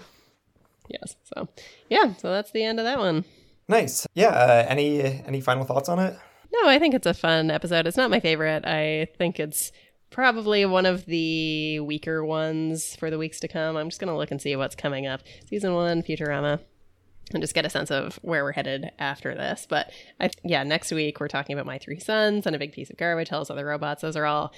Yes. 0.89 1.17
So, 1.35 1.49
yeah, 1.91 2.15
so 2.15 2.31
that's 2.31 2.53
the 2.53 2.65
end 2.65 2.79
of 2.79 2.87
that 2.87 2.99
one. 2.99 3.25
Nice. 3.73 4.07
Yeah. 4.15 4.29
Uh, 4.29 4.67
any 4.69 5.01
any 5.03 5.41
final 5.41 5.65
thoughts 5.65 5.89
on 5.89 5.99
it? 5.99 6.15
No, 6.53 6.69
I 6.69 6.79
think 6.79 6.95
it's 6.95 7.07
a 7.07 7.15
fun 7.15 7.51
episode. 7.51 7.87
It's 7.87 7.97
not 7.97 8.11
my 8.11 8.21
favorite. 8.21 8.67
I 8.67 9.09
think 9.17 9.41
it's 9.41 9.73
probably 10.11 10.67
one 10.67 10.85
of 10.85 11.07
the 11.07 11.81
weaker 11.81 12.23
ones 12.23 12.95
for 12.97 13.11
the 13.11 13.17
weeks 13.17 13.41
to 13.41 13.49
come. 13.49 13.77
I'm 13.79 13.89
just 13.89 13.99
gonna 13.99 14.17
look 14.17 14.31
and 14.31 14.43
see 14.43 14.55
what's 14.57 14.75
coming 14.75 15.07
up. 15.07 15.23
Season 15.49 15.73
one, 15.73 16.03
Futurama, 16.03 16.61
and 17.33 17.43
just 17.43 17.55
get 17.55 17.65
a 17.65 17.71
sense 17.71 17.91
of 17.91 18.19
where 18.21 18.45
we're 18.45 18.53
headed 18.53 18.91
after 18.99 19.35
this. 19.35 19.67
But 19.67 19.91
I, 20.21 20.29
yeah, 20.45 20.63
next 20.65 20.93
week 20.93 21.19
we're 21.19 21.29
talking 21.29 21.55
about 21.55 21.65
my 21.65 21.79
three 21.79 21.99
suns 21.99 22.47
and 22.47 22.55
a 22.55 22.59
big 22.59 22.73
piece 22.73 22.91
of 22.91 22.99
garbage. 22.99 23.31
Tells 23.31 23.49
other 23.49 23.65
robots. 23.65 24.03
Those 24.03 24.17
are 24.17 24.27
all 24.27 24.53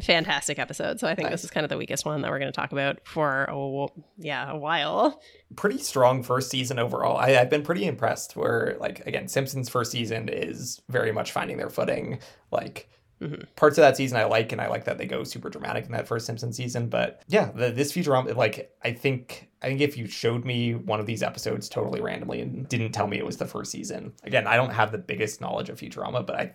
fantastic 0.00 0.58
episode. 0.58 1.00
So 1.00 1.08
I 1.08 1.14
think 1.14 1.26
nice. 1.26 1.32
this 1.32 1.44
is 1.44 1.50
kind 1.50 1.64
of 1.64 1.70
the 1.70 1.76
weakest 1.76 2.04
one 2.04 2.22
that 2.22 2.30
we're 2.30 2.38
going 2.38 2.52
to 2.52 2.56
talk 2.56 2.72
about 2.72 3.00
for 3.04 3.46
a, 3.48 3.86
yeah 4.18 4.52
a 4.52 4.56
while. 4.56 5.20
Pretty 5.56 5.78
strong 5.78 6.22
first 6.22 6.50
season 6.50 6.78
overall. 6.78 7.16
I, 7.16 7.30
have 7.30 7.50
been 7.50 7.62
pretty 7.62 7.84
impressed. 7.86 8.36
Where 8.36 8.76
like 8.78 9.04
again, 9.06 9.26
Simpsons 9.26 9.68
first 9.68 9.90
season 9.90 10.28
is 10.28 10.80
very 10.88 11.10
much 11.10 11.32
finding 11.32 11.56
their 11.56 11.70
footing. 11.70 12.20
Like 12.52 12.88
mm-hmm. 13.20 13.42
parts 13.56 13.78
of 13.78 13.82
that 13.82 13.96
season 13.96 14.16
I 14.16 14.24
like, 14.24 14.52
and 14.52 14.60
I 14.60 14.68
like 14.68 14.84
that 14.84 14.98
they 14.98 15.06
go 15.06 15.24
super 15.24 15.50
dramatic 15.50 15.86
in 15.86 15.92
that 15.92 16.06
first 16.06 16.26
Simpsons 16.26 16.56
season. 16.56 16.88
But 16.88 17.22
yeah, 17.26 17.50
the, 17.52 17.70
this 17.70 17.92
Futurama, 17.92 18.36
like 18.36 18.72
I 18.84 18.92
think 18.92 19.50
I 19.62 19.66
think 19.66 19.80
if 19.80 19.96
you 19.96 20.06
showed 20.06 20.44
me 20.44 20.74
one 20.74 21.00
of 21.00 21.06
these 21.06 21.22
episodes 21.22 21.68
totally 21.68 22.00
randomly 22.00 22.40
and 22.40 22.68
didn't 22.68 22.92
tell 22.92 23.06
me 23.06 23.18
it 23.18 23.26
was 23.26 23.36
the 23.36 23.46
first 23.46 23.70
season, 23.70 24.12
again, 24.22 24.46
I 24.46 24.56
don't 24.56 24.72
have 24.72 24.92
the 24.92 24.98
biggest 24.98 25.40
knowledge 25.40 25.68
of 25.68 25.78
Futurama, 25.78 26.24
but 26.24 26.36
I, 26.36 26.52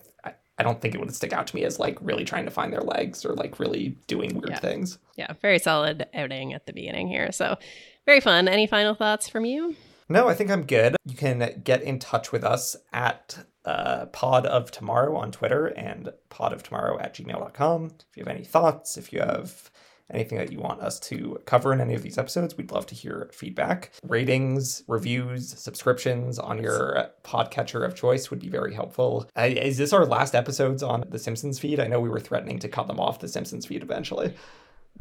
I 0.57 0.63
I 0.65 0.67
don't 0.67 0.81
think 0.81 0.95
it 0.95 0.99
would 0.99 1.13
stick 1.13 1.31
out 1.31 1.47
to 1.47 1.55
me 1.55 1.63
as 1.63 1.79
like 1.79 1.97
really 2.01 2.25
trying 2.25 2.45
to 2.45 2.51
find 2.51 2.73
their 2.73 2.81
legs 2.81 3.23
or 3.23 3.33
like 3.33 3.59
really 3.59 3.97
doing 4.07 4.33
weird 4.33 4.49
yeah. 4.49 4.59
things. 4.59 4.97
Yeah, 5.15 5.33
very 5.41 5.59
solid 5.59 6.07
outing 6.13 6.53
at 6.53 6.65
the 6.65 6.73
beginning 6.73 7.07
here. 7.07 7.31
So 7.31 7.57
very 8.05 8.19
fun. 8.19 8.47
Any 8.47 8.65
final 8.65 8.95
thoughts 8.95 9.29
from 9.29 9.45
you? 9.45 9.75
No, 10.09 10.27
I 10.27 10.33
think 10.33 10.51
I'm 10.51 10.65
good. 10.65 10.95
You 11.05 11.15
can 11.15 11.61
get 11.63 11.81
in 11.81 11.99
touch 11.99 12.31
with 12.31 12.43
us 12.43 12.75
at 12.93 13.45
uh, 13.65 14.07
Pod 14.07 14.45
of 14.45 14.71
Tomorrow 14.71 15.15
on 15.15 15.31
Twitter 15.31 15.67
and 15.67 16.11
Pod 16.29 16.53
of 16.53 16.63
Tomorrow 16.63 16.99
at 16.99 17.15
gmail.com. 17.15 17.85
If 17.85 18.17
you 18.17 18.23
have 18.23 18.35
any 18.35 18.45
thoughts, 18.45 18.97
if 18.97 19.11
you 19.11 19.19
have 19.19 19.69
anything 20.13 20.37
that 20.37 20.51
you 20.51 20.59
want 20.59 20.81
us 20.81 20.99
to 20.99 21.39
cover 21.45 21.73
in 21.73 21.81
any 21.81 21.93
of 21.93 22.03
these 22.03 22.17
episodes, 22.17 22.55
we'd 22.57 22.71
love 22.71 22.85
to 22.87 22.95
hear 22.95 23.29
feedback. 23.33 23.91
Ratings, 24.03 24.83
reviews, 24.87 25.49
subscriptions 25.59 26.37
on 26.39 26.61
your 26.61 27.09
podcatcher 27.23 27.85
of 27.85 27.95
choice 27.95 28.29
would 28.29 28.39
be 28.39 28.49
very 28.49 28.73
helpful. 28.73 29.29
Uh, 29.37 29.49
is 29.49 29.77
this 29.77 29.93
our 29.93 30.05
last 30.05 30.35
episodes 30.35 30.83
on 30.83 31.05
the 31.09 31.19
Simpsons 31.19 31.59
feed? 31.59 31.79
I 31.79 31.87
know 31.87 31.99
we 31.99 32.09
were 32.09 32.19
threatening 32.19 32.59
to 32.59 32.69
cut 32.69 32.87
them 32.87 32.99
off 32.99 33.19
the 33.19 33.27
Simpsons 33.27 33.65
feed 33.65 33.81
eventually. 33.81 34.33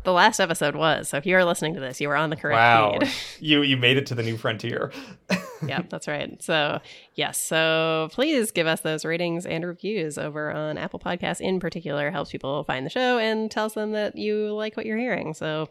The 0.05 0.13
last 0.13 0.39
episode 0.39 0.77
was. 0.77 1.09
So 1.09 1.17
if 1.17 1.25
you 1.25 1.35
are 1.37 1.45
listening 1.45 1.75
to 1.75 1.81
this, 1.81 2.01
you 2.01 2.09
were 2.09 2.17
on 2.17 2.31
the 2.31 2.37
correct 2.37 2.57
wow. 2.57 2.99
feed. 3.01 3.11
you 3.41 3.63
you 3.63 3.77
made 3.77 3.97
it 3.97 4.07
to 4.07 4.15
the 4.15 4.23
new 4.23 4.37
frontier. 4.37 4.93
yeah, 5.67 5.83
that's 5.89 6.07
right. 6.07 6.43
So 6.43 6.81
yes, 7.15 7.41
so 7.41 8.09
please 8.13 8.51
give 8.51 8.67
us 8.67 8.81
those 8.81 9.05
ratings 9.05 9.47
and 9.47 9.65
reviews 9.67 10.19
over 10.19 10.53
on 10.53 10.77
Apple 10.79 11.01
Podcasts 11.01 11.41
in 11.41 11.59
particular. 11.59 12.11
Helps 12.11 12.31
people 12.31 12.65
find 12.65 12.85
the 12.85 12.91
show 12.91 13.19
and 13.19 13.51
tells 13.51 13.75
them 13.75 13.93
that 13.93 14.17
you 14.17 14.53
like 14.55 14.77
what 14.77 14.85
you're 14.87 14.99
hearing. 14.99 15.33
So 15.33 15.69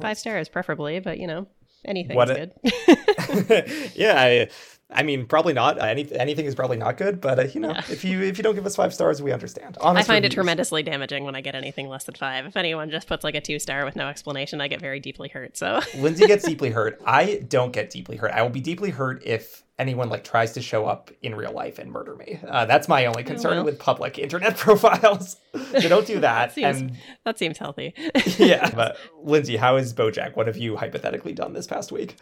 five 0.00 0.16
stars 0.16 0.48
preferably, 0.48 1.00
but 1.00 1.18
you 1.18 1.26
know, 1.26 1.48
anything's 1.84 2.16
what 2.16 2.30
a- 2.30 2.34
good. 2.34 3.92
yeah, 3.96 4.14
I 4.16 4.48
I 4.94 5.02
mean, 5.02 5.26
probably 5.26 5.52
not. 5.52 5.80
Any, 5.80 6.10
anything 6.14 6.46
is 6.46 6.54
probably 6.54 6.76
not 6.76 6.96
good, 6.96 7.20
but 7.20 7.38
uh, 7.38 7.42
you 7.42 7.60
know, 7.60 7.70
yeah. 7.70 7.82
if 7.88 8.04
you 8.04 8.20
if 8.22 8.38
you 8.38 8.44
don't 8.44 8.54
give 8.54 8.66
us 8.66 8.76
five 8.76 8.92
stars, 8.92 9.22
we 9.22 9.32
understand. 9.32 9.76
Honest 9.80 10.06
I 10.06 10.14
find 10.14 10.22
reviews. 10.22 10.32
it 10.32 10.34
tremendously 10.34 10.82
damaging 10.82 11.24
when 11.24 11.34
I 11.34 11.40
get 11.40 11.54
anything 11.54 11.88
less 11.88 12.04
than 12.04 12.14
five. 12.14 12.46
If 12.46 12.56
anyone 12.56 12.90
just 12.90 13.06
puts 13.06 13.24
like 13.24 13.34
a 13.34 13.40
two 13.40 13.58
star 13.58 13.84
with 13.84 13.96
no 13.96 14.08
explanation, 14.08 14.60
I 14.60 14.68
get 14.68 14.80
very 14.80 15.00
deeply 15.00 15.28
hurt. 15.28 15.56
So 15.56 15.80
Lindsay 15.96 16.26
gets 16.26 16.44
deeply 16.44 16.70
hurt. 16.70 17.00
I 17.06 17.44
don't 17.48 17.72
get 17.72 17.90
deeply 17.90 18.16
hurt. 18.16 18.32
I 18.32 18.42
will 18.42 18.50
be 18.50 18.60
deeply 18.60 18.90
hurt 18.90 19.22
if 19.24 19.62
anyone 19.78 20.08
like 20.08 20.22
tries 20.22 20.52
to 20.52 20.62
show 20.62 20.86
up 20.86 21.10
in 21.22 21.34
real 21.34 21.52
life 21.52 21.78
and 21.78 21.90
murder 21.90 22.14
me. 22.14 22.38
Uh, 22.46 22.66
that's 22.66 22.88
my 22.88 23.06
only 23.06 23.24
concern 23.24 23.52
oh, 23.52 23.56
well. 23.56 23.64
with 23.64 23.78
public 23.78 24.18
internet 24.18 24.56
profiles. 24.58 25.36
so 25.54 25.88
don't 25.88 26.06
do 26.06 26.20
that. 26.20 26.22
that, 26.54 26.54
seems, 26.54 26.80
and 26.80 26.96
that 27.24 27.38
seems 27.38 27.58
healthy. 27.58 27.94
yeah, 28.38 28.70
but 28.70 28.96
Lindsay, 29.22 29.56
how 29.56 29.76
is 29.76 29.92
BoJack? 29.92 30.36
What 30.36 30.46
have 30.46 30.56
you 30.56 30.76
hypothetically 30.76 31.32
done 31.32 31.52
this 31.52 31.66
past 31.66 31.90
week? 31.90 32.16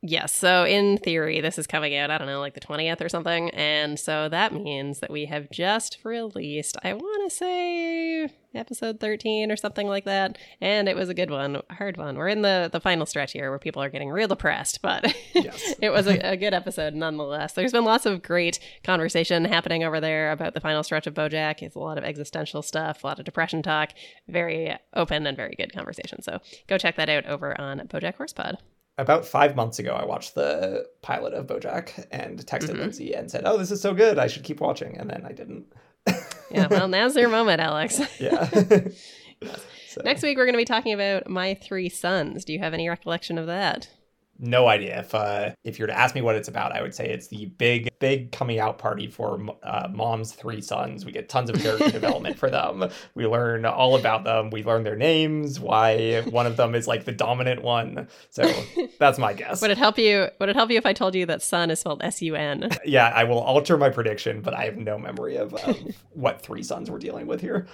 Yes. 0.00 0.32
So 0.32 0.64
in 0.64 0.96
theory, 0.98 1.40
this 1.40 1.58
is 1.58 1.66
coming 1.66 1.96
out, 1.96 2.08
I 2.08 2.18
don't 2.18 2.28
know, 2.28 2.38
like 2.38 2.54
the 2.54 2.60
20th 2.60 3.00
or 3.00 3.08
something. 3.08 3.50
And 3.50 3.98
so 3.98 4.28
that 4.28 4.52
means 4.54 5.00
that 5.00 5.10
we 5.10 5.24
have 5.24 5.50
just 5.50 5.98
released, 6.04 6.76
I 6.84 6.92
want 6.92 7.28
to 7.28 7.36
say 7.36 8.28
episode 8.54 9.00
13 9.00 9.50
or 9.50 9.56
something 9.56 9.88
like 9.88 10.04
that. 10.04 10.38
And 10.60 10.88
it 10.88 10.94
was 10.94 11.08
a 11.08 11.14
good 11.14 11.32
one, 11.32 11.56
a 11.68 11.74
hard 11.74 11.96
one. 11.96 12.16
We're 12.16 12.28
in 12.28 12.42
the, 12.42 12.70
the 12.72 12.80
final 12.80 13.06
stretch 13.06 13.32
here 13.32 13.50
where 13.50 13.58
people 13.58 13.82
are 13.82 13.90
getting 13.90 14.08
real 14.08 14.28
depressed, 14.28 14.82
but 14.82 15.12
yes. 15.34 15.74
it 15.82 15.90
was 15.90 16.06
a, 16.06 16.18
a, 16.30 16.36
good 16.36 16.54
episode 16.54 16.94
nonetheless. 16.94 17.54
There's 17.54 17.72
been 17.72 17.84
lots 17.84 18.06
of 18.06 18.22
great 18.22 18.60
conversation 18.84 19.44
happening 19.46 19.82
over 19.82 20.00
there 20.00 20.30
about 20.30 20.54
the 20.54 20.60
final 20.60 20.84
stretch 20.84 21.08
of 21.08 21.14
Bojack. 21.14 21.60
It's 21.60 21.74
a 21.74 21.80
lot 21.80 21.98
of 21.98 22.04
existential 22.04 22.62
stuff, 22.62 23.02
a 23.02 23.06
lot 23.08 23.18
of 23.18 23.24
depression 23.24 23.62
talk, 23.64 23.94
very 24.28 24.76
open 24.94 25.26
and 25.26 25.36
very 25.36 25.56
good 25.56 25.72
conversation. 25.72 26.22
So 26.22 26.38
go 26.68 26.78
check 26.78 26.94
that 26.96 27.08
out 27.08 27.26
over 27.26 27.60
on 27.60 27.80
Bojack 27.80 28.16
Horsepod 28.16 28.58
about 28.98 29.24
five 29.24 29.56
months 29.56 29.78
ago, 29.78 29.94
I 29.94 30.04
watched 30.04 30.34
the 30.34 30.86
pilot 31.02 31.32
of 31.32 31.46
BoJack 31.46 32.06
and 32.10 32.44
texted 32.44 32.70
mm-hmm. 32.70 32.80
Lindsay 32.80 33.14
and 33.14 33.30
said, 33.30 33.44
"Oh, 33.46 33.56
this 33.56 33.70
is 33.70 33.80
so 33.80 33.94
good! 33.94 34.18
I 34.18 34.26
should 34.26 34.42
keep 34.42 34.60
watching." 34.60 34.98
And 34.98 35.08
then 35.08 35.24
I 35.24 35.32
didn't. 35.32 35.66
yeah, 36.50 36.66
well, 36.68 36.88
now's 36.88 37.16
your 37.16 37.28
moment, 37.28 37.60
Alex. 37.60 38.00
yeah. 38.20 38.50
yes. 39.40 39.64
so. 39.88 40.02
Next 40.04 40.22
week, 40.22 40.36
we're 40.36 40.46
going 40.46 40.54
to 40.54 40.58
be 40.58 40.64
talking 40.64 40.92
about 40.92 41.28
my 41.28 41.54
three 41.54 41.88
suns. 41.88 42.44
Do 42.44 42.52
you 42.52 42.58
have 42.58 42.74
any 42.74 42.88
recollection 42.88 43.38
of 43.38 43.46
that? 43.46 43.88
No 44.40 44.68
idea. 44.68 45.00
If 45.00 45.14
uh, 45.14 45.50
if 45.64 45.78
you 45.78 45.82
were 45.82 45.88
to 45.88 45.98
ask 45.98 46.14
me 46.14 46.20
what 46.20 46.36
it's 46.36 46.48
about, 46.48 46.72
I 46.72 46.80
would 46.80 46.94
say 46.94 47.08
it's 47.08 47.26
the 47.28 47.46
big 47.46 47.88
big 47.98 48.30
coming 48.30 48.60
out 48.60 48.78
party 48.78 49.08
for 49.08 49.40
uh, 49.64 49.88
mom's 49.92 50.32
three 50.32 50.60
sons. 50.60 51.04
We 51.04 51.10
get 51.10 51.28
tons 51.28 51.50
of 51.50 51.60
character 51.60 51.90
development 51.92 52.38
for 52.38 52.48
them. 52.48 52.88
We 53.14 53.26
learn 53.26 53.64
all 53.64 53.96
about 53.96 54.22
them. 54.22 54.50
We 54.50 54.62
learn 54.62 54.84
their 54.84 54.96
names, 54.96 55.58
why 55.58 56.22
one 56.22 56.46
of 56.46 56.56
them 56.56 56.74
is 56.76 56.86
like 56.86 57.04
the 57.04 57.12
dominant 57.12 57.62
one. 57.62 58.06
So 58.30 58.48
that's 58.98 59.18
my 59.18 59.32
guess. 59.32 59.60
would 59.60 59.72
it 59.72 59.78
help 59.78 59.98
you? 59.98 60.28
Would 60.38 60.48
it 60.48 60.56
help 60.56 60.70
you 60.70 60.78
if 60.78 60.86
I 60.86 60.92
told 60.92 61.16
you 61.16 61.26
that 61.26 61.42
sun 61.42 61.70
is 61.70 61.80
spelled 61.80 62.02
S 62.02 62.22
U 62.22 62.36
N? 62.36 62.70
Yeah, 62.84 63.08
I 63.08 63.24
will 63.24 63.40
alter 63.40 63.76
my 63.76 63.90
prediction, 63.90 64.40
but 64.40 64.54
I 64.54 64.64
have 64.64 64.76
no 64.76 64.98
memory 64.98 65.36
of, 65.36 65.52
of 65.54 65.76
what 66.10 66.40
three 66.42 66.62
sons 66.62 66.90
we're 66.90 66.98
dealing 66.98 67.26
with 67.26 67.40
here. 67.40 67.66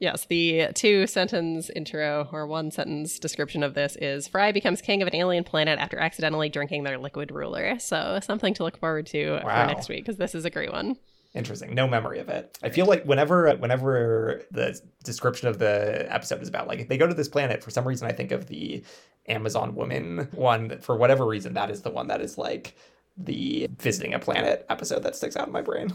Yes, 0.00 0.24
the 0.26 0.68
two 0.74 1.06
sentence 1.06 1.70
intro 1.70 2.28
or 2.32 2.46
one 2.46 2.70
sentence 2.70 3.18
description 3.18 3.62
of 3.62 3.74
this 3.74 3.96
is 3.96 4.26
Fry 4.26 4.50
becomes 4.52 4.80
king 4.80 5.00
of 5.02 5.08
an 5.08 5.14
alien 5.14 5.44
planet 5.44 5.78
after 5.78 5.98
accidentally 5.98 6.48
drinking 6.48 6.82
their 6.82 6.98
liquid 6.98 7.30
ruler. 7.30 7.78
So 7.78 8.18
something 8.22 8.54
to 8.54 8.64
look 8.64 8.78
forward 8.78 9.06
to 9.08 9.40
Wow. 9.44 9.66
for 9.66 9.72
next 9.74 9.88
week 9.88 10.04
because 10.04 10.16
this 10.18 10.34
is 10.34 10.44
a 10.44 10.50
great 10.50 10.72
one. 10.72 10.96
Interesting. 11.34 11.74
No 11.74 11.86
memory 11.86 12.18
of 12.18 12.28
it. 12.28 12.58
I 12.62 12.68
feel 12.68 12.86
like 12.86 13.04
whenever 13.04 13.50
whenever 13.56 14.42
the 14.50 14.78
description 15.04 15.48
of 15.48 15.58
the 15.58 16.06
episode 16.12 16.42
is 16.42 16.48
about 16.48 16.68
like 16.68 16.80
if 16.80 16.88
they 16.88 16.98
go 16.98 17.06
to 17.06 17.14
this 17.14 17.28
planet, 17.28 17.62
for 17.62 17.70
some 17.70 17.86
reason 17.86 18.08
I 18.08 18.12
think 18.12 18.32
of 18.32 18.46
the 18.48 18.82
Amazon 19.28 19.74
woman 19.74 20.28
one. 20.32 20.78
For 20.80 20.96
whatever 20.96 21.24
reason, 21.26 21.54
that 21.54 21.70
is 21.70 21.82
the 21.82 21.90
one 21.90 22.08
that 22.08 22.20
is 22.20 22.36
like 22.36 22.74
the 23.16 23.68
visiting 23.78 24.14
a 24.14 24.18
planet 24.18 24.66
episode 24.68 25.02
that 25.04 25.16
sticks 25.16 25.36
out 25.36 25.46
in 25.46 25.52
my 25.52 25.62
brain. 25.62 25.92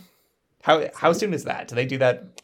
How 0.64 0.89
how 0.95 1.14
soon 1.14 1.34
is 1.34 1.43
that? 1.43 1.68
Do 1.68 1.76
they 1.76 1.86
do 1.86 1.98
that 2.00 2.41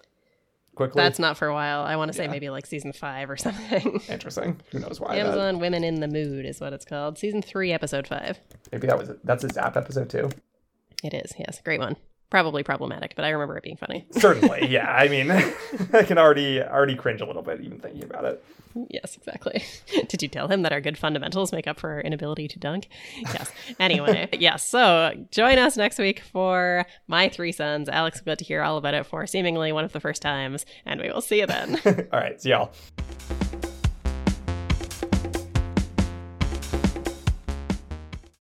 quickly? 0.75 1.01
That's 1.01 1.19
not 1.19 1.37
for 1.37 1.47
a 1.47 1.53
while. 1.53 1.81
I 1.83 1.95
want 1.95 2.11
to 2.11 2.17
say 2.17 2.25
Yeah. 2.25 2.31
maybe 2.31 2.49
like 2.49 2.65
season 2.65 2.93
five 2.93 3.29
or 3.29 3.37
something. 3.37 4.01
interesting. 4.09 4.61
Who 4.71 4.79
knows 4.79 4.99
why? 4.99 5.15
That, 5.15 5.25
Amazon 5.27 5.59
Women 5.59 5.83
in 5.83 5.99
the 5.99 6.07
Mood 6.07 6.45
is 6.45 6.59
what 6.59 6.73
it's 6.73 6.85
called. 6.85 7.17
Season 7.17 7.41
three, 7.41 7.71
episode 7.71 8.07
five. 8.07 8.39
maybe 8.71 8.87
that 8.87 8.97
was 8.97 9.11
that's 9.23 9.43
a 9.43 9.49
Zapp 9.49 9.77
episode 9.77 10.09
too. 10.09 10.29
It 11.03 11.13
is, 11.13 11.33
yes. 11.37 11.61
Great 11.63 11.79
one. 11.79 11.95
Probably 12.33 12.63
problematic, 12.63 13.13
but 13.15 13.25
I 13.25 13.29
remember 13.29 13.57
it 13.57 13.63
being 13.63 13.77
funny. 13.77 14.07
Certainly, 14.11 14.65
yeah. 14.67 14.91
I 14.91 15.07
mean, 15.07 15.29
I 15.93 16.01
can 16.01 16.17
already 16.17 16.63
already 16.63 16.95
cringe 16.95 17.21
a 17.21 17.27
little 17.27 17.43
bit 17.43 17.61
even 17.61 17.79
thinking 17.79 18.03
about 18.03 18.25
it. 18.25 18.43
Yes, 18.89 19.15
exactly. 19.15 19.63
Did 20.07 20.23
you 20.23 20.27
tell 20.27 20.47
him 20.47 20.63
that 20.63 20.73
our 20.73 20.81
good 20.81 20.97
fundamentals 20.97 21.51
make 21.51 21.67
up 21.67 21.79
for 21.79 21.91
our 21.91 22.01
inability 22.01 22.47
to 22.47 22.57
dunk? 22.57 22.87
Yes. 23.19 23.51
Anyway, 23.79 24.29
yes. 24.33 24.67
So 24.67 25.13
join 25.29 25.59
us 25.59 25.77
next 25.77 25.99
week 25.99 26.21
for 26.21 26.87
My 27.05 27.29
Three 27.29 27.51
Suns. 27.51 27.87
Alex 27.87 28.19
will 28.19 28.31
get 28.31 28.39
to 28.39 28.45
hear 28.45 28.63
all 28.63 28.77
about 28.77 28.95
it 28.95 29.05
for 29.05 29.27
seemingly 29.27 29.71
one 29.71 29.85
of 29.85 29.93
the 29.93 29.99
first 29.99 30.23
times, 30.23 30.65
and 30.87 30.99
we 30.99 31.11
will 31.11 31.21
see 31.21 31.39
you 31.39 31.45
then. 31.45 31.79
All 31.85 32.19
right, 32.19 32.41
see 32.41 32.49
y'all. 32.49 32.73